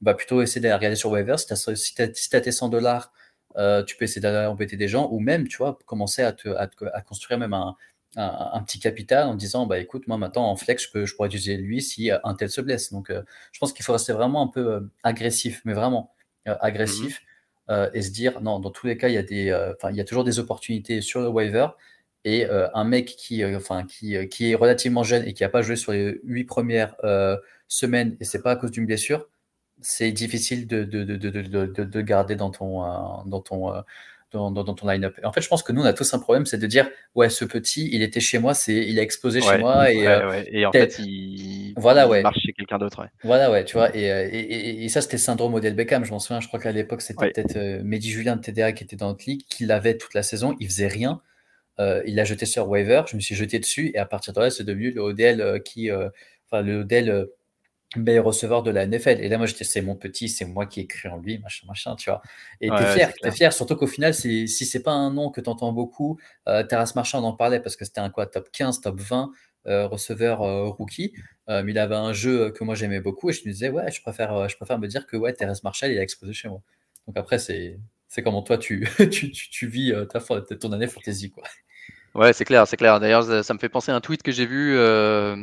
va 0.00 0.14
plutôt 0.14 0.42
essayer 0.42 0.60
d'aller 0.60 0.74
regarder 0.74 0.96
sur 0.96 1.10
Waiver. 1.10 1.36
Si 1.36 1.94
tu 1.94 2.02
as, 2.02 2.40
tes 2.40 2.52
100 2.52 2.68
dollars, 2.68 3.12
euh, 3.56 3.82
tu 3.84 3.96
peux 3.96 4.04
essayer 4.04 4.20
d'aller 4.20 4.46
embêter 4.46 4.76
des 4.76 4.88
gens 4.88 5.08
ou 5.10 5.20
même, 5.20 5.48
tu 5.48 5.58
vois, 5.58 5.78
commencer 5.86 6.22
à, 6.22 6.32
te, 6.32 6.48
à, 6.48 6.66
construire 7.02 7.38
même 7.38 7.54
un, 7.54 7.76
un, 8.16 8.62
petit 8.62 8.78
capital 8.80 9.26
en 9.28 9.34
disant, 9.34 9.66
bah 9.66 9.78
écoute, 9.78 10.06
moi 10.06 10.16
maintenant 10.18 10.50
en 10.50 10.56
flex, 10.56 10.84
je, 10.84 10.90
peux, 10.90 11.06
je 11.06 11.14
pourrais 11.14 11.28
utiliser 11.28 11.56
lui 11.56 11.82
si 11.82 12.10
un 12.10 12.34
tel 12.34 12.50
se 12.50 12.60
blesse. 12.60 12.92
Donc, 12.92 13.10
euh, 13.10 13.22
je 13.52 13.58
pense 13.58 13.72
qu'il 13.72 13.84
faut 13.84 13.92
rester 13.92 14.12
vraiment 14.12 14.42
un 14.42 14.48
peu 14.48 14.72
euh, 14.72 14.80
agressif, 15.02 15.60
mais 15.64 15.74
vraiment 15.74 16.14
agressif 16.46 17.22
mmh 17.68 17.86
et 17.94 18.02
se 18.02 18.10
dire, 18.10 18.40
non, 18.42 18.60
dans 18.60 18.70
tous 18.70 18.86
les 18.86 18.96
cas, 18.96 19.08
il 19.08 19.14
y 19.14 19.18
a, 19.18 19.22
des, 19.22 19.52
il 19.90 19.96
y 19.96 20.00
a 20.00 20.04
toujours 20.04 20.22
des 20.22 20.38
opportunités 20.38 21.00
sur 21.00 21.20
le 21.20 21.28
waiver. 21.28 21.66
Et 22.24 22.46
un 22.46 22.84
mec 22.84 23.06
qui, 23.06 23.44
enfin, 23.44 23.84
qui, 23.84 24.16
qui 24.28 24.52
est 24.52 24.54
relativement 24.54 25.02
jeune 25.02 25.26
et 25.26 25.32
qui 25.32 25.42
n'a 25.42 25.48
pas 25.48 25.62
joué 25.62 25.74
sur 25.74 25.92
les 25.92 26.20
huit 26.24 26.44
premières 26.44 26.94
semaines, 27.68 28.16
et 28.20 28.24
c'est 28.24 28.42
pas 28.42 28.52
à 28.52 28.56
cause 28.56 28.70
d'une 28.70 28.86
blessure, 28.86 29.26
c'est 29.80 30.12
difficile 30.12 30.66
de, 30.66 30.84
de, 30.84 31.04
de, 31.04 31.84
de, 31.84 32.00
garder 32.00 32.36
dans 32.36 32.50
ton, 32.50 32.84
euh, 32.84 32.88
dans 33.26 33.40
ton, 33.40 33.74
euh, 33.74 33.80
dans, 34.32 34.50
dans, 34.50 34.74
ton 34.74 34.88
line-up. 34.88 35.18
En 35.22 35.32
fait, 35.32 35.40
je 35.40 35.48
pense 35.48 35.62
que 35.62 35.72
nous, 35.72 35.82
on 35.82 35.84
a 35.84 35.92
tous 35.92 36.12
un 36.14 36.18
problème, 36.18 36.46
c'est 36.46 36.58
de 36.58 36.66
dire, 36.66 36.88
ouais, 37.14 37.28
ce 37.28 37.44
petit, 37.44 37.88
il 37.92 38.02
était 38.02 38.20
chez 38.20 38.38
moi, 38.38 38.54
c'est, 38.54 38.74
il 38.74 38.98
a 38.98 39.02
explosé 39.02 39.40
chez 39.40 39.58
moi. 39.58 39.90
Et, 39.90 40.06
euh, 40.06 40.42
et 40.46 40.66
en 40.66 40.72
fait, 40.72 40.98
il, 40.98 41.74
voilà, 41.76 42.08
ouais. 42.08 42.22
marche 42.22 42.40
chez 42.40 42.54
quelqu'un 42.66 42.78
d'autre. 42.78 43.06
Voilà, 43.22 43.50
ouais, 43.50 43.64
tu 43.64 43.76
vois. 43.76 43.94
Et, 43.96 44.04
et, 44.04 44.84
et 44.84 44.88
ça, 44.88 45.00
c'était 45.00 45.18
syndrome 45.18 45.52
modèle 45.52 45.74
Beckham. 45.74 46.04
Je 46.04 46.10
m'en 46.10 46.18
souviens, 46.18 46.40
je 46.40 46.48
crois 46.48 46.60
qu'à 46.60 46.72
l'époque, 46.72 47.02
c'était 47.02 47.30
peut-être 47.30 47.82
Mehdi 47.82 48.10
Julien 48.10 48.36
de 48.36 48.40
TDA 48.40 48.72
qui 48.72 48.84
était 48.84 48.96
dans 48.96 49.08
notre 49.08 49.24
ligue, 49.26 49.42
qui 49.48 49.64
l'avait 49.64 49.96
toute 49.96 50.14
la 50.14 50.22
saison, 50.22 50.56
il 50.60 50.68
faisait 50.68 50.88
rien. 50.88 51.20
il 51.78 52.14
l'a 52.14 52.24
jeté 52.24 52.46
sur 52.46 52.68
waiver, 52.68 53.02
je 53.08 53.16
me 53.16 53.20
suis 53.20 53.34
jeté 53.34 53.58
dessus, 53.58 53.90
et 53.94 53.98
à 53.98 54.06
partir 54.06 54.32
de 54.32 54.40
là, 54.40 54.50
c'est 54.50 54.64
devenu 54.64 54.90
le 54.90 55.00
Odell 55.00 55.62
qui, 55.64 55.90
enfin, 55.92 56.62
le 56.62 56.80
Odell 56.80 57.28
meilleur 57.94 58.24
receveur 58.24 58.62
de 58.62 58.70
la 58.70 58.86
NFL. 58.86 59.20
Et 59.20 59.28
là, 59.28 59.38
moi, 59.38 59.46
j'étais, 59.46 59.64
c'est 59.64 59.82
mon 59.82 59.94
petit, 59.94 60.28
c'est 60.28 60.44
moi 60.44 60.66
qui 60.66 60.80
ai 60.80 60.86
cru 60.86 61.08
en 61.08 61.18
lui, 61.18 61.38
machin, 61.38 61.66
machin, 61.68 61.94
tu 61.96 62.10
vois. 62.10 62.20
Et 62.60 62.68
t'es 62.68 62.92
fier, 62.92 63.12
t'es 63.22 63.30
fier, 63.30 63.52
surtout 63.52 63.76
qu'au 63.76 63.86
final, 63.86 64.14
si 64.14 64.48
c'est 64.48 64.82
pas 64.82 64.92
un 64.92 65.12
nom 65.12 65.30
que 65.30 65.40
t'entends 65.40 65.72
beaucoup, 65.72 66.18
euh, 66.48 66.64
Terrace 66.64 66.94
Marchand 66.94 67.22
en 67.22 67.32
parlait 67.32 67.60
parce 67.60 67.76
que 67.76 67.84
c'était 67.84 68.00
un 68.00 68.10
quoi, 68.10 68.26
top 68.26 68.50
15, 68.50 68.80
top 68.80 69.00
20 69.00 69.22
euh, 69.22 69.28
receveur 69.66 70.42
euh, 70.42 70.68
rookie. 70.68 71.12
Euh, 71.48 71.62
mais 71.62 71.72
il 71.72 71.78
avait 71.78 71.94
un 71.94 72.12
jeu 72.12 72.50
que 72.50 72.64
moi 72.64 72.74
j'aimais 72.74 73.00
beaucoup 73.00 73.30
et 73.30 73.32
je 73.32 73.40
me 73.40 73.52
disais, 73.52 73.68
ouais, 73.68 73.90
je 73.90 74.00
préfère, 74.00 74.48
je 74.48 74.56
préfère 74.56 74.78
me 74.78 74.88
dire 74.88 75.06
que 75.06 75.16
ouais, 75.16 75.32
Terrace 75.32 75.62
Marshall, 75.62 75.92
il 75.92 75.98
a 75.98 76.02
explosé 76.02 76.32
chez 76.32 76.48
moi. 76.48 76.60
Donc 77.06 77.16
après, 77.16 77.38
c'est, 77.38 77.78
c'est 78.08 78.22
comment 78.22 78.42
toi 78.42 78.58
tu, 78.58 78.88
tu, 79.10 79.30
tu, 79.30 79.50
tu 79.50 79.66
vis 79.68 79.92
ta, 80.10 80.20
ton 80.20 80.72
année 80.72 80.88
fantasy, 80.88 81.30
quoi. 81.30 81.44
Ouais, 82.16 82.32
c'est 82.32 82.46
clair, 82.46 82.66
c'est 82.66 82.78
clair. 82.78 82.98
D'ailleurs, 82.98 83.44
ça 83.44 83.52
me 83.52 83.58
fait 83.58 83.68
penser 83.68 83.92
à 83.92 83.94
un 83.94 84.00
tweet 84.00 84.22
que 84.22 84.32
j'ai 84.32 84.46
vu 84.46 84.74
euh, 84.74 85.36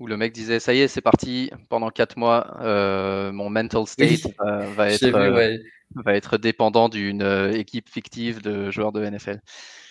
où 0.00 0.08
le 0.08 0.16
mec 0.16 0.32
disait 0.32 0.58
Ça 0.58 0.74
y 0.74 0.80
est, 0.80 0.88
c'est 0.88 1.00
parti, 1.00 1.52
pendant 1.68 1.88
4 1.90 2.18
mois, 2.18 2.58
euh, 2.62 3.30
mon 3.30 3.48
mental 3.48 3.86
state 3.86 4.26
va, 4.40 4.90
être, 4.90 5.04
euh, 5.04 5.58
va 5.94 6.14
être 6.16 6.36
dépendant 6.36 6.88
d'une 6.88 7.22
équipe 7.54 7.88
fictive 7.88 8.42
de 8.42 8.72
joueurs 8.72 8.90
de 8.90 9.08
NFL. 9.08 9.40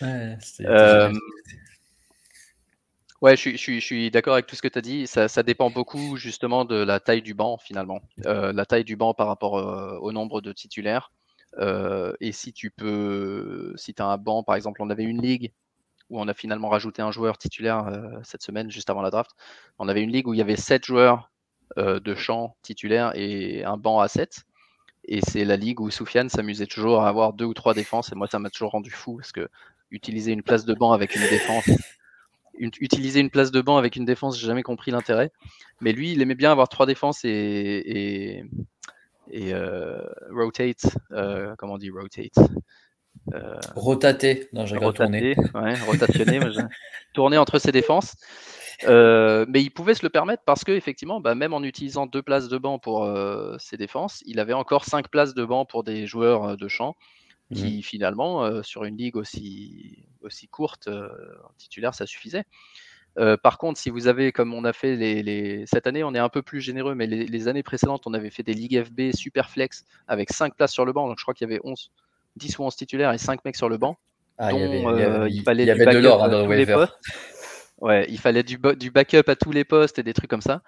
Ouais, 0.02 0.36
suis, 3.36 3.56
je 3.56 3.80
suis 3.80 4.10
d'accord 4.10 4.34
avec 4.34 4.46
tout 4.46 4.56
ce 4.56 4.62
que 4.62 4.68
tu 4.68 4.78
as 4.78 4.82
dit. 4.82 5.06
Ça, 5.06 5.42
dépend 5.42 5.70
beaucoup 5.70 6.16
justement 6.16 6.64
de 6.64 6.76
la 6.76 7.00
taille 7.00 7.22
du 7.22 7.34
banc 7.34 7.58
finalement. 7.58 8.00
la 8.24 8.66
taille 8.66 8.84
du 8.84 8.96
banc 8.96 9.14
par 9.14 9.26
rapport 9.26 9.54
au 10.02 10.12
nombre 10.12 10.40
de 10.40 10.52
titulaires. 10.52 11.12
et 12.20 12.32
si 12.32 12.52
tu 12.52 12.70
peux, 12.70 13.72
si 13.76 13.94
tu 13.94 14.02
as 14.02 14.06
un 14.06 14.18
banc, 14.18 14.42
par 14.42 14.56
exemple, 14.56 14.82
on 14.82 14.90
avait 14.90 15.04
une 15.04 15.22
ligue 15.22 15.52
où 16.10 16.20
on 16.20 16.28
a 16.28 16.34
finalement 16.34 16.68
rajouté 16.68 17.02
un 17.02 17.10
joueur 17.10 17.38
titulaire 17.38 17.86
euh, 17.88 18.18
cette 18.22 18.42
semaine, 18.42 18.70
juste 18.70 18.90
avant 18.90 19.02
la 19.02 19.10
draft. 19.10 19.32
On 19.78 19.88
avait 19.88 20.02
une 20.02 20.12
ligue 20.12 20.28
où 20.28 20.34
il 20.34 20.38
y 20.38 20.42
avait 20.42 20.56
7 20.56 20.84
joueurs 20.84 21.30
euh, 21.78 22.00
de 22.00 22.14
champ 22.14 22.56
titulaires 22.62 23.12
et 23.14 23.64
un 23.64 23.76
banc 23.76 24.00
à 24.00 24.08
7. 24.08 24.44
Et 25.08 25.20
c'est 25.20 25.44
la 25.44 25.56
ligue 25.56 25.80
où 25.80 25.90
Soufiane 25.90 26.28
s'amusait 26.28 26.66
toujours 26.66 27.02
à 27.02 27.08
avoir 27.08 27.32
deux 27.32 27.44
ou 27.44 27.54
trois 27.54 27.74
défenses. 27.74 28.12
Et 28.12 28.14
moi, 28.14 28.26
ça 28.26 28.38
m'a 28.38 28.50
toujours 28.50 28.72
rendu 28.72 28.90
fou 28.90 29.16
parce 29.16 29.32
que 29.32 29.48
utiliser 29.90 30.32
une 30.32 30.42
place 30.42 30.64
de 30.64 30.74
banc 30.74 30.92
avec 30.92 31.14
une 31.14 31.22
défense, 31.22 31.70
utiliser 32.58 33.20
une 33.20 33.30
place 33.30 33.50
de 33.50 33.60
banc 33.60 33.76
avec 33.76 33.96
une 33.96 34.04
défense, 34.04 34.38
j'ai 34.38 34.46
jamais 34.46 34.62
compris 34.62 34.90
l'intérêt. 34.90 35.30
Mais 35.80 35.92
lui, 35.92 36.12
il 36.12 36.22
aimait 36.22 36.34
bien 36.34 36.52
avoir 36.52 36.68
trois 36.68 36.86
défenses 36.86 37.24
et, 37.24 37.30
et, 37.30 38.44
et 39.30 39.54
euh, 39.54 40.00
rotate. 40.30 40.86
comment 41.58 41.74
on 41.74 41.78
dit 41.78 41.90
rotate 41.90 42.38
euh, 43.34 43.58
rotater, 43.74 44.48
non, 44.52 44.66
j'ai 44.66 44.76
rotater, 44.76 45.34
ouais, 45.54 45.74
rotationner, 45.86 46.38
tourner 47.12 47.38
entre 47.38 47.58
ses 47.58 47.72
défenses. 47.72 48.14
Euh, 48.84 49.46
mais 49.48 49.62
il 49.62 49.70
pouvait 49.70 49.94
se 49.94 50.04
le 50.04 50.10
permettre 50.10 50.42
parce 50.44 50.62
que 50.62 50.72
effectivement, 50.72 51.20
bah, 51.20 51.34
même 51.34 51.54
en 51.54 51.62
utilisant 51.62 52.06
deux 52.06 52.22
places 52.22 52.48
de 52.48 52.58
banc 52.58 52.78
pour 52.78 53.04
euh, 53.04 53.56
ses 53.58 53.76
défenses, 53.76 54.22
il 54.26 54.38
avait 54.38 54.52
encore 54.52 54.84
cinq 54.84 55.08
places 55.08 55.34
de 55.34 55.44
banc 55.44 55.64
pour 55.64 55.82
des 55.82 56.06
joueurs 56.06 56.56
de 56.56 56.68
champ 56.68 56.94
qui 57.54 57.78
mmh. 57.78 57.82
finalement, 57.82 58.62
sur 58.62 58.84
une 58.84 58.96
ligue 58.96 59.16
aussi, 59.16 60.04
aussi 60.22 60.48
courte, 60.48 60.88
en 60.88 61.52
titulaire, 61.58 61.94
ça 61.94 62.06
suffisait. 62.06 62.44
par 63.42 63.58
contre, 63.58 63.78
si 63.78 63.90
vous 63.90 64.08
avez, 64.08 64.32
comme 64.32 64.52
on 64.52 64.64
a 64.64 64.72
fait 64.72 64.96
les, 64.96 65.64
cette 65.66 65.86
année, 65.86 66.02
on 66.02 66.14
est 66.14 66.18
un 66.18 66.28
peu 66.28 66.42
plus 66.42 66.60
généreux, 66.60 66.94
mais 66.94 67.06
les, 67.06 67.26
les, 67.26 67.48
années 67.48 67.62
précédentes, 67.62 68.02
on 68.06 68.14
avait 68.14 68.30
fait 68.30 68.42
des 68.42 68.54
ligues 68.54 68.82
FB 68.82 69.14
super 69.14 69.48
flex 69.48 69.84
avec 70.08 70.32
5 70.32 70.56
places 70.56 70.72
sur 70.72 70.84
le 70.84 70.92
banc, 70.92 71.06
donc 71.08 71.18
je 71.18 71.24
crois 71.24 71.34
qu'il 71.34 71.48
y 71.48 71.52
avait 71.52 71.60
11, 71.62 71.92
10 72.36 72.58
ou 72.58 72.64
11 72.64 72.76
titulaires 72.76 73.12
et 73.12 73.18
5 73.18 73.44
mecs 73.44 73.56
sur 73.56 73.68
le 73.68 73.78
banc. 73.78 73.96
Ah, 74.38 74.50
dont, 74.50 75.26
il, 75.26 75.42
fallait 75.42 75.64
du 75.64 75.84
de 75.84 75.98
l'or 75.98 76.22
hein, 76.22 76.28
dans 76.28 76.46
Ouais, 77.78 78.06
il 78.08 78.18
fallait 78.18 78.42
du, 78.42 78.58
du, 78.78 78.90
backup 78.90 79.28
à 79.28 79.36
tous 79.36 79.52
les 79.52 79.64
postes 79.64 79.98
et 79.98 80.02
des 80.02 80.14
trucs 80.14 80.30
comme 80.30 80.42
ça. 80.42 80.62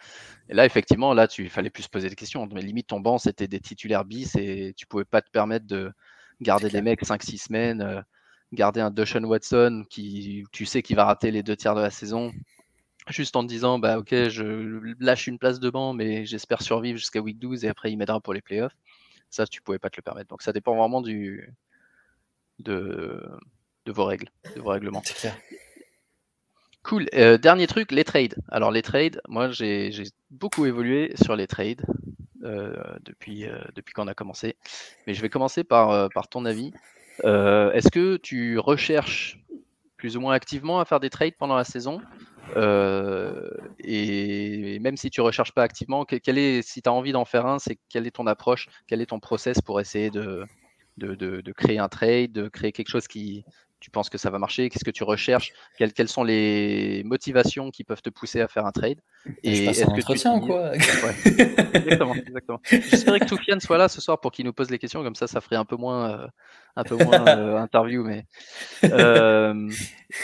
Et 0.50 0.54
là, 0.54 0.66
effectivement, 0.66 1.14
là, 1.14 1.26
tu 1.26 1.48
fallait 1.48 1.70
plus 1.70 1.84
se 1.84 1.88
poser 1.88 2.10
des 2.10 2.14
questions. 2.14 2.46
Mais 2.52 2.60
limite, 2.60 2.88
ton 2.88 3.00
banc, 3.00 3.16
c'était 3.16 3.48
des 3.48 3.60
titulaires 3.60 4.04
bis 4.04 4.36
et 4.36 4.74
tu 4.76 4.86
pouvais 4.86 5.06
pas 5.06 5.22
te 5.22 5.30
permettre 5.30 5.66
de 5.66 5.90
garder 6.40 6.68
des 6.68 6.83
mecs 6.83 7.03
5-6 7.03 7.44
semaines, 7.44 7.83
euh, 7.83 8.01
garder 8.53 8.81
un 8.81 8.90
Dushan 8.90 9.24
Watson 9.24 9.85
qui, 9.88 10.44
tu 10.53 10.66
sais, 10.66 10.83
qui 10.83 10.94
va 10.94 11.05
rater 11.05 11.31
les 11.31 11.42
deux 11.42 11.57
tiers 11.57 11.74
de 11.74 11.81
la 11.81 11.90
saison, 11.90 12.33
juste 13.09 13.37
en 13.37 13.42
te 13.42 13.48
disant, 13.48 13.79
bah 13.79 13.98
ok, 13.98 14.29
je 14.29 14.94
lâche 15.01 15.27
une 15.27 15.38
place 15.38 15.61
de 15.61 15.70
banc, 15.70 15.92
mais 15.92 16.27
j'espère 16.27 16.62
survivre 16.62 16.98
jusqu'à 16.98 17.20
week 17.20 17.38
12 17.38 17.64
et 17.64 17.68
après 17.68 17.92
il 17.92 17.96
m'aidera 17.96 18.20
pour 18.20 18.35
les 18.35 18.42
playoffs. 18.42 18.77
Ça, 19.31 19.46
tu 19.46 19.61
pouvais 19.61 19.79
pas 19.79 19.90
te 19.90 19.96
le 19.96 20.03
permettre. 20.03 20.29
Donc 20.29 20.42
ça 20.42 20.53
dépend 20.53 20.74
vraiment 20.74 21.03
du, 21.03 21.53
de, 22.61 23.22
de 23.85 23.92
vos 23.92 24.05
règles, 24.05 24.31
de 24.55 24.61
vos 24.61 24.70
règlements. 24.70 25.03
Cool. 26.83 27.07
Euh, 27.14 27.37
dernier 27.37 27.66
truc, 27.66 27.92
les 27.92 28.05
trades. 28.05 28.37
Alors 28.48 28.70
les 28.70 28.83
trades, 28.83 29.20
moi 29.29 29.51
j'ai 29.51 29.90
beaucoup 30.31 30.64
évolué 30.64 31.12
sur 31.22 31.37
les 31.37 31.46
trades 31.46 31.85
depuis, 32.40 33.46
euh, 33.46 33.59
depuis 33.74 33.94
qu'on 33.94 34.09
a 34.09 34.14
commencé. 34.14 34.57
Mais 35.07 35.14
je 35.14 35.22
vais 35.22 35.29
commencer 35.29 35.64
par, 35.64 36.09
par 36.11 36.29
ton 36.29 36.44
avis. 36.44 36.72
Est-ce 37.24 37.90
que 37.90 38.16
tu 38.16 38.59
recherches 38.59 39.38
plus 39.96 40.16
ou 40.16 40.20
moins 40.20 40.35
activement 40.35 40.81
à 40.81 40.85
faire 40.85 41.01
des 41.01 41.11
trades 41.11 41.35
pendant 41.38 41.57
la 41.57 41.64
saison? 41.64 42.01
Euh, 42.57 43.51
et, 43.81 44.79
même 44.81 44.96
si 44.96 45.11
tu 45.11 45.20
recherches 45.20 45.53
pas 45.53 45.62
activement, 45.62 46.05
quel 46.05 46.38
est, 46.38 46.62
si 46.62 46.83
tu 46.83 46.88
as 46.88 46.92
envie 46.92 47.12
d'en 47.12 47.24
faire 47.24 47.46
un, 47.46 47.59
c'est 47.59 47.79
quelle 47.88 48.07
est 48.07 48.12
ton 48.12 48.27
approche, 48.27 48.68
quel 48.87 49.01
est 49.01 49.07
ton 49.07 49.20
process 49.20 49.61
pour 49.61 49.81
essayer 49.81 50.11
de, 50.11 50.44
de, 50.96 51.14
de, 51.14 51.53
créer 51.53 51.79
un 51.79 51.88
trade, 51.88 52.33
de 52.33 52.48
créer 52.48 52.72
quelque 52.72 52.88
chose 52.88 53.07
qui, 53.07 53.44
tu 53.80 53.90
penses 53.90 54.10
que 54.10 54.18
ça 54.18 54.30
va 54.30 54.38
marcher 54.38 54.68
Qu'est-ce 54.68 54.84
que 54.84 54.90
tu 54.90 55.04
recherches 55.04 55.52
quelles, 55.76 55.92
quelles, 55.92 56.08
sont 56.08 56.24
les 56.24 57.02
motivations 57.04 57.70
qui 57.70 57.84
peuvent 57.84 58.02
te 58.02 58.10
pousser 58.10 58.40
à 58.40 58.48
faire 58.48 58.66
un 58.66 58.72
trade 58.72 58.98
Et 59.42 59.66
est-ce 59.66 59.84
que 59.84 59.90
entretien, 59.90 60.40
quoi 60.40 60.74
Exactement, 60.74 62.14
exactement. 62.14 62.60
J'espérais 62.64 63.20
que 63.20 63.26
Toufiane 63.26 63.60
soit 63.60 63.78
là 63.78 63.88
ce 63.88 64.00
soir 64.00 64.20
pour 64.20 64.32
qu'il 64.32 64.44
nous 64.44 64.52
pose 64.52 64.70
les 64.70 64.78
questions, 64.78 65.02
comme 65.02 65.14
ça, 65.14 65.26
ça 65.26 65.40
ferait 65.40 65.56
un 65.56 65.64
peu 65.64 65.76
moins, 65.76 66.10
euh, 66.10 66.26
un 66.76 66.85
peu 66.85 66.96
moins 66.96 67.26
euh, 67.28 67.57
interview. 67.57 68.04
Mais 68.04 68.24
euh, 68.85 69.68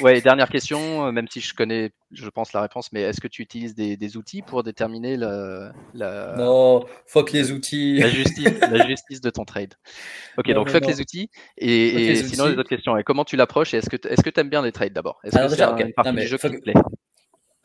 ouais, 0.00 0.20
dernière 0.20 0.48
question, 0.48 1.12
même 1.12 1.26
si 1.28 1.40
je 1.40 1.54
connais, 1.54 1.92
je 2.12 2.28
pense 2.28 2.52
la 2.52 2.62
réponse, 2.62 2.92
mais 2.92 3.02
est-ce 3.02 3.20
que 3.20 3.28
tu 3.28 3.42
utilises 3.42 3.74
des, 3.74 3.96
des 3.96 4.16
outils 4.16 4.42
pour 4.42 4.62
déterminer 4.62 5.16
la, 5.16 5.72
la... 5.94 6.35
Non, 6.37 6.85
fuck 7.07 7.33
les 7.33 7.52
outils. 7.52 7.98
La 7.98 8.09
justice, 8.09 8.61
la 8.61 8.87
justice 8.88 9.20
de 9.20 9.30
ton 9.30 9.45
trade. 9.45 9.74
Ok, 10.38 10.51
donc 10.53 10.70
fuck 10.70 10.86
les 10.86 11.01
outils. 11.01 11.30
Et, 11.59 12.16
sinon, 12.16 12.47
les 12.47 12.57
autres 12.57 12.68
questions. 12.68 12.97
Et 12.97 13.05
comment 13.05 13.24
tu 13.24 13.36
l'approches 13.36 13.74
Et 13.74 13.78
est-ce 13.78 13.90
que 13.90 13.97
est-ce 14.09 14.22
que 14.22 14.30
tu 14.30 14.40
aimes 14.40 14.51
bien 14.51 14.62
les 14.62 14.72
trades 14.72 14.92
d'abord? 14.92 15.20
Est-ce 15.24 15.36
que 15.36 15.49
c'est 15.49 15.62
une 15.62 15.92
partie 15.92 16.12
du 16.12 16.26
jeu 16.26 16.38
qui 16.38 16.51
te 16.51 16.61
plaît? 16.61 16.74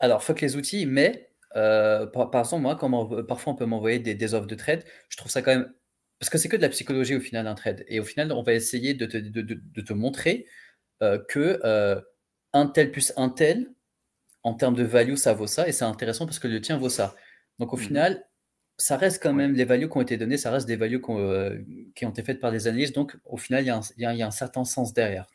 Alors, 0.02 0.22
fuck 0.22 0.40
les 0.40 0.56
outils, 0.56 0.86
mais 0.86 1.30
euh, 1.56 2.06
par, 2.06 2.34
exemple, 2.34 2.62
moi, 2.62 2.76
quand 2.76 3.24
parfois 3.24 3.52
on 3.52 3.56
peut 3.56 3.66
m'envoyer 3.66 3.98
des, 3.98 4.14
des 4.14 4.34
offres 4.34 4.46
de 4.46 4.54
trade, 4.54 4.84
je 5.08 5.16
trouve 5.16 5.30
ça 5.30 5.42
quand 5.42 5.50
même 5.50 5.72
parce 6.20 6.28
que 6.28 6.36
c'est 6.36 6.50
que 6.50 6.56
de 6.56 6.62
la 6.62 6.68
psychologie 6.68 7.16
au 7.16 7.20
final 7.20 7.46
un 7.46 7.54
trade. 7.54 7.84
Et 7.88 7.98
au 7.98 8.04
final, 8.04 8.30
on 8.30 8.42
va 8.42 8.52
essayer 8.52 8.92
de 8.92 9.06
te, 9.06 9.16
de, 9.16 9.40
de, 9.40 9.80
te 9.80 9.92
montrer 9.94 10.46
euh, 11.02 11.18
que 11.28 11.58
euh, 11.64 11.98
un 12.52 12.66
tel 12.66 12.92
plus 12.92 13.14
un 13.16 13.30
tel, 13.30 13.72
en 14.42 14.52
termes 14.52 14.76
de 14.76 14.84
value, 14.84 15.14
ça 15.14 15.32
vaut 15.32 15.46
ça. 15.46 15.66
Et 15.66 15.72
c'est 15.72 15.86
intéressant 15.86 16.26
parce 16.26 16.38
que 16.38 16.46
le 16.46 16.60
tien 16.60 16.76
vaut 16.76 16.90
ça. 16.90 17.16
Donc 17.58 17.72
au 17.72 17.78
mmh 17.78 17.80
final, 17.80 18.26
ça 18.76 18.98
reste 18.98 19.22
quand 19.22 19.32
même 19.32 19.54
les 19.54 19.64
values 19.64 19.88
qui 19.88 19.96
ont 19.96 20.02
été 20.02 20.18
données, 20.18 20.36
ça 20.36 20.50
reste 20.50 20.68
des 20.68 20.76
values 20.76 21.00
euh, 21.08 21.58
qui 21.94 22.04
ont 22.04 22.10
été 22.10 22.22
faites 22.22 22.38
par 22.38 22.52
des 22.52 22.68
analystes. 22.68 22.94
Donc 22.94 23.16
au 23.24 23.38
final, 23.38 23.64
il 23.64 23.68
y, 23.68 23.70
a 23.70 23.76
un, 23.76 23.80
il 23.96 24.18
y 24.18 24.22
a 24.22 24.26
un 24.26 24.30
certain 24.30 24.64
sens 24.64 24.92
derrière. 24.92 25.26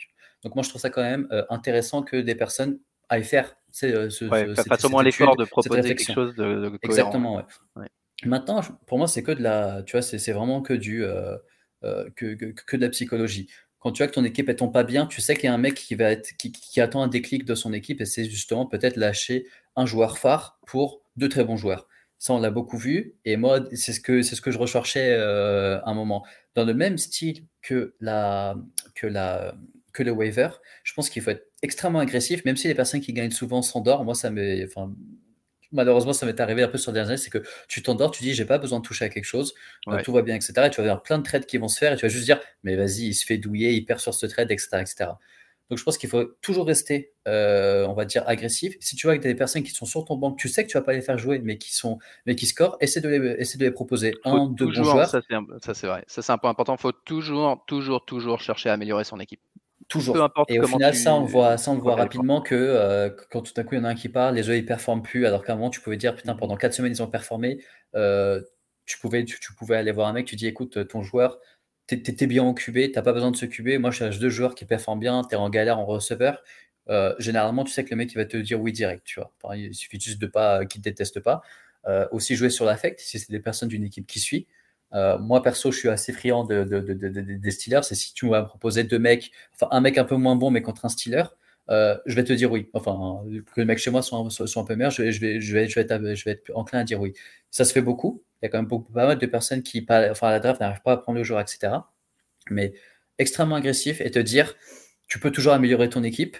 Donc 0.44 0.54
moi, 0.54 0.62
je 0.62 0.70
trouve 0.70 0.82
ça 0.82 0.92
quand 0.92 1.02
même 1.02 1.28
intéressant 1.50 2.04
que 2.04 2.18
des 2.18 2.36
personnes 2.36 2.80
aillent 3.10 3.24
faire. 3.24 3.58
Ce, 3.72 3.88
ouais, 4.30 4.86
au 4.86 4.90
moins 4.90 5.02
l'effort 5.02 5.36
de 5.36 5.46
proposer 5.46 5.96
quelque 5.96 6.14
chose 6.14 6.36
de, 6.36 6.70
de 6.70 6.80
Exactement, 6.84 7.38
ouais. 7.38 7.88
Maintenant, 8.26 8.62
pour 8.86 8.98
moi, 8.98 9.08
c'est 9.08 9.24
que 9.24 9.32
de 9.32 9.42
la, 9.42 9.84
tu 9.84 9.94
vois, 9.94 10.02
c'est 10.02 10.32
vraiment 10.32 10.62
que 10.62 10.74
du, 10.74 11.04
euh, 11.04 11.38
euh, 11.84 12.10
que, 12.16 12.34
que, 12.34 12.78
de 12.78 12.82
la 12.82 12.90
psychologie. 12.90 13.48
Quand 13.80 13.92
tu 13.92 14.02
vois 14.02 14.08
que 14.08 14.14
ton 14.14 14.24
équipe 14.24 14.48
ne 14.48 14.54
tombe 14.54 14.74
pas 14.74 14.84
bien, 14.84 15.06
tu 15.06 15.22
sais 15.22 15.36
qu'il 15.36 15.46
y 15.46 15.48
a 15.48 15.54
un 15.54 15.60
mec 15.60 15.76
qui 15.76 15.96
va 15.96 16.12
être, 16.12 16.36
qui 16.38 16.82
attend 16.82 17.04
un 17.04 17.08
déclic 17.08 17.46
de 17.46 17.54
son 17.56 17.74
équipe 17.74 18.02
et 18.02 18.06
c'est 18.06 18.26
justement 18.26 18.66
peut-être 18.66 18.98
lâcher 18.98 19.46
un 19.76 19.86
joueur 19.86 20.18
phare 20.18 20.60
pour 20.66 21.02
deux 21.18 21.30
très 21.30 21.44
bons 21.44 21.58
joueurs. 21.58 21.88
Ça, 22.18 22.34
on 22.34 22.40
l'a 22.40 22.50
beaucoup 22.50 22.78
vu. 22.78 23.16
Et 23.26 23.38
moi, 23.38 23.60
c'est 23.74 23.94
ce 23.94 24.00
que, 24.00 24.22
c'est 24.22 24.36
ce 24.36 24.42
que 24.42 24.52
je 24.52 24.58
recherchais 24.58 25.14
euh, 25.14 25.80
un 25.86 25.94
moment. 25.94 26.26
Dans 26.56 26.66
le 26.66 26.74
même 26.74 26.98
style 26.98 27.46
que, 27.62 27.94
la, 28.00 28.56
que, 28.96 29.06
la, 29.06 29.56
que 29.94 30.02
le 30.02 30.12
waiver, 30.12 30.50
je 30.84 30.94
pense 30.94 31.10
qu'il 31.10 31.22
faut 31.22 31.32
être 31.32 31.46
extrêmement 31.62 32.00
agressif, 32.00 32.44
même 32.46 32.58
si 32.58 32.68
les 32.68 32.76
personnes 32.76 33.02
qui 33.02 33.14
gagnent 33.14 33.32
souvent 33.32 33.62
s'endorment. 33.62 34.06
Moi, 34.06 34.16
ça 34.16 34.32
me, 34.32 34.66
enfin, 34.66 34.96
malheureusement, 35.72 36.14
ça 36.14 36.26
m'est 36.26 36.40
arrivé 36.40 36.64
un 36.64 36.68
peu 36.68 36.78
sur 36.78 36.92
les 36.92 36.96
dernières 36.96 37.12
années, 37.12 37.18
c'est 37.18 37.30
que 37.30 37.44
tu 37.68 37.82
t'endors, 37.84 38.12
tu 38.12 38.24
dis, 38.24 38.34
j'ai 38.34 38.46
pas 38.46 38.58
besoin 38.58 38.80
de 38.80 38.86
toucher 38.86 39.06
à 39.06 39.10
quelque 39.10 39.26
chose, 39.26 39.54
euh, 39.88 40.02
tout 40.04 40.14
va 40.14 40.22
bien, 40.22 40.36
etc. 40.36 40.54
Et 40.66 40.70
tu 40.70 40.78
vas 40.78 40.84
avoir 40.84 41.04
plein 41.04 41.18
de 41.18 41.24
trades 41.24 41.46
qui 41.46 41.58
vont 41.58 41.68
se 41.68 41.78
faire 41.78 41.94
et 41.94 41.96
tu 41.96 42.04
vas 42.04 42.10
juste 42.10 42.26
dire, 42.26 42.40
mais 42.64 42.76
vas-y, 42.76 43.08
il 43.08 43.14
se 43.14 43.26
fait 43.26 43.38
douiller, 43.38 43.74
il 43.74 43.86
perd 43.86 44.00
sur 44.00 44.14
ce 44.14 44.26
trade, 44.26 44.52
etc. 44.52 44.70
etc. 44.82 45.12
Donc 45.70 45.80
je 45.80 45.84
pense 45.84 45.98
qu'il 45.98 46.10
faut 46.10 46.26
toujours 46.42 46.68
rester, 46.68 47.14
euh, 47.28 47.88
on 47.88 47.94
va 47.94 48.06
dire, 48.06 48.24
agressif. 48.28 48.76
Si 48.80 48.96
tu 48.96 49.08
vois 49.08 49.18
que 49.18 49.22
tu 49.24 49.28
as 49.28 49.32
des 49.32 49.38
personnes 49.38 49.64
qui 49.64 49.72
sont 49.72 49.86
sur 49.86 50.06
ton 50.06 50.16
banc, 50.16 50.34
tu 50.34 50.48
sais 50.48 50.64
que 50.64 50.70
tu 50.70 50.78
vas 50.78 50.84
pas 50.84 50.94
les 50.94 51.02
faire 51.02 51.18
jouer, 51.18 51.40
mais 51.40 51.58
qui 51.58 51.74
sont, 51.74 51.98
mais 52.28 52.36
qui 52.36 52.46
scorent, 52.46 52.78
essaie 52.82 53.02
de 53.02 53.10
les, 53.10 53.32
essaie 53.40 53.58
de 53.58 53.66
les 53.66 53.72
proposer 53.72 54.14
un, 54.26 54.48
deux 54.48 54.66
bons 54.66 54.84
joueurs. 54.84 55.10
Ça 55.10 55.22
c'est 55.74 55.88
vrai, 55.88 56.04
ça 56.06 56.22
c'est 56.22 56.32
un 56.32 56.38
point 56.38 56.52
important. 56.52 56.76
Il 56.76 56.82
faut 56.82 56.92
toujours, 56.92 57.64
toujours, 57.66 58.06
toujours 58.06 58.42
chercher 58.42 58.70
à 58.70 58.74
améliorer 58.74 59.06
son 59.06 59.20
équipe. 59.20 59.42
Toujours. 59.88 60.32
et 60.48 60.60
au 60.60 60.68
final, 60.68 60.96
ça, 60.96 61.14
on 61.14 61.26
voit, 61.26 61.58
ça, 61.58 61.72
on 61.72 61.78
voit 61.78 61.96
rapidement 61.96 62.42
que 62.42 62.56
euh, 62.56 63.10
quand 63.30 63.42
tout 63.42 63.54
à 63.56 63.64
coup, 63.64 63.76
il 63.76 63.78
y 63.78 63.82
en 63.82 63.84
a 63.84 63.90
un 63.90 63.96
qui 63.96 64.10
part, 64.10 64.32
les 64.32 64.42
jeux, 64.42 64.58
ils 64.58 64.66
performent 64.66 65.04
plus, 65.04 65.26
alors 65.28 65.44
qu'à 65.44 65.54
un 65.54 65.56
moment, 65.56 65.70
tu 65.70 65.80
pouvais 65.80 65.98
dire, 65.98 66.16
putain, 66.16 66.36
pendant 66.36 66.58
4 66.58 66.74
semaines, 66.74 66.94
ils 66.94 67.04
ont 67.04 67.08
performé. 67.08 67.64
Euh, 67.96 68.42
tu, 68.86 68.98
pouvais, 68.98 69.24
tu, 69.26 69.38
pouvais 69.58 69.76
aller 69.76 69.92
voir 69.92 70.08
un 70.08 70.14
mec, 70.14 70.26
tu 70.26 70.36
dis, 70.36 70.48
écoute, 70.48 70.88
ton 70.88 71.04
joueur, 71.04 71.40
t'es 71.86 72.28
bien 72.28 72.44
en 72.44 72.54
QB, 72.56 72.92
t'as 72.94 73.04
pas 73.04 73.14
besoin 73.14 73.30
de 73.30 73.36
se 73.36 73.46
QB. 73.46 73.80
Moi, 73.80 73.92
je 73.92 73.98
cherche 73.98 74.18
deux 74.20 74.30
joueurs 74.30 74.56
qui 74.56 74.66
performent 74.66 75.00
bien, 75.00 75.24
t'es 75.24 75.36
en 75.36 75.50
galère 75.50 75.78
en 75.78 75.86
receveur. 75.86 76.42
Euh, 76.90 77.14
généralement, 77.20 77.64
tu 77.64 77.72
sais 77.72 77.84
que 77.84 77.92
le 77.92 77.98
mec, 77.98 78.12
il 78.12 78.16
va 78.16 78.26
te 78.26 78.38
dire 78.38 78.60
oui 78.60 78.72
direct, 78.72 79.04
tu 79.06 79.20
vois. 79.20 79.56
il 79.56 79.74
suffit 79.76 80.00
juste 80.00 80.20
de 80.20 80.28
pas 80.28 80.66
qu'il 80.66 80.82
te 80.82 80.90
déteste 80.90 81.20
pas. 81.20 81.42
aussi 82.12 82.36
jouer 82.36 82.50
sur 82.50 82.66
l'affect, 82.66 83.00
si 83.00 83.20
c'est 83.20 83.32
des 83.32 83.40
personnes 83.40 83.70
d'une 83.70 83.84
équipe 83.84 84.08
qui 84.08 84.20
suit. 84.20 84.48
Euh, 84.96 85.18
moi, 85.20 85.44
perso, 85.44 85.72
je 85.72 85.78
suis 85.78 85.90
assez 85.90 86.14
friand 86.14 86.46
de, 86.46 86.64
des 86.64 87.52
Steelers. 87.52 87.82
Et 87.92 87.96
si 87.96 88.14
tu 88.14 88.30
vas 88.30 88.44
me 88.44 88.48
proposer 88.48 88.84
deux 88.84 89.00
mecs, 89.00 89.32
enfin 89.54 89.68
un 89.72 89.82
mec 89.82 89.98
un 89.98 90.06
peu 90.06 90.16
moins 90.16 90.36
bon, 90.36 90.52
mais 90.52 90.62
contre 90.62 90.86
un 90.86 90.90
Steeler, 90.90 91.24
euh, 91.70 91.98
je 92.06 92.16
vais 92.16 92.24
te 92.24 92.34
dire 92.34 92.52
oui. 92.52 92.70
Enfin, 92.74 93.22
que 93.54 93.62
le 93.62 93.66
mec 93.66 93.78
chez 93.78 93.92
moi 93.92 94.02
soit, 94.02 94.20
un 94.20 94.64
peu 94.64 94.76
meilleur, 94.76 94.92
je 94.92 95.04
vais, 95.04 95.66
être, 96.26 96.52
enclin 96.56 96.80
à 96.80 96.84
dire 96.84 97.02
oui. 97.02 97.14
Ça 97.52 97.66
se 97.66 97.74
fait 97.74 97.82
beaucoup. 97.82 98.24
Il 98.42 98.46
y 98.46 98.48
a 98.48 98.50
quand 98.50 98.62
même 98.62 98.84
pas 98.94 99.08
mal 99.08 99.18
de 99.18 99.26
personnes 99.26 99.64
qui, 99.64 99.86
enfin, 99.90 100.28
à 100.28 100.32
la 100.32 100.40
draft, 100.40 100.62
n'arrivent 100.62 100.82
pas 100.82 100.94
à 100.94 100.98
prendre 100.98 101.18
le 101.18 101.24
joueur, 101.24 101.42
etc. 101.42 101.74
Mais 102.50 102.74
extrêmement 103.18 103.56
agressif 103.56 104.02
et 104.02 104.12
te 104.12 104.20
dire, 104.20 104.56
tu 105.08 105.20
peux 105.20 105.32
toujours 105.32 105.54
améliorer 105.54 105.90
ton 105.90 106.04
équipe. 106.04 106.38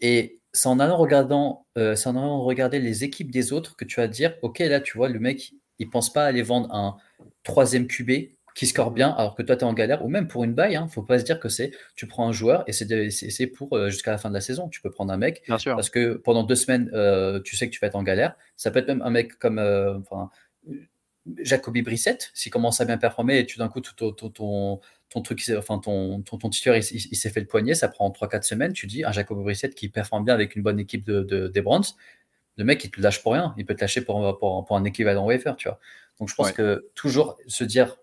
Et 0.00 0.40
c'est 0.52 0.68
en 0.68 0.80
allant, 0.80 0.96
regardant, 0.96 1.66
euh, 1.78 1.96
en 2.06 2.10
allant 2.10 2.42
regarder 2.42 2.78
les 2.78 3.04
équipes 3.04 3.30
des 3.30 3.52
autres 3.52 3.76
que 3.76 3.84
tu 3.84 4.00
vas 4.00 4.08
te 4.08 4.12
dire, 4.12 4.34
OK, 4.42 4.58
là, 4.60 4.80
tu 4.80 4.96
vois, 4.96 5.08
le 5.08 5.18
mec, 5.18 5.54
il 5.78 5.90
pense 5.90 6.12
pas 6.12 6.24
aller 6.24 6.42
vendre 6.42 6.74
un 6.74 6.96
troisième 7.42 7.86
QB 7.86 8.10
qui 8.54 8.66
score 8.66 8.92
bien 8.92 9.10
alors 9.10 9.34
que 9.34 9.42
toi 9.42 9.56
tu 9.56 9.62
es 9.62 9.64
en 9.64 9.72
galère 9.72 10.04
ou 10.04 10.08
même 10.08 10.28
pour 10.28 10.44
une 10.44 10.54
baille, 10.54 10.76
hein, 10.76 10.88
faut 10.88 11.02
pas 11.02 11.18
se 11.18 11.24
dire 11.24 11.40
que 11.40 11.48
c'est 11.48 11.72
tu 11.96 12.06
prends 12.06 12.28
un 12.28 12.32
joueur 12.32 12.64
et 12.66 12.72
c'est 12.72 13.46
pour 13.48 13.76
euh, 13.76 13.90
jusqu'à 13.90 14.12
la 14.12 14.18
fin 14.18 14.28
de 14.28 14.34
la 14.34 14.40
saison. 14.40 14.68
Tu 14.68 14.80
peux 14.80 14.90
prendre 14.90 15.12
un 15.12 15.16
mec 15.16 15.42
parce 15.48 15.90
que 15.90 16.14
pendant 16.14 16.44
deux 16.44 16.54
semaines 16.54 16.90
euh, 16.94 17.40
tu 17.40 17.56
sais 17.56 17.68
que 17.68 17.74
tu 17.74 17.80
vas 17.80 17.88
être 17.88 17.96
en 17.96 18.02
galère. 18.02 18.36
Ça 18.56 18.70
peut 18.70 18.78
être 18.78 18.88
même 18.88 19.02
un 19.02 19.10
mec 19.10 19.38
comme 19.38 19.58
euh, 19.58 19.98
enfin, 19.98 20.30
Jacoby 21.38 21.82
Brissett 21.82 22.30
s'il 22.32 22.52
commence 22.52 22.80
à 22.80 22.84
bien 22.84 22.96
performer 22.96 23.38
et 23.40 23.46
tu 23.46 23.58
d'un 23.58 23.68
coup 23.68 23.80
ton, 23.80 24.12
ton, 24.12 24.80
ton, 25.10 25.22
truc 25.22 25.42
enfin 25.58 25.78
ton 25.78 26.22
ton, 26.22 26.38
ton 26.38 26.48
titulaire 26.48 26.78
il, 26.78 27.16
s'est 27.16 27.30
fait 27.30 27.40
le 27.40 27.46
poignet, 27.46 27.74
ça 27.74 27.88
prend 27.88 28.08
3 28.10 28.28
4 28.28 28.44
semaines, 28.44 28.72
tu 28.72 28.86
dis 28.86 29.04
un 29.04 29.10
Jacoby 29.10 29.42
Brissett 29.42 29.74
qui 29.74 29.88
performe 29.88 30.24
bien 30.24 30.34
avec 30.34 30.54
une 30.54 30.62
bonne 30.62 30.78
équipe 30.78 31.04
de, 31.04 31.48
des 31.48 31.62
Browns, 31.62 31.84
le 32.56 32.64
mec 32.64 32.84
il 32.84 32.90
te 32.90 33.00
lâche 33.00 33.22
pour 33.22 33.32
rien, 33.32 33.54
il 33.58 33.66
peut 33.66 33.74
te 33.74 33.80
lâcher 33.80 34.00
pour, 34.02 34.38
pour, 34.38 34.64
pour 34.64 34.76
un 34.76 34.84
équivalent 34.84 35.26
wafer, 35.26 35.56
tu 35.56 35.68
vois. 35.68 35.78
Donc 36.20 36.28
je 36.28 36.34
pense 36.34 36.52
que 36.52 36.90
toujours 36.94 37.38
se 37.46 37.64
dire 37.64 37.96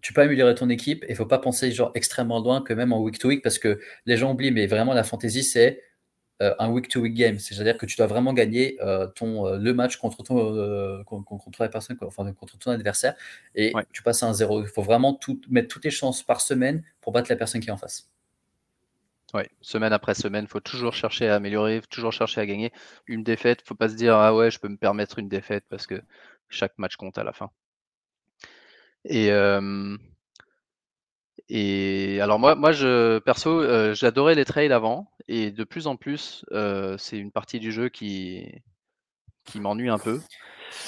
tu 0.00 0.12
peux 0.12 0.20
améliorer 0.20 0.54
ton 0.54 0.68
équipe 0.68 1.02
et 1.04 1.10
il 1.10 1.16
faut 1.16 1.24
pas 1.24 1.38
penser 1.38 1.72
genre 1.72 1.90
extrêmement 1.94 2.40
loin 2.40 2.60
que 2.60 2.74
même 2.74 2.92
en 2.92 3.00
week 3.00 3.18
to 3.18 3.28
week 3.28 3.42
parce 3.42 3.58
que 3.58 3.80
les 4.04 4.16
gens 4.16 4.32
oublient 4.32 4.50
mais 4.50 4.66
vraiment 4.66 4.92
la 4.92 5.02
fantasy 5.02 5.42
c'est 5.42 5.80
euh, 6.42 6.52
un 6.58 6.68
week 6.68 6.88
to 6.88 7.00
week 7.00 7.14
game. 7.14 7.38
C'est-à-dire 7.38 7.78
que 7.78 7.86
tu 7.86 7.96
dois 7.96 8.06
vraiment 8.06 8.32
gagner 8.32 8.76
euh, 8.82 9.06
ton 9.06 9.46
euh, 9.46 9.56
le 9.56 9.72
match 9.72 9.96
contre 9.96 10.22
ton 10.24 11.04
contre 11.04 11.62
la 11.62 11.68
personne 11.68 11.96
enfin 12.02 12.30
contre 12.32 12.58
ton 12.58 12.72
adversaire. 12.72 13.14
Et 13.54 13.72
tu 13.92 14.02
passes 14.02 14.22
à 14.22 14.28
un 14.28 14.34
zéro. 14.34 14.62
Il 14.62 14.68
faut 14.68 14.82
vraiment 14.82 15.14
tout, 15.14 15.40
mettre 15.48 15.68
toutes 15.68 15.84
tes 15.84 15.90
chances 15.90 16.22
par 16.22 16.40
semaine 16.40 16.82
pour 17.00 17.12
battre 17.12 17.30
la 17.30 17.36
personne 17.36 17.60
qui 17.60 17.68
est 17.68 17.72
en 17.72 17.76
face 17.76 18.10
Oui, 19.34 19.42
semaine 19.60 19.92
après 19.92 20.14
semaine, 20.14 20.44
il 20.44 20.48
faut 20.48 20.60
toujours 20.60 20.94
chercher 20.94 21.28
à 21.28 21.34
améliorer, 21.34 21.82
toujours 21.90 22.12
chercher 22.12 22.40
à 22.40 22.46
gagner. 22.46 22.72
Une 23.06 23.24
défaite, 23.24 23.62
faut 23.66 23.74
pas 23.74 23.88
se 23.88 23.96
dire 23.96 24.14
ah 24.16 24.34
ouais, 24.34 24.50
je 24.50 24.60
peux 24.60 24.68
me 24.68 24.76
permettre 24.76 25.18
une 25.18 25.28
défaite 25.28 25.64
parce 25.68 25.86
que 25.86 26.00
chaque 26.48 26.78
match 26.78 26.96
compte 26.96 27.18
à 27.18 27.24
la 27.24 27.32
fin. 27.32 27.50
Et, 29.04 29.30
alors 32.20 32.38
moi, 32.38 32.72
je, 32.72 33.18
perso, 33.18 33.94
j'adorais 33.94 34.34
les 34.34 34.44
trails 34.44 34.72
avant, 34.72 35.10
et 35.28 35.50
de 35.50 35.64
plus 35.64 35.86
en 35.86 35.96
plus, 35.96 36.44
c'est 36.98 37.18
une 37.18 37.32
partie 37.32 37.60
du 37.60 37.72
jeu 37.72 37.88
qui, 37.88 38.62
qui 39.44 39.60
m'ennuie 39.60 39.90
un 39.90 39.98
peu. 39.98 40.20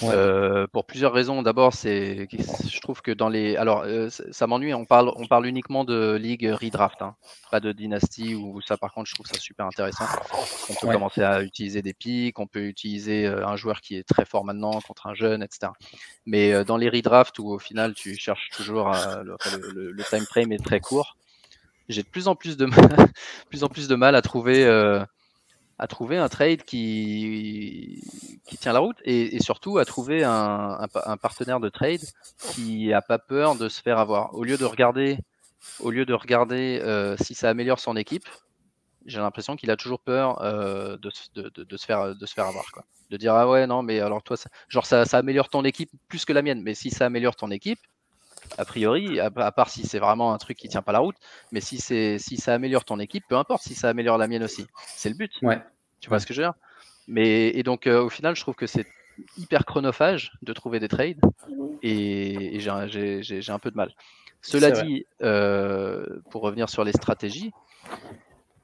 Euh, 0.03 0.67
pour 0.67 0.85
plusieurs 0.85 1.13
raisons. 1.13 1.43
D'abord, 1.43 1.73
c'est, 1.73 2.29
je 2.31 2.81
trouve 2.81 3.01
que 3.01 3.11
dans 3.11 3.29
les, 3.29 3.57
alors 3.57 3.83
euh, 3.87 4.09
ça 4.11 4.47
m'ennuie. 4.47 4.75
On 4.75 4.85
parle, 4.85 5.13
on 5.17 5.27
parle 5.27 5.47
uniquement 5.47 5.85
de 5.85 6.15
ligue 6.17 6.47
redraft, 6.61 7.01
hein, 7.03 7.17
pas 7.51 7.61
de 7.61 7.73
dynastie. 7.73 8.35
Ou 8.35 8.61
ça, 8.61 8.77
par 8.77 8.93
contre, 8.93 9.09
je 9.09 9.15
trouve 9.15 9.27
ça 9.27 9.39
super 9.39 9.67
intéressant. 9.67 10.05
On 10.69 10.75
peut 10.75 10.89
commencer 10.93 11.23
à 11.23 11.43
utiliser 11.43 11.83
des 11.83 11.95
pics, 11.95 12.39
on 12.39 12.47
peut 12.47 12.65
utiliser 12.65 13.27
euh, 13.27 13.47
un 13.47 13.57
joueur 13.57 13.81
qui 13.81 13.97
est 13.97 14.07
très 14.07 14.25
fort 14.25 14.45
maintenant 14.45 14.81
contre 14.81 15.07
un 15.07 15.15
jeune, 15.15 15.43
etc. 15.43 15.73
Mais 16.27 16.65
dans 16.65 16.77
les 16.77 16.89
redraft 16.89 17.39
où 17.39 17.49
au 17.49 17.59
final 17.59 17.95
tu 17.95 18.17
cherches 18.17 18.51
toujours 18.51 18.91
le, 18.91 19.91
le, 19.93 20.05
time 20.05 20.25
frame 20.25 20.53
est 20.53 20.65
très 20.65 20.81
court, 20.81 21.17
j'ai 21.89 22.03
de 22.03 22.09
plus 22.09 22.29
en 22.29 22.35
plus 22.35 22.57
de 22.57 22.67
mal, 22.67 22.97
plus 23.49 23.65
en 23.65 23.69
plus 23.69 23.89
de 23.89 23.95
mal 23.95 24.15
à 24.15 24.23
trouver 24.23 24.65
à 25.79 25.87
trouver 25.87 26.17
un 26.17 26.29
trade 26.29 26.63
qui, 26.63 28.03
qui 28.47 28.57
tient 28.57 28.73
la 28.73 28.79
route 28.79 28.97
et, 29.05 29.41
surtout 29.41 29.79
à 29.79 29.85
trouver 29.85 30.25
un, 30.25 30.87
un, 31.05 31.17
partenaire 31.17 31.61
de 31.61 31.69
trade 31.69 32.01
qui 32.39 32.93
a 32.93 33.03
pas 33.03 33.19
peur 33.19 33.57
de 33.57 33.69
se 33.69 33.83
faire 33.83 33.99
avoir. 33.99 34.35
Au 34.35 34.45
lieu 34.45 34.57
de 34.57 34.65
regarder, 34.65 35.19
au 35.81 35.91
lieu 35.91 36.07
de 36.07 36.15
regarder 36.15 36.81
euh, 36.83 37.17
si 37.19 37.35
ça 37.35 37.51
améliore 37.51 37.79
son 37.79 37.97
équipe, 37.97 38.27
j'ai 39.05 39.21
l'impression 39.21 39.55
qu'il 39.55 39.71
a 39.71 39.77
toujours 39.77 40.01
peur 40.01 40.43
euh, 40.43 40.97
de, 40.97 41.11
de, 41.35 41.65
de, 41.65 41.77
se 41.77 41.85
faire, 41.85 42.15
de 42.15 42.27
se 42.27 42.35
faire 42.35 42.47
avoir. 42.47 42.73
Quoi. 42.73 42.85
De 43.11 43.17
dire 43.17 43.35
ah 43.35 43.49
ouais 43.49 43.67
non 43.67 43.83
mais 43.83 44.01
alors 44.01 44.23
toi 44.23 44.37
ça, 44.37 44.51
genre 44.69 44.85
ça, 44.85 45.05
ça 45.05 45.19
améliore 45.19 45.49
ton 45.49 45.65
équipe 45.65 45.91
plus 46.09 46.25
que 46.25 46.33
la 46.33 46.43
mienne. 46.43 46.63
Mais 46.63 46.75
si 46.75 46.91
ça 46.91 47.07
améliore 47.07 47.37
ton 47.37 47.51
équipe, 47.51 47.79
a 48.59 48.65
priori, 48.65 49.21
à, 49.21 49.31
part 49.31 49.69
si 49.69 49.87
c'est 49.87 49.99
vraiment 49.99 50.33
un 50.33 50.39
truc 50.39 50.57
qui 50.57 50.69
tient 50.69 50.83
pas 50.83 50.93
la 50.93 51.01
route, 51.01 51.17
mais 51.53 51.61
si 51.61 51.79
c'est 51.79 52.19
si 52.19 52.37
ça 52.37 52.55
améliore 52.55 52.85
ton 52.85 52.99
équipe, 52.99 53.25
peu 53.29 53.37
importe 53.37 53.63
si 53.63 53.75
ça 53.75 53.89
améliore 53.89 54.19
la 54.19 54.29
mienne 54.29 54.45
aussi, 54.45 54.67
c'est 54.87 55.09
le 55.09 55.15
but. 55.15 55.33
Ouais. 55.43 55.61
Tu 56.01 56.09
vois 56.09 56.21
ce 56.21 56.27
que 56.27 56.35
je 56.35 56.43
veux 56.43 56.47
dire? 56.47 56.55
Mais 57.09 57.49
et 57.49 57.63
donc 57.63 57.87
euh, 57.87 58.03
au 58.03 58.09
final, 58.09 58.35
je 58.37 58.41
trouve 58.41 58.55
que 58.55 58.67
c'est 58.67 58.87
hyper 59.39 59.65
chronophage 59.65 60.33
de 60.43 60.53
trouver 60.53 60.81
des 60.81 60.89
trades 60.89 61.21
et, 61.83 62.59
j'ai 62.61 62.71
un 62.71 63.59
peu 63.59 63.71
de 63.71 63.77
mal. 63.77 63.93
Cela 64.43 64.71
dit, 64.71 65.07
euh, 65.23 66.05
pour 66.31 66.43
revenir 66.43 66.69
sur 66.69 66.85
les 66.85 66.93
stratégies, 66.93 67.53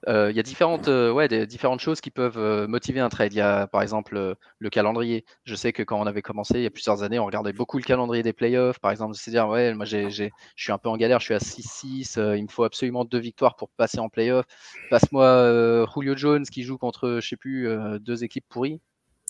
euh, 0.08 0.30
il 0.30 0.36
y 0.36 0.40
a 0.40 0.42
différentes, 0.42 0.88
euh, 0.88 1.12
ouais, 1.12 1.28
des, 1.28 1.46
différentes 1.46 1.80
choses 1.80 2.00
qui 2.00 2.10
peuvent 2.10 2.38
euh, 2.38 2.66
motiver 2.66 3.00
un 3.00 3.08
trade. 3.08 3.32
Il 3.32 3.36
y 3.36 3.40
a 3.40 3.66
par 3.66 3.82
exemple 3.82 4.36
le 4.58 4.70
calendrier. 4.70 5.24
Je 5.44 5.54
sais 5.54 5.72
que 5.72 5.82
quand 5.82 6.00
on 6.00 6.06
avait 6.06 6.22
commencé 6.22 6.54
il 6.54 6.62
y 6.62 6.66
a 6.66 6.70
plusieurs 6.70 7.02
années, 7.02 7.18
on 7.18 7.26
regardait 7.26 7.52
beaucoup 7.52 7.78
le 7.78 7.84
calendrier 7.84 8.22
des 8.22 8.32
playoffs. 8.32 8.78
Par 8.78 8.90
exemple, 8.90 9.14
c'est 9.16 9.30
dire, 9.30 9.48
ouais, 9.48 9.74
moi 9.74 9.84
j'ai, 9.84 10.10
je 10.10 10.28
suis 10.56 10.72
un 10.72 10.78
peu 10.78 10.88
en 10.88 10.96
galère, 10.96 11.20
je 11.20 11.26
suis 11.26 11.34
à 11.34 11.38
6-6, 11.38 12.36
il 12.36 12.42
me 12.42 12.48
faut 12.48 12.64
absolument 12.64 13.04
deux 13.04 13.20
victoires 13.20 13.56
pour 13.56 13.70
passer 13.70 13.98
en 13.98 14.08
playoff. 14.08 14.46
Passe-moi 14.90 15.86
Julio 15.94 16.16
Jones 16.16 16.44
qui 16.44 16.62
joue 16.62 16.78
contre, 16.78 17.18
je 17.20 17.28
sais 17.28 17.36
plus, 17.36 17.68
deux 18.00 18.24
équipes 18.24 18.44
pourries. 18.48 18.80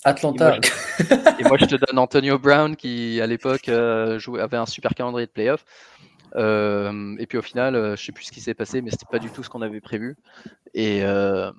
Atlanta. 0.05 0.57
Et 1.39 1.43
moi, 1.45 1.55
je, 1.57 1.65
te 1.65 1.75
donne 1.75 1.97
Antonio 1.97 2.37
Brown 2.37 2.75
qui, 2.75 3.21
à 3.21 3.27
l'époque, 3.27 3.69
avait 3.69 4.57
un 4.57 4.65
super 4.65 4.93
calendrier 4.95 5.27
de 5.27 5.31
playoff. 5.31 5.63
Euh, 6.35 7.15
et 7.19 7.27
puis 7.27 7.37
au 7.37 7.41
final, 7.41 7.75
euh, 7.75 7.95
je 7.95 8.03
sais 8.03 8.11
plus 8.11 8.25
ce 8.25 8.31
qui 8.31 8.41
s'est 8.41 8.53
passé, 8.53 8.81
mais 8.81 8.91
c'était 8.91 9.05
pas 9.09 9.19
du 9.19 9.29
tout 9.29 9.43
ce 9.43 9.49
qu'on 9.49 9.61
avait 9.61 9.81
prévu. 9.81 10.17
Et 10.73 11.03
euh, 11.03 11.51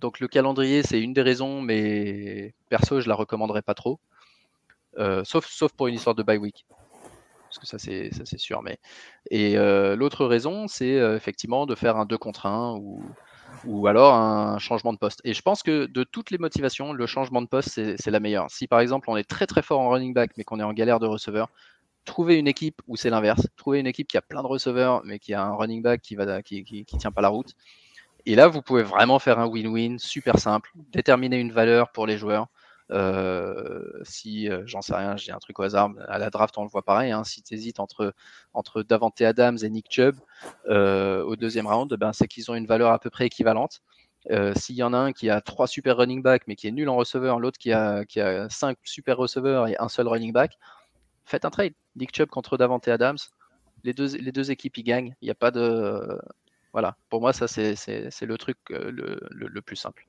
donc 0.00 0.20
le 0.20 0.28
calendrier, 0.28 0.82
c'est 0.82 1.00
une 1.00 1.12
des 1.12 1.22
raisons, 1.22 1.60
mais 1.60 2.54
perso, 2.68 3.00
je 3.00 3.08
la 3.08 3.14
recommanderais 3.14 3.62
pas 3.62 3.74
trop. 3.74 3.98
sauf, 5.24 5.72
pour 5.76 5.88
une 5.88 5.94
histoire 5.94 6.14
de 6.14 6.22
bye 6.22 6.38
week. 6.38 6.66
Parce 7.44 7.58
que 7.58 7.66
ça, 7.66 7.78
c'est, 7.78 8.12
ça, 8.12 8.24
c'est 8.24 8.38
sûr. 8.38 8.62
Mais... 8.62 8.78
Et 9.30 9.56
l'autre 9.96 10.26
raison, 10.26 10.68
c'est 10.68 10.94
effectivement 11.16 11.66
de 11.66 11.74
faire 11.74 11.96
un 11.96 12.04
2 12.04 12.18
contre 12.18 12.46
1 12.46 12.76
ou, 12.76 13.02
ou 13.64 13.86
alors 13.86 14.14
un 14.14 14.58
changement 14.58 14.92
de 14.92 14.98
poste. 14.98 15.20
Et 15.24 15.34
je 15.34 15.42
pense 15.42 15.62
que 15.62 15.86
de 15.86 16.04
toutes 16.04 16.30
les 16.30 16.38
motivations, 16.38 16.92
le 16.92 17.06
changement 17.06 17.42
de 17.42 17.46
poste, 17.46 17.68
c'est 17.70 18.10
la 18.10 18.20
meilleure. 18.20 18.50
Si 18.50 18.66
par 18.66 18.80
exemple 18.80 19.08
on 19.10 19.16
est 19.16 19.28
très 19.28 19.46
très 19.46 19.62
fort 19.62 19.80
en 19.80 19.90
running 19.90 20.14
back, 20.14 20.32
mais 20.36 20.44
qu'on 20.44 20.60
est 20.60 20.64
en 20.64 20.72
galère 20.72 21.00
de 21.00 21.06
receveur, 21.06 21.48
trouver 22.04 22.38
une 22.38 22.48
équipe 22.48 22.80
où 22.86 22.96
c'est 22.96 23.10
l'inverse. 23.10 23.46
Trouver 23.56 23.80
une 23.80 23.86
équipe 23.86 24.08
qui 24.08 24.16
a 24.16 24.22
plein 24.22 24.42
de 24.42 24.46
receveurs, 24.46 25.02
mais 25.04 25.18
qui 25.18 25.34
a 25.34 25.42
un 25.42 25.54
running 25.54 25.82
back 25.82 26.00
qui 26.02 26.16
qui, 26.44 26.84
tient 26.84 27.12
pas 27.12 27.22
la 27.22 27.28
route. 27.28 27.54
Et 28.26 28.34
là, 28.36 28.48
vous 28.48 28.62
pouvez 28.62 28.82
vraiment 28.82 29.18
faire 29.18 29.38
un 29.38 29.46
win-win 29.46 29.98
super 29.98 30.38
simple, 30.38 30.70
déterminer 30.92 31.38
une 31.38 31.52
valeur 31.52 31.90
pour 31.92 32.06
les 32.06 32.16
joueurs. 32.16 32.48
Euh, 32.90 33.82
si 34.02 34.48
euh, 34.48 34.62
j'en 34.66 34.82
sais 34.82 34.94
rien, 34.94 35.16
j'ai 35.16 35.32
un 35.32 35.38
truc 35.38 35.58
au 35.58 35.62
hasard, 35.62 35.90
à 36.06 36.18
la 36.18 36.28
draft 36.30 36.56
on 36.58 36.62
le 36.62 36.68
voit 36.68 36.82
pareil. 36.82 37.12
Hein, 37.12 37.24
si 37.24 37.42
tu 37.42 37.54
hésites 37.54 37.80
entre, 37.80 38.14
entre 38.52 38.82
Davante 38.82 39.20
Adams 39.22 39.58
et 39.62 39.70
Nick 39.70 39.86
Chubb 39.90 40.16
euh, 40.68 41.22
au 41.24 41.36
deuxième 41.36 41.66
round, 41.66 41.92
ben, 41.94 42.12
c'est 42.12 42.28
qu'ils 42.28 42.50
ont 42.50 42.54
une 42.54 42.66
valeur 42.66 42.92
à 42.92 42.98
peu 42.98 43.10
près 43.10 43.26
équivalente. 43.26 43.80
S'il 44.56 44.76
y 44.76 44.82
en 44.82 44.94
a 44.94 44.96
un 44.96 45.12
qui 45.12 45.28
a 45.28 45.42
trois 45.42 45.66
super 45.66 45.98
running 45.98 46.22
back 46.22 46.44
mais 46.46 46.56
qui 46.56 46.66
est 46.66 46.70
nul 46.70 46.88
en 46.88 46.96
receveur, 46.96 47.38
l'autre 47.38 47.58
qui 47.58 47.72
a, 47.72 48.06
qui 48.06 48.20
a 48.20 48.48
cinq 48.48 48.78
super 48.82 49.18
receveurs 49.18 49.68
et 49.68 49.76
un 49.78 49.90
seul 49.90 50.08
running 50.08 50.32
back, 50.32 50.58
faites 51.24 51.44
un 51.44 51.50
trade. 51.50 51.74
Nick 51.96 52.14
Chubb 52.14 52.28
contre 52.28 52.56
Davante 52.56 52.88
Adams, 52.88 53.18
les 53.84 53.92
deux, 53.92 54.16
les 54.16 54.32
deux 54.32 54.50
équipes 54.50 54.78
y 54.78 54.82
gagnent. 54.82 55.14
Il 55.20 55.26
n'y 55.26 55.30
a 55.30 55.34
pas 55.34 55.50
de. 55.50 56.18
Voilà, 56.72 56.96
pour 57.08 57.20
moi, 57.20 57.32
ça, 57.32 57.46
c'est 57.46 57.76
le 58.22 58.38
truc 58.38 58.58
le, 58.70 59.20
le, 59.30 59.62
plus 59.62 59.76
simple. 59.76 60.06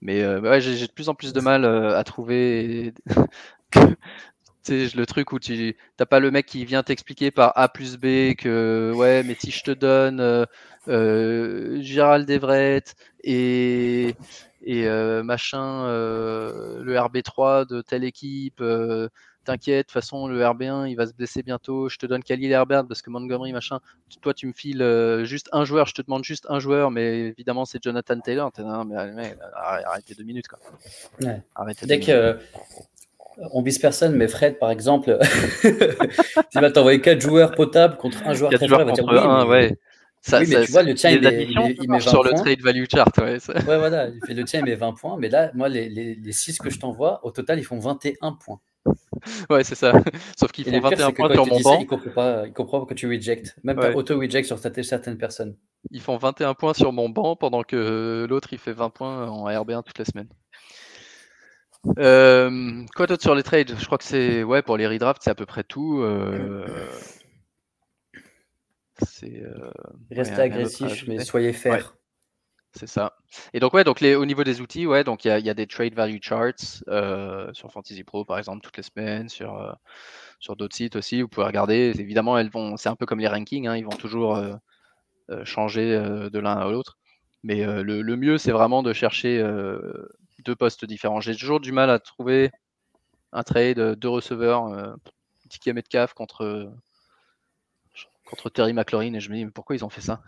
Mais 0.00 0.22
euh, 0.22 0.40
ouais, 0.40 0.60
j'ai 0.60 0.86
de 0.86 0.92
plus 0.92 1.08
en 1.08 1.14
plus 1.14 1.32
de 1.32 1.40
mal 1.40 1.64
euh, 1.64 1.96
à 1.96 2.04
trouver 2.04 2.94
le 4.68 5.04
truc 5.04 5.32
où 5.32 5.38
tu 5.38 5.76
n'as 5.98 6.06
pas 6.06 6.20
le 6.20 6.30
mec 6.30 6.46
qui 6.46 6.64
vient 6.64 6.82
t'expliquer 6.82 7.30
par 7.30 7.52
A 7.56 7.68
plus 7.68 7.96
B 7.96 8.34
que 8.36 8.92
ouais, 8.94 9.22
mais 9.22 9.34
si 9.38 9.50
je 9.50 9.64
te 9.64 9.70
donne 9.70 10.20
euh, 10.20 10.44
euh 10.88 11.80
Gérald 11.82 12.28
Everett 12.30 12.94
et, 13.24 14.14
et 14.62 14.86
machin, 15.22 15.88
le 15.88 16.94
RB3 16.94 17.66
de 17.68 17.82
telle 17.82 18.04
équipe, 18.04 18.62
t'inquiète, 19.48 19.78
de 19.78 19.82
toute 19.84 19.92
façon, 19.92 20.28
le 20.28 20.42
RB1, 20.42 20.90
il 20.90 20.94
va 20.94 21.06
se 21.06 21.14
blesser 21.14 21.42
bientôt, 21.42 21.88
je 21.88 21.96
te 21.96 22.04
donne 22.04 22.22
Khalil 22.22 22.52
Herbert 22.52 22.86
parce 22.86 23.00
que 23.00 23.08
Montgomery, 23.08 23.52
machin, 23.52 23.78
toi, 24.20 24.34
tu 24.34 24.46
me 24.46 24.52
files 24.52 24.82
euh, 24.82 25.24
juste 25.24 25.48
un 25.52 25.64
joueur, 25.64 25.86
je 25.86 25.94
te 25.94 26.02
demande 26.02 26.22
juste 26.22 26.44
un 26.50 26.58
joueur, 26.58 26.90
mais 26.90 27.28
évidemment, 27.28 27.64
c'est 27.64 27.82
Jonathan 27.82 28.20
Taylor. 28.20 28.52
Non, 28.58 28.84
mais, 28.84 28.96
arrêtez 29.54 30.14
deux 30.14 30.24
minutes, 30.24 30.48
quoi. 30.48 30.58
Dès 31.82 32.00
que 32.00 32.38
on 33.52 33.62
vise 33.62 33.78
personne, 33.78 34.16
mais 34.16 34.28
Fred, 34.28 34.58
par 34.58 34.70
exemple, 34.70 35.16
tu 35.62 36.60
vas 36.60 36.70
t'envoyer 36.70 37.00
quatre 37.00 37.20
joueurs 37.20 37.52
potables 37.52 37.96
contre 37.96 38.26
un 38.26 38.34
joueur 38.34 38.50
très 38.52 38.66
fort, 38.66 38.80
il 38.80 38.86
va 38.86 38.92
dire 38.92 39.04
oui, 39.06 39.48
ouais. 39.48 39.78
Ça, 40.20 40.40
oui, 40.40 40.46
mais 40.50 40.64
tu 40.64 40.72
vois, 40.72 40.82
le 40.82 40.94
tien, 40.94 41.10
il, 41.10 41.24
il, 41.24 41.88
met 41.88 41.98
20 41.98 42.00
sur 42.00 42.24
le 42.24 42.32
trade 42.32 42.60
value 42.60 42.84
chart. 42.92 43.16
Ouais, 43.18 43.38
ouais, 43.48 43.78
voilà, 43.78 44.08
il 44.08 44.20
fait 44.26 44.34
le 44.34 44.44
tien, 44.44 44.60
il 44.60 44.66
met 44.66 44.74
20 44.74 44.92
points. 44.94 45.16
Mais 45.16 45.28
là, 45.28 45.52
moi, 45.54 45.68
les, 45.68 45.88
les, 45.88 46.16
les 46.16 46.32
6 46.32 46.58
que 46.58 46.68
je 46.68 46.80
t'envoie, 46.80 47.24
au 47.24 47.30
total, 47.30 47.60
ils 47.60 47.64
font 47.64 47.78
21 47.78 48.32
points. 48.32 48.60
Ouais, 49.50 49.64
c'est 49.64 49.74
ça. 49.74 49.92
Sauf 50.38 50.52
qu'ils 50.52 50.64
font 50.64 50.80
21 50.80 51.12
points 51.12 51.32
sur 51.32 51.46
mon 51.46 51.60
banc. 51.60 51.78
il 51.80 51.86
comprend 51.86 52.10
pas, 52.10 52.46
il 52.46 52.52
comprend 52.52 52.84
que 52.84 52.94
tu 52.94 53.08
reject, 53.08 53.56
même 53.62 53.76
pas 53.76 53.92
auto-reject 53.92 54.46
sur 54.46 54.58
certaines 54.58 55.18
personnes. 55.18 55.56
Ils 55.90 56.00
font 56.00 56.16
21 56.16 56.54
points 56.54 56.74
sur 56.74 56.92
mon 56.92 57.08
banc 57.08 57.36
pendant 57.36 57.62
que 57.62 58.26
l'autre 58.28 58.52
il 58.52 58.58
fait 58.58 58.72
20 58.72 58.90
points 58.90 59.28
en 59.28 59.48
RB1 59.48 59.82
toute 59.84 59.98
la 59.98 60.04
semaine. 60.04 60.28
Euh, 61.98 62.84
quoi 62.96 63.06
d'autre 63.06 63.22
sur 63.22 63.34
les 63.34 63.42
trades? 63.42 63.74
Je 63.78 63.86
crois 63.86 63.98
que 63.98 64.04
c'est 64.04 64.42
ouais 64.42 64.62
pour 64.62 64.76
les 64.76 64.86
redrafts, 64.86 65.22
c'est 65.22 65.30
à 65.30 65.34
peu 65.34 65.46
près 65.46 65.64
tout. 65.64 66.00
Euh... 66.00 66.66
C'est 69.06 69.42
euh... 69.42 69.70
restez 70.10 70.40
agressif, 70.40 71.06
mais 71.06 71.20
soyez 71.20 71.52
fair. 71.52 71.97
C'est 72.72 72.86
ça. 72.86 73.16
Et 73.54 73.60
donc, 73.60 73.72
ouais, 73.74 73.84
donc 73.84 74.00
les, 74.00 74.14
au 74.14 74.26
niveau 74.26 74.44
des 74.44 74.60
outils, 74.60 74.86
ouais, 74.86 75.02
donc 75.02 75.24
il 75.24 75.28
y 75.28 75.50
a, 75.50 75.54
des 75.54 75.66
trade 75.66 75.94
value 75.94 76.18
charts 76.20 76.82
euh, 76.88 77.52
sur 77.54 77.72
Fantasy 77.72 78.04
Pro, 78.04 78.24
par 78.24 78.38
exemple, 78.38 78.60
toutes 78.62 78.76
les 78.76 78.82
semaines, 78.82 79.28
sur, 79.28 79.56
euh, 79.56 79.72
sur 80.38 80.54
d'autres 80.54 80.76
sites 80.76 80.96
aussi. 80.96 81.22
Vous 81.22 81.28
pouvez 81.28 81.46
regarder. 81.46 81.92
Évidemment, 81.98 82.38
elles 82.38 82.50
vont, 82.50 82.76
c'est 82.76 82.88
un 82.88 82.96
peu 82.96 83.06
comme 83.06 83.20
les 83.20 83.28
rankings, 83.28 83.66
hein, 83.66 83.76
ils 83.76 83.84
vont 83.84 83.90
toujours 83.90 84.36
euh, 84.36 84.54
changer 85.44 85.90
de 85.90 86.38
l'un 86.38 86.56
à 86.56 86.70
l'autre. 86.70 86.98
Mais 87.42 87.64
le, 87.64 88.16
mieux, 88.16 88.38
c'est 88.38 88.50
vraiment 88.50 88.82
de 88.82 88.92
chercher 88.92 89.42
deux 90.44 90.56
postes 90.56 90.84
différents. 90.84 91.20
J'ai 91.20 91.36
toujours 91.36 91.60
du 91.60 91.72
mal 91.72 91.90
à 91.90 91.98
trouver 91.98 92.50
un 93.32 93.42
trade, 93.42 93.94
deux 93.96 94.08
receveurs, 94.08 94.96
Tiki 95.48 95.72
Metcalf 95.72 96.14
contre, 96.14 96.72
contre 98.24 98.50
Terry 98.50 98.72
McLaurin, 98.72 99.14
et 99.14 99.20
je 99.20 99.30
me 99.30 99.36
dis, 99.36 99.44
mais 99.44 99.50
pourquoi 99.50 99.76
ils 99.76 99.84
ont 99.84 99.90
fait 99.90 100.00
ça? 100.00 100.22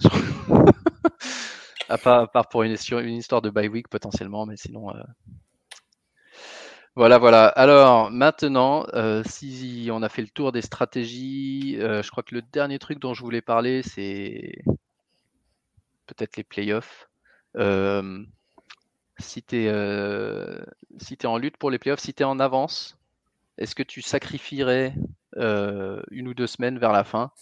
À 1.90 1.98
part, 1.98 2.48
pour 2.48 2.62
une, 2.62 2.72
histoire 2.72 3.42
de 3.42 3.50
bye 3.50 3.68
week 3.68 3.88
potentiellement, 3.88 4.46
mais 4.46 4.56
sinon. 4.56 4.94
Euh, 4.94 5.02
voilà, 6.94 7.18
voilà. 7.18 7.48
Alors 7.48 8.10
maintenant, 8.10 8.86
euh, 8.94 9.22
si 9.26 9.88
on 9.92 10.02
a 10.02 10.08
fait 10.08 10.22
le 10.22 10.28
tour 10.28 10.52
des 10.52 10.62
stratégies, 10.62 11.76
euh, 11.80 12.02
je 12.02 12.10
crois 12.10 12.22
que 12.22 12.34
le 12.34 12.42
dernier 12.42 12.78
truc 12.78 13.00
dont 13.00 13.12
je 13.12 13.22
voulais 13.22 13.42
parler, 13.42 13.82
c'est 13.82 14.62
peut-être 16.06 16.36
les 16.36 16.44
playoffs. 16.44 17.08
si 19.18 19.42
tu 19.42 19.66
es 19.66 21.26
en 21.26 21.38
lutte 21.38 21.56
pour 21.56 21.70
les 21.70 21.78
playoffs, 21.78 22.00
si 22.00 22.14
tu 22.14 22.22
es 22.22 22.26
en 22.26 22.38
avance, 22.38 22.98
est-ce 23.58 23.74
que 23.74 23.82
tu 23.82 24.00
sacrifierais 24.00 24.94
une 25.36 26.28
ou 26.28 26.34
deux 26.34 26.46
semaines 26.46 26.78
vers 26.78 26.92
la 26.92 27.02
fin 27.02 27.32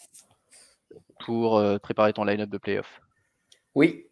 pour 1.20 1.62
préparer 1.80 2.14
ton 2.14 2.24
line-up 2.24 2.48
de 2.48 2.58
playoffs? 2.58 3.02
Oui, 3.74 4.07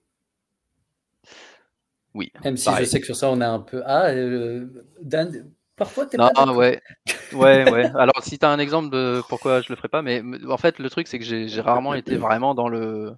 oui. 2.17 2.33
Même 2.45 2.57
si 2.57 2.71
je 2.79 2.85
sais 2.85 2.99
que 2.99 3.07
sur 3.07 3.14
ça, 3.14 3.31
on 3.31 3.41
a 3.41 3.47
un 3.47 3.61
peu. 3.61 3.83
Ah, 3.85 4.07
euh, 4.07 4.67
Dan, 5.03 5.51
parfois, 5.77 6.07
t'es 6.07 6.17
pas. 6.17 6.33
Ah, 6.35 6.53
ouais. 6.53 6.81
ouais, 7.33 7.71
ouais. 7.71 7.91
Alors, 7.95 8.23
si 8.23 8.39
tu 8.39 8.47
as 8.47 8.51
un 8.51 8.59
exemple 8.59 8.91
de 8.91 9.23
pourquoi 9.29 9.61
je 9.61 9.69
le 9.69 9.77
ferais 9.77 9.89
pas, 9.89 10.03
mais 10.03 10.23
en 10.49 10.57
fait, 10.57 10.79
le 10.79 10.89
truc, 10.89 11.07
c'est 11.09 11.19
que 11.19 11.25
j'ai 11.25 11.61
rarement 11.61 11.95
été 11.95 12.17
vraiment 12.17 12.55
dans 12.55 12.69
le, 12.69 13.12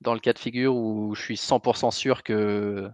dans 0.00 0.14
le 0.14 0.20
cas 0.20 0.32
de 0.32 0.38
figure 0.38 0.74
où 0.74 1.14
je 1.14 1.22
suis 1.22 1.36
100% 1.36 1.92
sûr 1.92 2.24
que, 2.24 2.90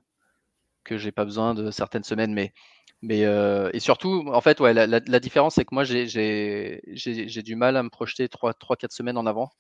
que 0.85 0.99
j'ai 0.99 1.11
pas 1.11 1.25
besoin 1.25 1.55
de 1.55 1.71
certaines 1.71 2.05
semaines. 2.05 2.35
Mais, 2.35 2.53
mais 3.01 3.25
euh, 3.25 3.71
et 3.73 3.81
surtout, 3.81 4.29
en 4.29 4.41
fait, 4.43 4.61
ouais, 4.61 4.75
la, 4.75 4.87
la 4.87 5.21
différence, 5.21 5.55
c'est 5.55 5.65
que 5.65 5.75
moi, 5.75 5.85
j'ai 5.85 7.43
du 7.43 7.57
mal 7.57 7.79
à 7.79 7.83
me 7.83 7.89
projeter 7.89 8.29
3-4 8.29 8.93
semaines 8.93 9.17
en 9.17 9.25
avant. 9.25 9.51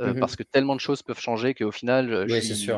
Euh, 0.00 0.12
mmh 0.12 0.20
parce 0.20 0.36
que 0.36 0.42
tellement 0.42 0.76
de 0.76 0.80
choses 0.80 1.02
peuvent 1.02 1.18
changer 1.18 1.54
qu'au 1.54 1.72
final, 1.72 2.12
euh, 2.12 2.26
je, 2.28 2.38
suis, 2.40 2.70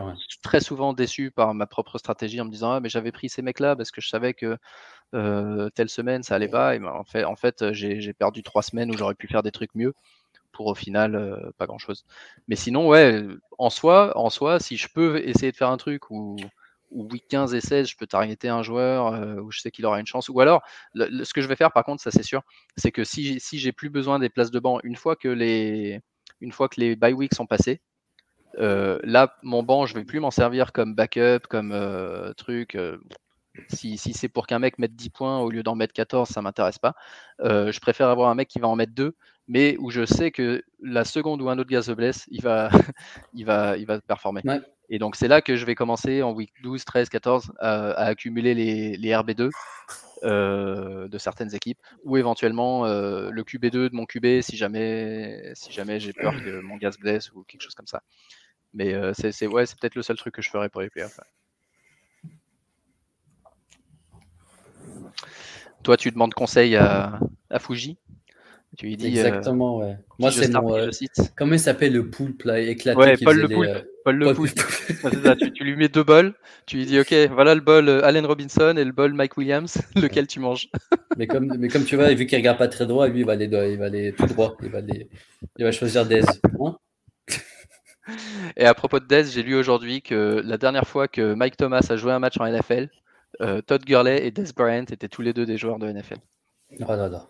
très 0.43 0.61
souvent 0.61 0.93
déçu 0.93 1.31
par 1.31 1.55
ma 1.55 1.67
propre 1.67 1.99
stratégie 1.99 2.41
en 2.41 2.45
me 2.45 2.51
disant 2.51 2.73
ah 2.73 2.81
mais 2.81 2.89
j'avais 2.89 3.13
pris 3.13 3.29
ces 3.29 3.43
mecs-là 3.43 3.77
parce 3.77 3.91
que 3.91 4.01
je 4.01 4.09
savais 4.09 4.33
que 4.33 4.57
euh, 5.15 5.69
telle 5.75 5.89
semaine 5.89 6.23
ça 6.23 6.37
allait 6.37 6.49
pas 6.49 6.77
et 6.77 6.79
ben, 6.79 6.93
en 6.93 7.05
fait, 7.05 7.25
en 7.25 7.37
fait 7.37 7.73
j'ai 7.73 8.13
perdu 8.13 8.43
trois 8.43 8.63
semaines 8.63 8.91
où 8.91 8.97
j'aurais 8.97 9.17
pu 9.17 9.27
faire 9.27 9.43
des 9.43 9.51
trucs 9.51 9.75
mieux 9.75 9.93
pour 10.53 10.67
au 10.67 10.75
final 10.75 11.53
pas 11.59 11.67
grand-chose. 11.67 12.05
Mais 12.49 12.57
sinon 12.57 12.87
ouais, 12.87 13.23
en 13.59 13.71
soi, 13.71 14.17
en 14.17 14.31
soi, 14.31 14.61
si 14.61 14.77
je 14.77 14.89
peux 14.89 15.19
essayer 15.19 15.53
de 15.53 15.57
faire 15.57 15.71
un 15.71 15.77
truc 15.77 16.11
où 16.11 16.37
où 16.93 17.07
week 17.09 17.29
15 17.29 17.55
et 17.55 17.61
16, 17.61 17.89
je 17.89 17.97
peux 17.97 18.07
targeter 18.07 18.49
un 18.49 18.63
joueur 18.63 19.13
où 19.45 19.51
je 19.53 19.61
sais 19.61 19.71
qu'il 19.71 19.87
aura 19.87 20.01
une 20.01 20.07
chance. 20.07 20.29
Ou 20.29 20.41
alors, 20.41 20.63
ce 20.97 21.33
que 21.33 21.41
je 21.41 21.47
vais 21.47 21.55
faire, 21.55 21.71
par 21.71 21.85
contre, 21.85 22.03
ça 22.03 22.11
c'est 22.11 22.25
sûr, 22.25 22.43
c'est 22.77 22.91
que 22.91 23.05
si, 23.05 23.39
si 23.39 23.61
j'ai 23.61 23.71
plus 23.71 23.91
besoin 23.91 24.19
des 24.19 24.29
places 24.29 24.51
de 24.51 24.59
banc, 24.59 24.81
une 24.83 24.97
fois 24.97 25.15
que 25.15 25.29
les, 25.29 26.01
une 26.41 26.53
fois 26.53 26.69
que 26.69 26.81
les 26.81 26.97
bye 26.97 27.13
weeks 27.13 27.35
sont 27.35 27.47
passés. 27.47 27.81
Euh, 28.59 28.99
là, 29.05 29.37
mon 29.43 29.63
banc, 29.63 29.87
je 29.87 29.95
vais 29.95 30.05
plus 30.05 30.21
m'en 30.21 30.31
servir 30.31 30.73
comme 30.73 30.95
backup, 30.95 31.47
comme 31.49 31.73
euh, 31.73 32.33
truc. 32.35 32.75
Euh, 32.75 32.99
si, 33.69 33.99
c'est 33.99 34.29
pour 34.29 34.47
qu'un 34.47 34.59
mec 34.59 34.79
mette 34.79 34.95
10 34.95 35.11
points 35.11 35.39
au 35.39 35.51
lieu 35.51 35.63
d'en 35.63 35.75
mettre 35.75 35.93
14, 35.93 36.29
ça 36.29 36.41
m'intéresse 36.43 36.79
pas. 36.79 36.95
je 37.41 37.79
préfère 37.81 38.09
avoir 38.09 38.31
un 38.31 38.35
mec 38.35 38.49
qui 38.49 38.59
va 38.59 38.69
en 38.69 38.77
mettre 38.77 38.95
2, 38.95 39.15
mais 39.49 39.77
où 39.79 39.91
je 39.91 40.07
sais 40.07 40.31
que 40.31 40.63
la 40.81 41.05
seconde 41.05 41.43
où 41.43 41.51
un 41.51 41.59
autre 41.59 41.69
gars 41.69 41.83
se 41.83 41.93
blesse, 41.93 42.27
il 42.31 42.43
va, 42.43 42.71
il 43.35 43.45
va, 43.45 43.77
il 43.77 43.87
va 43.87 44.01
performer. 44.01 44.43
Et 44.89 44.99
donc 44.99 45.17
c'est 45.17 45.29
là 45.29 45.41
que 45.41 45.57
je 45.57 45.65
vais 45.67 45.75
commencer 45.75 46.23
en 46.23 46.33
week 46.33 46.53
12, 46.63 46.85
13, 46.85 47.09
14 47.09 47.53
à, 47.59 47.91
accumuler 48.05 48.55
les, 48.55 48.97
les 48.97 49.11
RB2 49.11 49.43
euh, 49.43 49.51
de 50.23 51.19
certaines 51.19 51.55
équipes, 51.55 51.79
ou 52.05 52.17
éventuellement 52.17 52.87
euh, 52.87 53.31
le 53.31 53.43
QB2 53.43 53.89
de 53.89 53.95
mon 53.95 54.07
QB 54.07 54.43
si 54.43 54.57
jamais, 54.57 55.53
si 55.55 55.73
jamais 55.73 56.01
j'ai 56.01 56.13
peur 56.13 56.33
que 56.43 56.61
mon 56.61 56.77
gaz 56.77 56.99
blesse 56.99 57.33
ou 57.33 57.45
quelque 57.45 57.63
chose 57.63 57.75
comme 57.75 57.87
ça. 57.87 58.03
Mais 58.75 58.95
euh, 58.95 59.13
c'est 59.15 59.47
ouais, 59.47 59.65
peut-être 59.65 59.95
le 59.95 60.03
seul 60.03 60.17
truc 60.17 60.35
que 60.35 60.43
je 60.43 60.51
ferais 60.51 60.69
pour 60.69 60.81
les 60.81 60.91
playoffs. 60.91 61.19
Toi, 65.83 65.97
tu 65.97 66.11
demandes 66.11 66.35
conseil 66.35 66.77
à, 66.77 67.19
à 67.49 67.59
Fuji? 67.59 67.97
Tu 68.81 68.87
lui 68.87 68.97
dis, 68.97 69.09
Exactement, 69.09 69.77
ouais. 69.77 69.99
Moi, 70.19 70.31
c'est 70.31 70.49
mon. 70.55 70.75
Euh, 70.75 70.89
comment 71.37 71.53
il 71.53 71.61
s'appelle 71.61 71.93
le 71.93 72.09
poulpe 72.09 72.45
là, 72.45 72.61
éclaté 72.61 72.99
Ouais, 72.99 73.15
Paul 73.23 73.37
le 73.37 73.47
poulpe. 73.47 73.87
Paul 74.07 74.17
le 74.17 74.33
poulpe. 74.33 75.53
tu, 75.55 75.65
lui 75.65 75.77
mets 75.77 75.91
deux 75.91 76.03
bols, 76.03 76.33
tu 76.65 76.79
lui 76.79 76.87
dis, 76.87 76.99
ok, 76.99 77.15
voilà 77.31 77.55
le 77.55 77.61
bol 77.61 77.91
euh, 77.91 78.03
Allen 78.07 78.25
Robinson 78.25 78.75
et 78.79 78.85
le 78.85 78.93
bol 78.93 79.13
Mike 79.13 79.37
Williams, 79.37 79.77
lequel 79.97 80.27
tu 80.27 80.41
manges. 80.41 80.71
mais, 81.19 81.27
comme, 81.27 81.55
mais 81.59 81.69
comme 81.69 81.85
tu 81.85 81.95
vois, 81.97 82.09
vu 82.15 82.25
qu'il 82.25 82.39
regarde 82.39 82.57
pas 82.57 82.69
très 82.69 82.87
droit, 82.87 83.07
lui, 83.07 83.21
il 83.21 83.27
va 83.27 83.33
aller, 83.33 83.45
il 83.45 83.77
va 83.77 83.85
aller 83.85 84.15
tout 84.15 84.25
droit. 84.25 84.57
Il 84.63 84.71
va, 84.71 84.79
aller, 84.79 85.11
il 85.59 85.65
va 85.67 85.73
choisir 85.73 86.07
des. 86.07 86.23
Hein 86.59 86.77
Et 88.57 88.65
à 88.65 88.73
propos 88.73 88.99
de 88.99 89.05
Dez, 89.05 89.25
j'ai 89.25 89.43
lu 89.43 89.57
aujourd'hui 89.57 90.01
que 90.01 90.41
la 90.43 90.57
dernière 90.57 90.89
fois 90.89 91.07
que 91.07 91.35
Mike 91.35 91.59
Thomas 91.59 91.87
a 91.91 91.97
joué 91.97 92.13
un 92.13 92.19
match 92.19 92.41
en 92.41 92.51
NFL, 92.51 92.89
euh, 93.43 93.61
Todd 93.61 93.85
Gurley 93.85 94.27
et 94.27 94.31
Des 94.31 94.55
Bryant 94.57 94.87
étaient 94.91 95.09
tous 95.09 95.21
les 95.21 95.35
deux 95.35 95.45
des 95.45 95.59
joueurs 95.59 95.79
de 95.79 95.93
NFL. 95.93 96.17
Oh 96.81 96.85
là 96.89 97.09
là. 97.11 97.29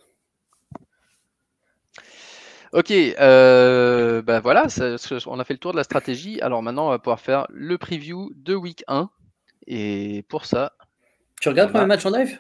Ok, 2.73 2.91
euh, 2.93 4.23
bah 4.23 4.39
voilà, 4.41 4.69
ça- 4.69 4.95
on 5.27 5.41
a 5.41 5.45
fait 5.45 5.55
le 5.55 5.59
tour 5.59 5.73
de 5.73 5.77
la 5.77 5.83
stratégie. 5.85 6.41
Alors 6.41 6.63
maintenant, 6.63 6.87
on 6.87 6.91
va 6.91 6.99
pouvoir 6.99 7.19
faire 7.21 7.47
le 7.51 7.79
preview 7.79 8.31
de 8.37 8.55
week 8.55 8.85
1. 8.87 9.11
Et 9.67 10.25
pour 10.29 10.47
ça, 10.47 10.73
Tu 11.41 11.49
regardes 11.49 11.71
le 11.71 11.73
Voilà. 11.73 11.87
premier 11.87 11.97
match 11.97 12.07
en 12.07 12.11
live? 12.11 12.39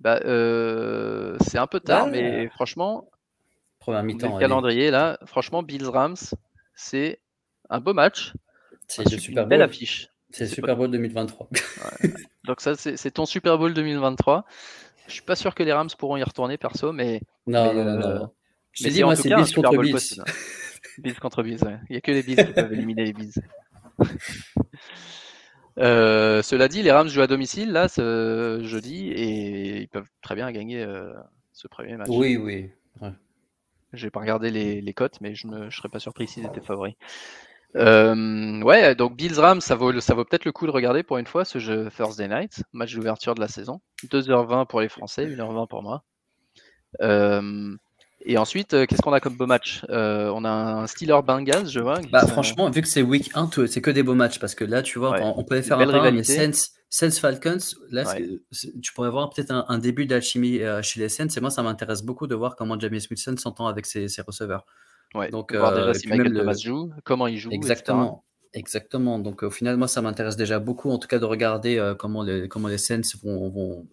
Bah, 0.00 0.20
euh, 0.24 1.36
c'est 1.40 1.58
un 1.58 1.66
peu 1.66 1.80
tard, 1.80 2.04
Ouais. 2.06 2.10
mais 2.12 2.48
franchement, 2.50 3.10
Première 3.80 4.04
mi-temps. 4.04 4.28
le 4.28 4.32
allez. 4.34 4.40
calendrier 4.40 4.90
là, 4.92 5.18
franchement, 5.26 5.62
Bills 5.64 5.86
Rams, 5.88 6.14
c'est 6.76 7.20
un 7.68 7.80
beau 7.80 7.94
match, 7.94 8.32
C'est 8.86 9.02
un 9.02 9.04
le 9.04 9.10
su- 9.10 9.18
Super 9.20 9.42
une 9.42 9.48
belle 9.48 9.58
Bowl. 9.58 9.68
affiche. 9.68 10.08
C'est 10.30 10.44
le 10.44 10.50
Super 10.50 10.76
Bowl 10.76 10.90
2023. 10.90 11.48
Donc 12.44 12.60
ça, 12.60 12.74
c'est 12.76 12.96
c'est 12.96 13.10
ton 13.10 13.26
Super 13.26 13.58
Bowl 13.58 13.74
2023. 13.74 14.44
Je 15.08 15.12
suis 15.14 15.22
pas 15.22 15.36
sûr 15.36 15.54
que 15.54 15.62
les 15.62 15.72
Rams 15.72 15.88
pourront 15.98 16.16
y 16.16 16.22
retourner 16.22 16.58
perso, 16.58 16.92
mais, 16.92 17.20
Non, 17.46 17.72
Mais, 17.74 17.84
non, 17.84 17.84
non, 17.98 18.06
euh, 18.06 18.18
non. 18.20 18.32
Je 18.72 18.84
mais 18.84 18.90
te 18.90 18.94
dis, 18.94 19.02
moi, 19.02 19.16
tout 19.16 19.22
c'est 19.22 19.44
Super 19.44 19.70
contre 19.70 19.82
Bills. 19.82 19.92
possible. 19.92 20.24
Bills 20.98 21.14
contre 21.20 21.42
Bills, 21.42 21.62
ouais. 21.64 21.78
Il 21.88 21.92
n'y 21.92 21.96
a 21.96 22.00
que 22.00 22.12
les 22.12 22.22
Bills 22.22 22.36
qui 22.36 22.52
peuvent 22.52 22.72
éliminer 22.72 23.04
les 23.04 23.12
Bills. 23.12 23.32
Euh, 25.80 26.42
cela 26.42 26.66
dit, 26.66 26.82
les 26.82 26.90
Rams 26.90 27.08
jouent 27.08 27.20
à 27.20 27.28
domicile 27.28 27.70
là 27.70 27.86
ce 27.86 28.60
jeudi 28.64 29.10
et 29.12 29.80
ils 29.80 29.88
peuvent 29.88 30.08
très 30.22 30.34
bien 30.34 30.50
gagner 30.50 30.82
euh, 30.82 31.12
ce 31.52 31.68
premier 31.68 31.96
match. 31.96 32.08
Oui, 32.10 32.36
oui. 32.36 32.70
J'ai 33.92 34.10
pas 34.10 34.18
regardé 34.20 34.50
les, 34.50 34.80
les 34.80 34.92
cotes, 34.92 35.20
mais 35.20 35.36
je 35.36 35.46
ne 35.46 35.70
serais 35.70 35.88
pas 35.88 36.00
surpris 36.00 36.26
s'ils 36.26 36.44
étaient 36.44 36.60
favoris. 36.60 36.94
Euh, 37.76 38.60
ouais, 38.62 38.94
donc 38.94 39.16
Bills 39.16 39.38
Rams, 39.38 39.60
ça 39.60 39.76
vaut, 39.76 39.98
ça 40.00 40.14
vaut 40.14 40.24
peut-être 40.24 40.44
le 40.44 40.52
coup 40.52 40.66
de 40.66 40.72
regarder 40.72 41.02
pour 41.02 41.18
une 41.18 41.26
fois 41.26 41.44
ce 41.44 41.58
jeu 41.58 41.88
Thursday 41.96 42.28
Night, 42.28 42.64
match 42.72 42.94
d'ouverture 42.94 43.34
de 43.34 43.40
la 43.40 43.48
saison. 43.48 43.80
2h20 44.04 44.66
pour 44.66 44.80
les 44.80 44.88
Français, 44.88 45.26
1h20 45.26 45.68
pour 45.68 45.82
moi. 45.82 46.02
Et 48.24 48.36
ensuite, 48.36 48.74
euh, 48.74 48.84
qu'est-ce 48.86 49.00
qu'on 49.00 49.12
a 49.12 49.20
comme 49.20 49.36
beau 49.36 49.46
match 49.46 49.84
Euh, 49.90 50.30
On 50.34 50.44
a 50.44 50.50
un 50.50 50.86
Steeler 50.86 51.18
Bengals, 51.24 51.68
je 51.68 51.80
vois. 51.80 52.00
Bah, 52.10 52.26
franchement, 52.26 52.68
vu 52.70 52.82
que 52.82 52.88
c'est 52.88 53.02
week 53.02 53.30
1, 53.34 53.46
tout- 53.46 53.66
c'est 53.66 53.80
que 53.80 53.90
des 53.90 54.02
beaux 54.02 54.14
matchs 54.14 54.38
parce 54.40 54.54
que 54.54 54.64
là, 54.64 54.82
tu 54.82 54.98
vois, 54.98 55.10
Ouais. 55.12 55.20
on, 55.22 55.38
on 55.38 55.44
pouvait 55.44 55.62
faire 55.62 55.78
belle 55.78 55.88
un 55.90 55.92
par 55.92 56.00
un, 56.00 56.10
mais 56.10 56.20
rivalité. 56.20 56.52
Saints, 56.52 56.72
Saints 56.90 57.20
Falcons, 57.20 57.58
là, 57.90 58.04
Ouais. 58.08 58.40
tu 58.82 58.92
pourrais 58.92 59.10
voir 59.10 59.30
peut-être 59.30 59.50
un, 59.52 59.64
un 59.68 59.78
début 59.78 60.06
d'alchimie 60.06 60.58
euh, 60.60 60.82
chez 60.82 60.98
les 61.00 61.08
Saints. 61.08 61.28
Et 61.36 61.40
moi, 61.40 61.50
ça 61.50 61.62
m'intéresse 61.62 62.02
beaucoup 62.02 62.26
de 62.26 62.34
voir 62.34 62.56
comment 62.56 62.78
James 62.78 62.98
Wilson 63.10 63.36
s'entend 63.38 63.66
avec 63.68 63.86
ses, 63.86 64.08
ses 64.08 64.22
receveurs. 64.22 64.66
ouais, 65.14 65.30
donc, 65.30 65.54
voir 65.54 65.74
déjà 65.74 65.94
si 65.94 66.08
Michael 66.08 66.32
le- 66.32 66.40
Thomas 66.40 66.54
joue, 66.54 66.90
comment 67.04 67.26
il 67.28 67.38
joue. 67.38 67.50
Exactement. 67.52 68.24
Exactement. 68.54 69.18
Donc, 69.18 69.42
au 69.42 69.50
final, 69.50 69.76
moi, 69.76 69.88
ça 69.88 70.00
m'intéresse 70.00 70.36
déjà 70.36 70.58
beaucoup, 70.58 70.90
en 70.90 70.98
tout 70.98 71.08
cas, 71.08 71.18
de 71.18 71.24
regarder 71.24 71.78
euh, 71.78 71.94
comment, 71.94 72.22
les, 72.22 72.48
comment 72.48 72.68
les 72.68 72.78
Saints 72.78 73.02
vont, 73.22 73.48
vont, 73.50 73.86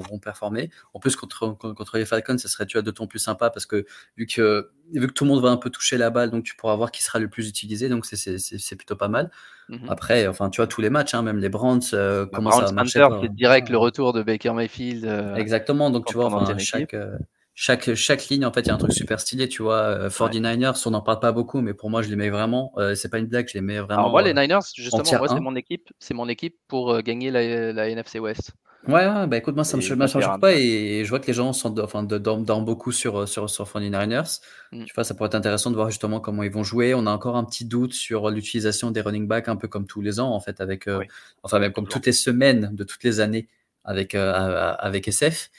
vont, 0.00 0.18
performer. 0.18 0.70
En 0.92 1.00
plus, 1.00 1.16
contre, 1.16 1.56
contre 1.56 1.96
les 1.96 2.04
Falcons, 2.04 2.36
ça 2.36 2.48
serait 2.48 2.66
tu 2.66 2.76
vois, 2.76 2.82
d'autant 2.82 3.06
plus 3.06 3.18
sympa 3.18 3.48
parce 3.50 3.64
que 3.64 3.86
vu, 4.16 4.26
que 4.26 4.70
vu 4.92 5.06
que 5.06 5.12
tout 5.12 5.24
le 5.24 5.30
monde 5.30 5.42
va 5.42 5.48
un 5.50 5.56
peu 5.56 5.70
toucher 5.70 5.96
la 5.96 6.10
balle, 6.10 6.30
donc 6.30 6.44
tu 6.44 6.56
pourras 6.56 6.76
voir 6.76 6.90
qui 6.90 7.02
sera 7.02 7.18
le 7.18 7.28
plus 7.28 7.48
utilisé. 7.48 7.88
Donc, 7.88 8.04
c'est- 8.06 8.76
plutôt 8.76 8.96
pas 8.96 9.08
mal. 9.08 9.30
Mhm. 9.68 9.88
Après, 9.88 10.26
enfin, 10.28 10.50
tu 10.50 10.58
vois, 10.58 10.66
tous 10.66 10.80
les 10.80 10.90
matchs, 10.90 11.14
hein, 11.14 11.22
même 11.22 11.38
les 11.38 11.48
Browns, 11.48 11.80
euh, 11.94 12.24
Bah, 12.24 12.30
comment 12.34 12.50
Browns 12.50 12.66
ça 12.66 12.72
marche 12.72 12.92
Panthers, 12.92 13.20
c'est 13.22 13.34
direct 13.34 13.70
le 13.70 13.78
retour 13.78 14.12
de 14.12 14.22
Baker 14.22 14.52
Mayfield. 14.52 15.04
euh, 15.04 15.34
Exactement. 15.36 15.90
Donc, 15.90 16.06
tu 16.06 16.14
vois, 16.14 16.58
chaque, 16.58 16.94
euh, 16.94 17.16
chaque, 17.58 17.94
chaque 17.94 18.28
ligne, 18.28 18.44
en 18.44 18.52
fait, 18.52 18.60
il 18.60 18.66
y 18.68 18.70
a 18.70 18.74
un 18.74 18.78
truc 18.78 18.92
super 18.92 19.18
stylé. 19.18 19.48
Tu 19.48 19.62
vois, 19.62 19.78
euh, 19.78 20.08
49ers, 20.10 20.86
on 20.86 20.90
n'en 20.90 21.00
parle 21.00 21.20
pas 21.20 21.32
beaucoup, 21.32 21.62
mais 21.62 21.72
pour 21.72 21.88
moi, 21.88 22.02
je 22.02 22.08
les 22.10 22.16
mets 22.16 22.28
vraiment. 22.28 22.72
euh, 22.76 22.94
c'est 22.94 23.08
pas 23.08 23.18
une 23.18 23.26
blague, 23.26 23.48
je 23.48 23.54
les 23.54 23.62
mets 23.62 23.78
vraiment. 23.80 24.00
Alors 24.00 24.10
moi, 24.10 24.22
les 24.22 24.30
euh, 24.30 24.40
Niners, 24.40 24.60
justement, 24.74 25.02
c'est 25.04 25.40
mon 25.40 25.56
équipe, 25.56 25.88
c'est 25.98 26.14
mon 26.14 26.28
équipe 26.28 26.56
pour 26.68 26.92
euh, 26.92 27.00
gagner 27.00 27.30
la, 27.30 27.72
la 27.72 27.88
NFC 27.88 28.20
West. 28.20 28.52
Ouais, 28.86 29.06
ouais, 29.08 29.26
bah 29.26 29.36
écoute, 29.36 29.56
moi 29.56 29.64
ça 29.64 29.76
me, 29.76 29.82
ça 29.82 29.96
me 29.96 30.06
les 30.06 30.24
Rams, 30.24 30.40
pas 30.40 30.52
et 30.54 31.02
je 31.04 31.08
vois 31.08 31.18
que 31.18 31.26
les 31.26 31.32
gens 31.32 31.52
sont, 31.52 31.76
enfin, 31.80 32.04
dorment, 32.04 32.64
beaucoup 32.64 32.92
sur, 32.92 33.22
euh, 33.22 33.26
sur, 33.26 33.50
sur 33.50 33.64
49ers. 33.64 34.40
Mm. 34.70 34.84
Tu 34.84 34.94
vois, 34.94 35.02
ça 35.02 35.14
pourrait 35.14 35.26
être 35.26 35.34
intéressant 35.34 35.70
de 35.70 35.76
voir 35.76 35.90
justement 35.90 36.20
comment 36.20 36.44
ils 36.44 36.52
vont 36.52 36.62
jouer. 36.62 36.94
On 36.94 37.06
a 37.06 37.10
encore 37.10 37.36
un 37.36 37.44
petit 37.44 37.64
doute 37.64 37.94
sur 37.94 38.30
l'utilisation 38.30 38.92
des 38.92 39.00
running 39.00 39.26
backs, 39.26 39.48
un 39.48 39.56
peu 39.56 39.66
comme 39.66 39.86
tous 39.86 40.02
les 40.02 40.20
ans 40.20 40.28
en 40.32 40.38
fait, 40.40 40.60
avec, 40.60 40.86
euh, 40.86 40.98
Oui. 40.98 41.06
enfin 41.42 41.58
même 41.58 41.72
comme 41.72 41.88
toutes 41.88 42.06
les 42.06 42.12
semaines 42.12 42.70
de 42.74 42.84
toutes 42.84 43.02
les 43.02 43.18
années 43.18 43.48
avec, 43.86 44.14
euh, 44.14 44.74
avec 44.78 45.08
SF. 45.08 45.50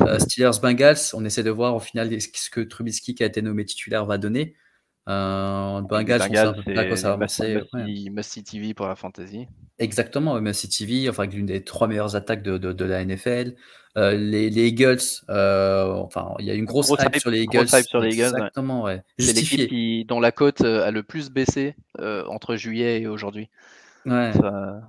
Euh, 0.00 0.18
Steelers 0.18 0.58
Bengals, 0.60 0.96
on 1.12 1.24
essaie 1.24 1.42
de 1.44 1.50
voir 1.50 1.76
au 1.76 1.80
final 1.80 2.10
ce 2.20 2.50
que 2.50 2.60
Trubisky 2.60 3.14
qui 3.14 3.22
a 3.22 3.26
été 3.26 3.40
nommé 3.42 3.64
titulaire 3.64 4.04
va 4.06 4.18
donner. 4.18 4.56
Euh, 5.06 5.82
Bengals, 5.82 6.22
on 6.22 6.62
sait 6.62 6.78
à 6.78 6.86
quoi 6.86 6.96
ça 6.96 7.08
va 7.08 7.14
avancer. 7.14 7.56
must, 7.56 7.74
Ouais. 7.74 8.10
must 8.10 8.42
TV 8.44 8.72
pour 8.74 8.86
la 8.88 8.96
fantasy. 8.96 9.46
Exactement, 9.78 10.40
même 10.40 10.54
TV, 10.54 11.08
enfin 11.10 11.26
l'une 11.26 11.46
des 11.46 11.62
trois 11.62 11.86
meilleures 11.88 12.16
attaques 12.16 12.42
de, 12.42 12.56
de, 12.58 12.72
de 12.72 12.84
la 12.86 13.04
NFL. 13.04 13.54
Euh, 13.96 14.16
les, 14.16 14.50
les 14.50 14.68
Eagles, 14.68 14.98
euh, 15.28 15.92
enfin 15.92 16.34
il 16.40 16.46
y 16.46 16.50
a 16.50 16.54
une 16.54 16.64
grosse, 16.64 16.86
Grosse 16.86 17.02
hype, 17.02 17.14
hype- 17.16 17.20
sur 17.20 17.30
les 17.30 17.42
Eagles. 17.42 17.68
sur 17.68 18.00
les 18.00 18.08
Eagles, 18.14 18.22
ouais. 18.22 18.28
Exactement, 18.30 18.82
ouais. 18.82 19.02
C'est 19.18 19.32
l'équipe 19.34 20.08
dont 20.08 20.18
la 20.20 20.32
cote 20.32 20.62
a 20.62 20.90
le 20.90 21.02
plus 21.02 21.30
baissé 21.30 21.76
entre 22.00 22.56
juillet 22.56 23.02
et 23.02 23.06
aujourd'hui. 23.06 23.50
Ouais. 24.06 24.32
Ça- 24.32 24.80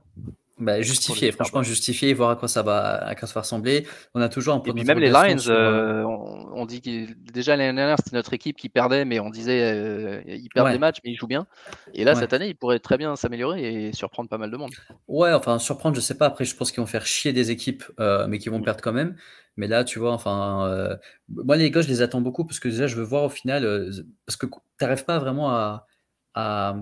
Bah, 0.58 0.82
justifié, 0.82 1.34
franchement 1.34 1.64
justifié, 1.64 2.14
voir 2.14 2.30
à 2.30 2.36
quoi 2.38 2.48
ça 2.48 2.62
va, 2.62 2.96
à 3.06 3.14
quoi 3.16 3.28
ça 3.28 3.34
va 3.34 3.42
ressembler. 3.42 3.86
On 4.14 4.22
a 4.22 4.30
toujours 4.30 4.54
un 4.56 4.60
peu 4.62 4.70
Et 4.70 4.74
puis 4.74 4.86
même 4.86 5.00
les 5.00 5.10
Lions, 5.10 5.38
sur, 5.38 5.52
euh, 5.52 6.02
euh, 6.02 6.04
on, 6.06 6.62
on 6.62 6.66
dit 6.66 6.82
que 6.82 7.12
déjà 7.30 7.58
l'année 7.58 7.76
dernière 7.76 7.98
c'était 7.98 8.16
notre 8.16 8.34
équipe 8.34 8.56
qui 8.56 8.70
perdait, 8.70 9.04
mais 9.04 9.20
on 9.20 9.30
disait 9.30 9.62
euh, 9.64 10.22
ils 10.26 10.48
perdent 10.50 10.68
Ouais. 10.68 10.72
des 10.74 10.80
matchs, 10.80 11.00
mais 11.04 11.12
ils 11.12 11.18
jouent 11.18 11.28
bien. 11.28 11.46
Et 11.94 12.06
là 12.06 12.14
Ouais. 12.14 12.20
cette 12.22 12.32
année, 12.32 12.48
ils 12.48 12.56
pourraient 12.56 12.80
très 12.80 12.98
bien 12.98 13.18
s'améliorer 13.18 13.88
et 13.88 13.92
surprendre 13.94 14.30
pas 14.30 14.38
mal 14.38 14.50
de 14.50 14.56
monde. 14.56 14.72
Ouais, 15.10 15.34
enfin, 15.34 15.60
surprendre, 15.60 15.94
je 15.98 16.02
sais 16.02 16.18
pas. 16.18 16.28
Après, 16.28 16.46
je 16.46 16.56
pense 16.56 16.72
qu'ils 16.72 16.80
vont 16.80 16.88
faire 16.88 17.06
chier 17.06 17.34
des 17.34 17.52
équipes, 17.52 17.84
euh, 18.00 18.26
mais 18.28 18.38
qui 18.40 18.48
vont 18.48 18.60
Mm. 18.60 18.64
perdre 18.64 18.82
quand 18.82 18.94
même. 18.94 19.18
Mais 19.58 19.68
là, 19.68 19.84
tu 19.84 20.00
vois, 20.00 20.14
enfin, 20.14 20.98
moi, 21.28 21.58
les 21.58 21.70
gars, 21.70 21.82
je 21.82 21.90
les 21.90 22.02
attends 22.02 22.22
beaucoup 22.22 22.46
parce 22.46 22.60
que 22.62 22.70
déjà, 22.70 22.88
je 22.88 22.96
veux 22.96 23.04
voir 23.04 23.24
au 23.26 23.30
final, 23.30 23.90
parce 24.26 24.38
que 24.38 24.46
tu 24.46 24.54
n'arrives 24.82 25.04
pas 25.06 25.20
vraiment 25.20 25.50
à, 25.52 25.86
à, 26.34 26.78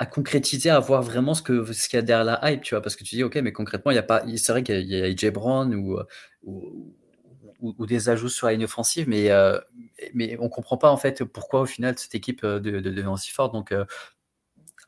à 0.00 0.06
concrétiser, 0.06 0.70
à 0.70 0.80
voir 0.80 1.02
vraiment 1.02 1.34
ce 1.34 1.42
que 1.42 1.72
ce 1.74 1.88
qu'il 1.88 1.98
y 1.98 2.00
a 2.00 2.02
derrière 2.02 2.24
la 2.24 2.50
hype, 2.50 2.62
tu 2.62 2.74
vois, 2.74 2.80
parce 2.82 2.96
que 2.96 3.04
tu 3.04 3.16
dis, 3.16 3.22
ok, 3.22 3.36
mais 3.36 3.52
concrètement, 3.52 3.92
il 3.92 3.96
y 3.96 3.98
a 3.98 4.02
pas, 4.02 4.24
c'est 4.36 4.52
vrai 4.52 4.62
qu'il 4.62 4.80
y 4.90 5.00
a- 5.00 5.04
AJ 5.04 5.30
Brown 5.30 5.74
ou, 5.74 5.98
ou, 7.60 7.86
des 7.86 8.08
ajouts 8.08 8.30
sur 8.30 8.46
la 8.46 8.54
ligne 8.54 8.64
offensive, 8.64 9.06
mais, 9.08 9.30
euh, 9.30 9.58
mais 10.14 10.38
on 10.40 10.48
comprend 10.48 10.78
pas 10.78 10.90
en 10.90 10.96
fait 10.96 11.22
pourquoi 11.24 11.60
au 11.60 11.66
final 11.66 11.98
cette 11.98 12.14
équipe 12.14 12.42
euh, 12.44 12.58
de, 12.58 12.80
de, 12.80 12.90
devient 12.90 13.08
aussi 13.08 13.30
forte. 13.30 13.52
Donc, 13.52 13.72
euh, 13.72 13.84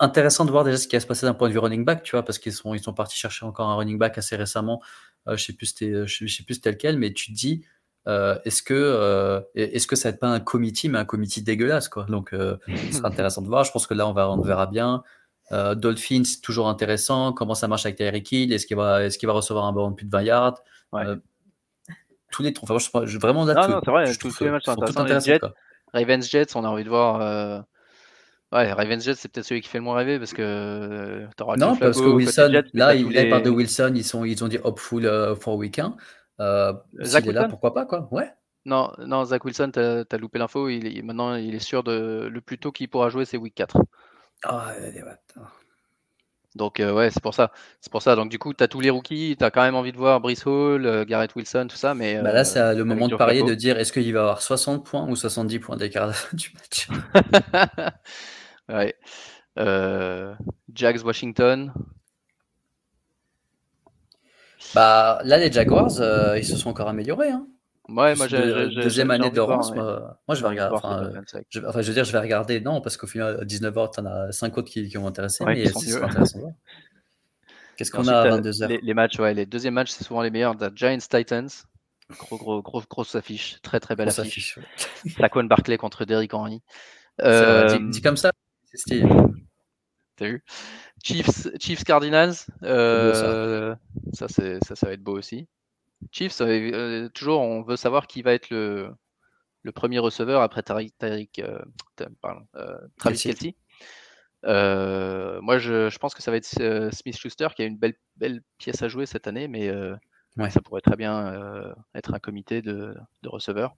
intéressant 0.00 0.44
de 0.44 0.50
voir 0.50 0.64
déjà 0.64 0.76
ce 0.78 0.88
qui 0.88 0.96
va 0.96 1.00
se 1.00 1.06
passer 1.06 1.26
d'un 1.26 1.34
point 1.34 1.48
de 1.48 1.52
vue 1.52 1.58
running 1.58 1.84
back, 1.84 2.02
tu 2.02 2.12
vois, 2.12 2.24
parce 2.24 2.38
qu'ils 2.38 2.52
sont, 2.52 2.74
ils 2.74 2.82
sont 2.82 2.94
partis 2.94 3.16
chercher 3.18 3.44
encore 3.44 3.68
un 3.68 3.76
running 3.76 3.98
back 3.98 4.18
assez 4.18 4.36
récemment. 4.36 4.82
Euh, 5.28 5.36
je 5.36 5.44
sais 5.44 5.52
plus 5.52 5.66
je 5.78 6.06
sais, 6.06 6.26
je 6.26 6.34
sais 6.34 6.42
plus 6.42 6.54
c'était 6.54 6.70
lequel, 6.72 6.98
mais 6.98 7.12
tu 7.12 7.26
te 7.32 7.36
dis, 7.36 7.64
euh, 8.08 8.36
est-ce 8.44 8.62
que, 8.62 8.74
euh, 8.74 9.40
est-ce 9.54 9.86
que 9.86 9.96
ça 9.96 10.08
va 10.08 10.14
être 10.14 10.20
pas 10.20 10.28
un 10.28 10.40
committee, 10.40 10.88
mais 10.88 10.98
un 10.98 11.04
committee 11.04 11.42
dégueulasse, 11.42 11.88
quoi. 11.88 12.04
Donc, 12.08 12.32
euh, 12.32 12.56
ce 12.90 12.96
sera 12.98 13.08
intéressant 13.08 13.42
de 13.42 13.46
voir. 13.48 13.64
Je 13.64 13.72
pense 13.72 13.86
que 13.86 13.94
là, 13.94 14.06
on 14.08 14.12
va, 14.12 14.28
on 14.30 14.40
verra 14.40 14.66
bien. 14.66 15.02
Euh, 15.52 15.74
Dolphins, 15.74 16.22
toujours 16.42 16.68
intéressant. 16.68 17.32
Comment 17.32 17.54
ça 17.54 17.68
marche 17.68 17.84
avec 17.86 17.96
Tyreek 17.98 18.32
Hill? 18.32 18.52
Est-ce 18.52 18.66
qu'il 18.66 18.76
va, 18.76 19.04
est-ce 19.04 19.18
qu'il 19.18 19.26
va 19.26 19.32
recevoir 19.34 19.64
un 19.66 19.72
ballon 19.72 19.90
de 19.90 19.96
plus 19.96 20.06
de 20.06 20.10
20 20.10 20.22
yards? 20.22 20.58
Ouais. 20.92 21.06
Euh, 21.06 21.16
Tous 22.30 22.42
les, 22.42 22.54
enfin, 22.62 22.78
je, 22.78 23.06
je, 23.06 23.18
vraiment 23.18 23.44
là, 23.44 23.54
Non, 23.54 23.62
tout- 23.66 23.70
non, 23.72 23.80
c'est 23.84 23.90
vrai, 23.90 24.06
je 24.06 24.18
tous- 24.18 24.40
les 24.40 24.50
matchs 24.50 24.64
sont 24.64 24.72
intéressants. 24.72 24.94
Les 25.04 25.12
intéressants, 25.12 25.26
Jets, 25.26 25.38
quoi. 25.40 25.54
Ravens 25.92 26.28
Jets, 26.30 26.56
on 26.56 26.64
a 26.64 26.68
envie 26.68 26.84
de 26.84 26.88
voir. 26.88 27.20
euh, 27.20 27.60
Ouais, 28.52 28.70
Ravens 28.72 29.02
Jets, 29.02 29.14
c'est 29.16 29.28
peut-être 29.32 29.46
celui 29.46 29.60
qui 29.62 29.68
fait 29.68 29.78
le 29.78 29.84
moins 29.84 29.96
rêver 29.96 30.18
parce 30.18 30.32
que 30.34 31.26
Non, 31.58 31.76
parce 31.76 31.98
que 32.00 32.04
Wilson, 32.06 32.48
Jets, 32.52 32.64
là, 32.74 32.94
il, 32.94 33.10
il 33.12 33.28
parle 33.30 33.42
de 33.42 33.48
les- 33.50 33.56
Wilson, 33.56 33.92
ils, 33.94 34.04
sont, 34.04 34.24
ils 34.24 34.42
ont 34.44 34.48
dit 34.48 34.58
hopeful 34.64 35.04
euh, 35.06 35.34
for 35.36 35.56
weekend. 35.56 35.92
Euh, 36.40 36.72
Zach 37.02 37.26
est 37.26 37.32
là, 37.32 37.48
pourquoi 37.48 37.74
pas, 37.74 37.86
quoi? 37.86 38.08
Ouais. 38.10 38.30
Non, 38.64 38.92
non, 38.98 39.24
Zach 39.24 39.44
Wilson, 39.44 39.70
t'as 39.72 40.04
as 40.10 40.16
loupé 40.18 40.38
l'info. 40.38 40.68
Il 40.68 40.86
est, 40.86 41.02
maintenant, 41.02 41.34
il 41.34 41.54
est 41.54 41.60
sûr 41.60 41.82
de. 41.82 42.28
Le 42.30 42.40
plus 42.40 42.58
tôt 42.58 42.72
qu'il 42.72 42.88
pourra 42.88 43.08
jouer, 43.08 43.24
c'est 43.24 43.36
week 43.36 43.54
4. 43.54 43.76
Ah. 44.44 44.72
Donc, 46.54 46.80
euh, 46.80 46.92
ouais, 46.92 47.10
c'est 47.10 47.22
pour 47.22 47.34
ça. 47.34 47.50
C'est 47.80 47.90
pour 47.90 48.02
ça. 48.02 48.14
Donc, 48.14 48.30
du 48.30 48.38
coup, 48.38 48.52
t'as 48.52 48.68
tous 48.68 48.80
les 48.80 48.90
rookies. 48.90 49.36
T'as 49.38 49.50
quand 49.50 49.62
même 49.62 49.74
envie 49.74 49.92
de 49.92 49.96
voir 49.96 50.20
Brice 50.20 50.46
Hall, 50.46 50.86
euh, 50.86 51.04
Garrett 51.04 51.34
Wilson, 51.34 51.66
tout 51.68 51.76
ça. 51.76 51.94
Mais, 51.94 52.20
Bah 52.20 52.32
là, 52.32 52.44
c'est 52.44 52.74
le 52.74 52.84
moment 52.84 53.08
de 53.08 53.16
parier 53.16 53.42
de 53.42 53.54
dire 53.54 53.78
est-ce 53.78 53.92
qu'il 53.92 54.12
va 54.12 54.20
avoir 54.20 54.42
60 54.42 54.84
points 54.84 55.08
ou 55.08 55.16
70 55.16 55.58
points 55.58 55.76
d'écart 55.76 56.12
du 56.32 56.52
match? 56.54 56.88
ouais. 58.68 58.94
Jags 60.72 61.04
Washington. 61.04 61.72
Bah 64.74 65.20
là, 65.24 65.36
les 65.38 65.50
Jaguars, 65.52 66.00
euh, 66.00 66.38
ils 66.38 66.44
se 66.44 66.56
sont 66.56 66.70
encore 66.70 66.88
améliorés. 66.88 67.30
Hein. 67.30 67.46
Ouais, 67.88 68.14
moi, 68.14 68.28
j'ai. 68.28 68.38
De- 68.38 68.80
deuxième 68.82 69.10
année 69.10 69.30
de 69.30 69.40
voir, 69.40 69.68
ouais. 69.70 69.76
moi, 69.76 70.18
moi, 70.28 70.34
je 70.34 70.42
vais 70.42 70.48
regarder. 70.48 70.76
Enfin, 70.76 71.04
euh, 71.04 71.20
je, 71.50 71.60
enfin, 71.66 71.82
je 71.82 71.88
veux 71.88 71.94
dire, 71.94 72.04
je 72.04 72.12
vais 72.12 72.18
regarder. 72.20 72.60
Non, 72.60 72.80
parce 72.80 72.96
qu'au 72.96 73.06
final, 73.06 73.40
à 73.40 73.44
19h, 73.44 73.90
tu 73.94 74.00
en 74.00 74.06
as 74.06 74.32
5 74.32 74.56
autres 74.58 74.70
qui, 74.70 74.88
qui 74.88 74.96
vont 74.96 75.04
m'intéresser, 75.04 75.44
Ouais, 75.44 75.54
mais 75.54 75.62
qui 75.64 75.68
sont 75.70 75.80
ce 75.80 75.86
mieux. 75.86 75.92
sera 75.92 76.06
intéressant. 76.06 76.38
Qu'est-ce 77.76 77.90
qu'on 77.90 78.06
a 78.06 78.20
à 78.20 78.24
t'as 78.28 78.36
22h 78.38 78.68
les, 78.68 78.78
les 78.82 78.94
matchs, 78.94 79.18
ouais, 79.18 79.34
les 79.34 79.46
deuxièmes 79.46 79.74
matchs, 79.74 79.90
c'est 79.90 80.04
souvent 80.04 80.22
les 80.22 80.30
meilleurs. 80.30 80.54
Giants 80.76 80.98
Titans. 80.98 81.48
Gros, 82.18 82.36
gros, 82.38 82.62
gros, 82.62 82.82
grosse 82.88 83.14
affiche. 83.14 83.58
Très, 83.62 83.80
très 83.80 83.96
belle 83.96 84.06
Grosse 84.08 84.18
affiche. 84.20 84.58
affiche, 84.58 85.18
ouais. 85.18 85.42
Barclay 85.44 85.78
contre 85.78 86.04
Derrick 86.04 86.32
Henry. 86.34 86.62
C'est 87.18 87.26
Euh, 87.26 87.78
dit, 87.78 87.88
dit 87.90 88.02
comme 88.02 88.16
ça, 88.16 88.30
C'est 88.64 88.78
stylé. 88.78 89.08
T'as 90.16 90.26
vu? 90.26 90.44
Chiefs, 91.02 91.48
Chiefs 91.58 91.84
Cardinals, 91.84 92.34
euh, 92.62 93.74
ça, 94.12 94.28
c'est, 94.28 94.62
ça, 94.64 94.76
ça 94.76 94.86
va 94.86 94.92
être 94.92 95.02
beau 95.02 95.18
aussi. 95.18 95.48
Chiefs, 96.10 96.40
euh, 96.40 97.08
toujours, 97.10 97.40
on 97.40 97.62
veut 97.62 97.76
savoir 97.76 98.06
qui 98.06 98.22
va 98.22 98.32
être 98.32 98.50
le, 98.50 98.90
le 99.62 99.72
premier 99.72 99.98
receveur 99.98 100.42
après 100.42 100.62
Tariq, 100.62 100.92
Tariq 100.98 101.40
euh, 101.40 101.58
pardon, 102.20 102.46
euh, 102.56 102.78
Travis 102.98 103.18
Kelsey. 103.18 103.56
Euh, 104.44 105.40
moi, 105.40 105.58
je, 105.58 105.88
je, 105.88 105.98
pense 105.98 106.14
que 106.14 106.22
ça 106.22 106.30
va 106.32 106.36
être 106.36 106.60
euh, 106.60 106.90
Smith 106.90 107.16
Schuster 107.16 107.48
qui 107.54 107.62
a 107.62 107.66
une 107.66 107.78
belle, 107.78 107.94
belle 108.16 108.42
pièce 108.58 108.82
à 108.82 108.88
jouer 108.88 109.06
cette 109.06 109.28
année, 109.28 109.46
mais 109.46 109.68
euh, 109.68 109.94
ouais. 110.36 110.50
ça 110.50 110.60
pourrait 110.60 110.80
très 110.80 110.96
bien 110.96 111.32
être 111.94 112.14
un 112.14 112.18
comité 112.18 112.60
de, 112.62 112.94
de 113.22 113.28
receveurs. 113.28 113.76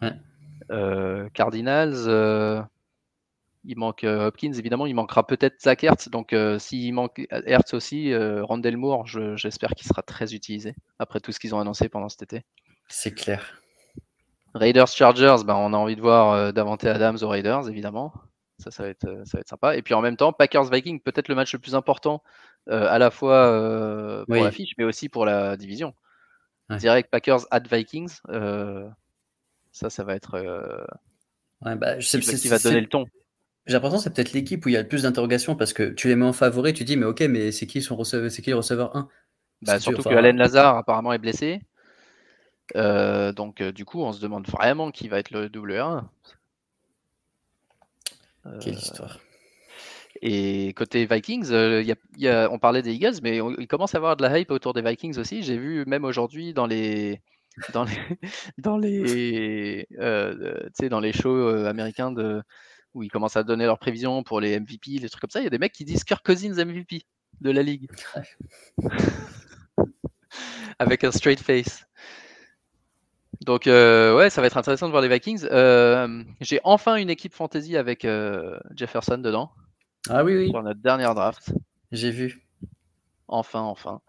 Ouais. 0.00 1.28
Cardinals, 1.34 2.66
il 3.66 3.78
manque 3.78 4.04
Hopkins, 4.04 4.52
évidemment, 4.52 4.86
il 4.86 4.94
manquera 4.94 5.26
peut-être 5.26 5.60
Zach 5.60 5.84
Hertz. 5.84 6.08
Donc, 6.08 6.32
euh, 6.32 6.58
s'il 6.58 6.94
manque 6.94 7.26
Hertz 7.30 7.74
aussi, 7.74 8.12
euh, 8.12 8.44
Moore, 8.76 9.06
j'espère 9.06 9.70
qu'il 9.70 9.86
sera 9.86 10.02
très 10.02 10.34
utilisé 10.34 10.74
après 10.98 11.20
tout 11.20 11.32
ce 11.32 11.40
qu'ils 11.40 11.54
ont 11.54 11.60
annoncé 11.60 11.88
pendant 11.88 12.08
cet 12.08 12.22
été. 12.22 12.44
C'est 12.88 13.12
clair. 13.12 13.60
Raiders 14.54 14.88
Chargers, 14.88 15.44
ben, 15.44 15.54
on 15.54 15.74
a 15.74 15.76
envie 15.76 15.96
de 15.96 16.00
voir 16.00 16.32
euh, 16.32 16.52
Davante 16.52 16.84
Adams 16.84 17.18
aux 17.20 17.28
Raiders, 17.28 17.68
évidemment. 17.68 18.12
Ça, 18.58 18.70
ça 18.70 18.84
va, 18.84 18.88
être, 18.88 19.06
ça 19.24 19.36
va 19.36 19.40
être 19.40 19.48
sympa. 19.48 19.76
Et 19.76 19.82
puis 19.82 19.92
en 19.92 20.00
même 20.00 20.16
temps, 20.16 20.32
Packers 20.32 20.70
Vikings, 20.70 21.00
peut-être 21.00 21.28
le 21.28 21.34
match 21.34 21.52
le 21.52 21.58
plus 21.58 21.74
important 21.74 22.22
à 22.68 22.98
la 22.98 23.10
fois 23.10 24.24
pour 24.26 24.34
oui. 24.34 24.42
la 24.42 24.50
fiche, 24.50 24.72
mais 24.78 24.84
aussi 24.84 25.10
pour 25.10 25.26
la 25.26 25.56
division. 25.58 25.94
Ouais. 26.70 26.78
Direct 26.78 27.10
Packers 27.10 27.40
at 27.50 27.60
Vikings, 27.60 28.16
ça, 29.72 29.90
ça 29.90 30.04
va 30.04 30.14
être. 30.14 30.86
Ouais, 31.60 31.76
bah, 31.76 32.00
je 32.00 32.06
sais, 32.06 32.18
qui, 32.18 32.34
qui 32.34 32.48
va 32.48 32.58
donner 32.58 32.80
le 32.80 32.88
ton. 32.88 33.04
J'ai 33.66 33.74
l'impression 33.74 33.98
que 33.98 34.04
c'est 34.04 34.14
peut-être 34.14 34.32
l'équipe 34.32 34.64
où 34.64 34.68
il 34.68 34.72
y 34.72 34.76
a 34.76 34.82
le 34.82 34.88
plus 34.88 35.02
d'interrogations 35.02 35.56
parce 35.56 35.72
que 35.72 35.90
tu 35.90 36.06
les 36.08 36.14
mets 36.14 36.24
en 36.24 36.32
favori, 36.32 36.72
tu 36.72 36.84
dis 36.84 36.96
mais 36.96 37.06
ok, 37.06 37.22
mais 37.22 37.50
c'est 37.50 37.66
qui 37.66 37.82
son 37.82 37.96
receveur, 37.96 38.30
c'est 38.30 38.42
qui 38.42 38.50
le 38.50 38.56
receveur 38.56 38.94
1 38.94 39.08
bah, 39.62 39.80
Surtout 39.80 40.02
que 40.02 40.14
Alain 40.14 40.32
Lazare 40.32 40.76
apparemment 40.76 41.12
est 41.12 41.18
blessé. 41.18 41.60
Euh, 42.74 43.32
donc 43.32 43.60
euh, 43.60 43.72
du 43.72 43.84
coup, 43.84 44.02
on 44.02 44.12
se 44.12 44.20
demande 44.20 44.46
vraiment 44.48 44.90
qui 44.90 45.08
va 45.08 45.18
être 45.18 45.30
le 45.30 45.48
W1. 45.48 46.04
Euh, 48.46 48.58
Quelle 48.60 48.74
histoire. 48.74 49.20
Et 50.22 50.72
côté 50.74 51.04
Vikings, 51.04 51.50
y 51.50 51.92
a, 51.92 51.94
y 52.16 52.28
a, 52.28 52.48
on 52.50 52.58
parlait 52.58 52.82
des 52.82 52.94
Eagles, 52.94 53.16
mais 53.22 53.40
on, 53.40 53.50
il 53.58 53.68
commence 53.68 53.94
à 53.94 53.98
avoir 53.98 54.16
de 54.16 54.22
la 54.22 54.38
hype 54.38 54.50
autour 54.50 54.72
des 54.72 54.82
Vikings 54.82 55.18
aussi. 55.18 55.42
J'ai 55.42 55.58
vu 55.58 55.84
même 55.86 56.04
aujourd'hui 56.04 56.54
dans 56.54 56.66
les 56.66 57.20
dans 57.72 57.84
les 57.84 57.98
dans 58.58 58.78
les 58.78 59.86
dans 60.88 61.00
les 61.00 61.12
shows 61.12 61.48
américains 61.66 62.12
de 62.12 62.42
où 62.96 63.02
ils 63.02 63.10
commencent 63.10 63.36
à 63.36 63.42
donner 63.42 63.66
leurs 63.66 63.78
prévisions 63.78 64.22
pour 64.22 64.40
les 64.40 64.58
MVP, 64.58 64.92
les 64.98 65.10
trucs 65.10 65.20
comme 65.20 65.30
ça. 65.30 65.40
Il 65.40 65.44
y 65.44 65.46
a 65.46 65.50
des 65.50 65.58
mecs 65.58 65.72
qui 65.72 65.84
disent 65.84 66.02
Kirk 66.02 66.24
Cousins 66.24 66.64
MVP 66.64 67.02
de 67.42 67.50
la 67.50 67.62
ligue. 67.62 67.90
Avec 70.78 71.04
un 71.04 71.12
straight 71.12 71.40
face. 71.40 71.86
Donc, 73.42 73.66
euh, 73.66 74.16
ouais, 74.16 74.30
ça 74.30 74.40
va 74.40 74.46
être 74.46 74.56
intéressant 74.56 74.86
de 74.86 74.92
voir 74.92 75.02
les 75.02 75.08
Vikings. 75.08 75.46
Euh, 75.50 76.24
J'ai 76.40 76.58
enfin 76.64 76.96
une 76.96 77.10
équipe 77.10 77.34
fantasy 77.34 77.76
avec 77.76 78.06
euh, 78.06 78.58
Jefferson 78.74 79.18
dedans. 79.18 79.52
Ah 80.08 80.24
oui, 80.24 80.34
oui. 80.36 80.50
Pour 80.50 80.62
notre 80.62 80.80
dernière 80.80 81.14
draft. 81.14 81.52
J'ai 81.92 82.10
vu. 82.10 82.46
Enfin, 83.28 83.60
enfin. 83.60 84.00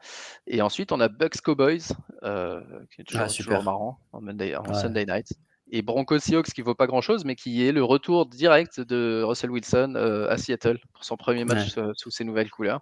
Et 0.45 0.61
ensuite, 0.61 0.93
on 0.93 1.01
a 1.01 1.09
Bucks 1.09 1.41
Cowboys, 1.41 1.79
qui 1.79 3.01
est 3.01 3.03
toujours, 3.03 3.25
ah, 3.25 3.27
toujours 3.27 3.63
marrant 3.63 3.99
en, 4.13 4.21
Monday, 4.21 4.55
en 4.55 4.63
ouais. 4.63 4.73
Sunday 4.75 5.05
night 5.05 5.33
et 5.71 5.81
Broncos 5.81 6.19
Seahawks 6.19 6.47
qui 6.47 6.61
vaut 6.61 6.75
pas 6.75 6.87
grand 6.87 7.01
chose, 7.01 7.25
mais 7.25 7.35
qui 7.35 7.67
est 7.67 7.71
le 7.71 7.83
retour 7.83 8.25
direct 8.25 8.79
de 8.79 9.21
Russell 9.23 9.51
Wilson 9.51 9.93
euh, 9.95 10.29
à 10.29 10.37
Seattle 10.37 10.79
pour 10.93 11.03
son 11.03 11.17
premier 11.17 11.45
match 11.45 11.75
ouais. 11.75 11.83
euh, 11.83 11.91
sous 11.95 12.11
ses 12.11 12.23
nouvelles 12.23 12.49
couleurs. 12.49 12.81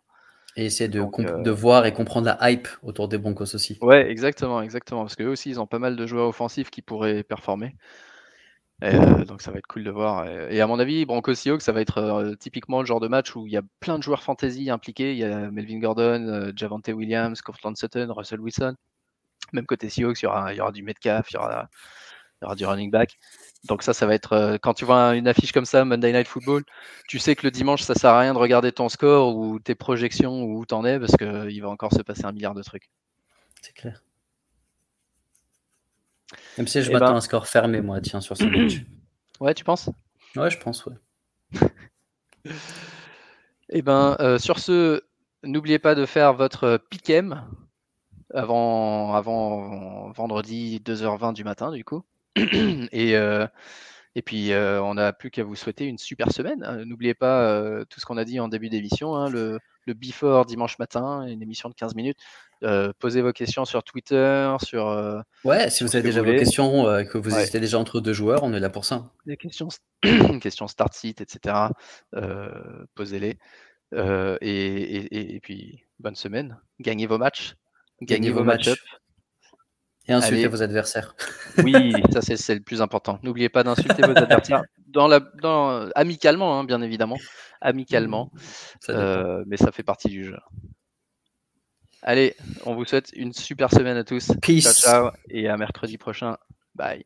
Et 0.56 0.66
essayer 0.66 0.88
de, 0.88 1.00
donc, 1.00 1.20
euh... 1.20 1.42
de, 1.42 1.52
voir 1.52 1.86
et 1.86 1.94
comprendre 1.94 2.28
la 2.28 2.52
hype 2.52 2.68
autour 2.82 3.08
des 3.08 3.18
Broncos 3.18 3.56
aussi. 3.56 3.78
Ouais, 3.82 4.10
exactement, 4.10 4.62
exactement, 4.62 5.02
parce 5.02 5.16
qu'eux 5.16 5.28
aussi 5.28 5.50
ils 5.50 5.60
ont 5.60 5.68
pas 5.68 5.80
mal 5.80 5.96
de 5.96 6.08
joueurs 6.08 6.30
offensifs 6.30 6.70
qui 6.70 6.82
pourraient 6.82 7.24
performer. 7.24 7.76
Euh, 8.84 9.24
donc 9.26 9.42
ça 9.42 9.52
va 9.52 9.58
être 9.58 9.68
cool 9.68 9.84
de 9.84 9.92
voir. 9.92 10.28
Et 10.28 10.62
à 10.62 10.68
mon 10.68 10.80
avis, 10.80 11.06
Broncos 11.06 11.36
Seahawks, 11.36 11.62
ça 11.62 11.72
va 11.72 11.82
être 11.82 11.98
euh, 11.98 12.36
typiquement 12.36 12.82
le 12.82 12.86
genre 12.86 13.00
de 13.00 13.08
match 13.08 13.36
où 13.36 13.48
il 13.48 13.54
y 13.54 13.58
a 13.58 13.62
plein 13.80 13.98
de 13.98 14.04
joueurs 14.04 14.24
fantasy 14.24 14.70
impliqués. 14.70 15.14
Il 15.14 15.18
y 15.18 15.24
a 15.24 15.50
Melvin 15.50 15.80
Gordon, 15.80 16.52
Javante 16.56 16.90
Williams, 16.90 17.42
Cortland 17.42 17.76
Sutton, 17.76 18.08
Russell 18.10 18.40
Wilson. 18.40 18.76
Même 19.54 19.66
côté 19.66 19.90
Seahawks, 19.90 20.22
il 20.22 20.26
y 20.26 20.28
aura, 20.28 20.54
il 20.54 20.58
y 20.58 20.62
aura 20.62 20.72
du 20.72 20.84
Metcalf, 20.84 21.32
il 21.32 21.36
y 21.36 21.38
aura 21.38 21.70
y 22.46 22.48
aura 22.48 22.56
du 22.56 22.66
running 22.66 22.92
back. 22.92 23.18
Donc 23.66 23.84
ça, 23.84 23.94
ça 23.94 24.06
va 24.06 24.14
être 24.14 24.34
euh, 24.34 24.58
quand 24.62 24.74
tu 24.74 24.86
vois 24.86 25.16
une 25.16 25.28
affiche 25.28 25.52
comme 25.52 25.66
ça, 25.66 25.86
Monday 25.86 26.14
Night 26.14 26.28
Football, 26.28 26.64
tu 27.08 27.20
sais 27.20 27.36
que 27.36 27.46
le 27.46 27.52
dimanche, 27.52 27.82
ça 27.82 27.96
sert 27.96 28.12
à 28.12 28.20
rien 28.20 28.34
de 28.34 28.40
regarder 28.40 28.72
ton 28.72 28.90
score 28.90 29.36
ou 29.36 29.60
tes 29.60 29.76
projections 29.76 30.44
ou 30.44 30.60
où 30.60 30.66
t'en 30.66 30.86
es 30.86 31.00
parce 31.00 31.16
qu'il 31.18 31.62
va 31.62 31.70
encore 31.70 31.92
se 31.94 32.02
passer 32.02 32.26
un 32.26 32.32
milliard 32.32 32.54
de 32.54 32.62
trucs. 32.62 32.90
C'est 33.62 33.74
clair. 33.74 34.04
Même 36.58 36.68
si 36.68 36.82
je 36.82 36.92
m'attends 36.92 37.08
ben... 37.08 37.16
un 37.16 37.22
score 37.22 37.48
fermé, 37.48 37.82
moi, 37.82 38.02
tiens, 38.02 38.22
sur 38.22 38.38
ce 38.38 38.46
match. 38.46 38.82
Ouais, 39.42 39.54
tu 39.54 39.66
penses? 39.66 39.90
Ouais, 40.38 40.50
je 40.50 40.58
pense, 40.58 40.86
ouais. 40.86 40.96
Et 43.70 43.82
ben, 43.82 44.16
euh, 44.22 44.38
sur 44.38 44.60
ce, 44.60 45.02
n'oubliez 45.44 45.78
pas 45.78 45.94
de 45.94 46.06
faire 46.06 46.34
votre 46.34 46.78
pick'em 46.90 47.46
avant, 48.34 49.14
avant 49.14 50.12
vendredi 50.12 50.82
2h20 50.86 51.34
du 51.34 51.44
matin, 51.44 51.70
du 51.72 51.84
coup. 51.84 52.06
et, 52.92 53.16
euh, 53.16 53.48
et 54.16 54.22
puis, 54.22 54.52
euh, 54.52 54.82
on 54.82 54.96
n'a 54.96 55.14
plus 55.14 55.32
qu'à 55.32 55.44
vous 55.44 55.56
souhaiter 55.56 55.86
une 55.86 55.98
super 55.98 56.32
semaine. 56.32 56.84
N'oubliez 56.86 57.14
pas 57.14 57.50
euh, 57.50 57.86
tout 57.90 58.00
ce 58.00 58.06
qu'on 58.06 58.18
a 58.18 58.26
dit 58.26 58.40
en 58.40 58.48
début 58.48 58.70
d'émission, 58.70 59.16
hein, 59.16 59.30
le, 59.30 59.60
le, 59.86 59.94
before 59.94 60.46
dimanche 60.46 60.78
matin, 60.80 61.26
une 61.28 61.42
émission 61.42 61.70
de 61.70 61.76
15 61.76 61.96
minutes. 61.96 62.20
posez 63.00 63.22
vos 63.22 63.32
questions 63.32 63.66
sur 63.66 63.84
Twitter, 63.84 64.56
sur. 64.64 65.24
ouais, 65.44 65.70
si 65.70 65.84
vous 65.84 65.96
avez 65.96 66.04
déjà 66.04 66.22
vous 66.22 66.32
vos 66.32 66.38
questions, 66.38 66.84
que 67.10 67.18
vous 67.18 67.34
ouais. 67.34 67.42
hésitez 67.42 67.60
déjà 67.60 67.80
entre 67.80 68.00
deux 68.02 68.14
joueurs, 68.14 68.44
on 68.44 68.54
est 68.54 68.60
là 68.60 68.70
pour 68.70 68.86
ça. 68.86 69.12
Des 69.26 69.38
questions, 69.38 69.70
questions 70.42 70.68
start 70.68 70.94
site, 70.94 71.22
etc. 71.22 71.70
posez-les. 72.96 73.38
Et, 73.94 74.38
et, 74.42 75.36
et, 75.36 75.40
puis, 75.40 75.84
bonne 76.00 76.16
semaine. 76.16 76.60
Gagnez 76.80 77.08
vos 77.08 77.18
matchs. 77.18 77.56
Gagnez, 78.02 78.28
Gagnez 78.28 78.32
vos, 78.32 78.40
vos 78.40 78.46
match-ups. 78.46 78.82
Et 80.08 80.14
insultez 80.14 80.42
Allez. 80.42 80.48
vos 80.48 80.62
adversaires. 80.62 81.16
Oui, 81.64 81.94
ça 82.12 82.22
c'est 82.22 82.54
le 82.54 82.60
plus 82.60 82.82
important. 82.82 83.18
N'oubliez 83.24 83.48
pas 83.48 83.64
d'insulter 83.64 84.02
vos 84.02 84.18
adversaires 84.18 84.64
dans 84.88 85.08
la, 85.08 85.22
dans, 85.42 85.90
amicalement, 85.96 86.60
hein, 86.60 86.66
bien 86.66 86.82
évidemment, 86.82 87.18
amicalement, 87.62 88.30
ça 88.82 88.92
euh, 88.92 89.44
mais 89.48 89.56
ça 89.56 89.72
fait 89.72 89.84
partie 89.84 90.10
du 90.10 90.26
jeu. 90.26 90.38
Allez, 92.02 92.36
on 92.66 92.76
vous 92.76 92.84
souhaite 92.84 93.12
une 93.16 93.32
super 93.32 93.72
semaine 93.72 93.96
à 93.96 94.04
tous. 94.04 94.32
Peace. 94.42 94.64
Ciao, 94.64 94.74
ciao, 94.74 95.12
et 95.30 95.48
à 95.48 95.56
mercredi 95.56 95.98
prochain. 95.98 96.36
Bye. 96.76 97.06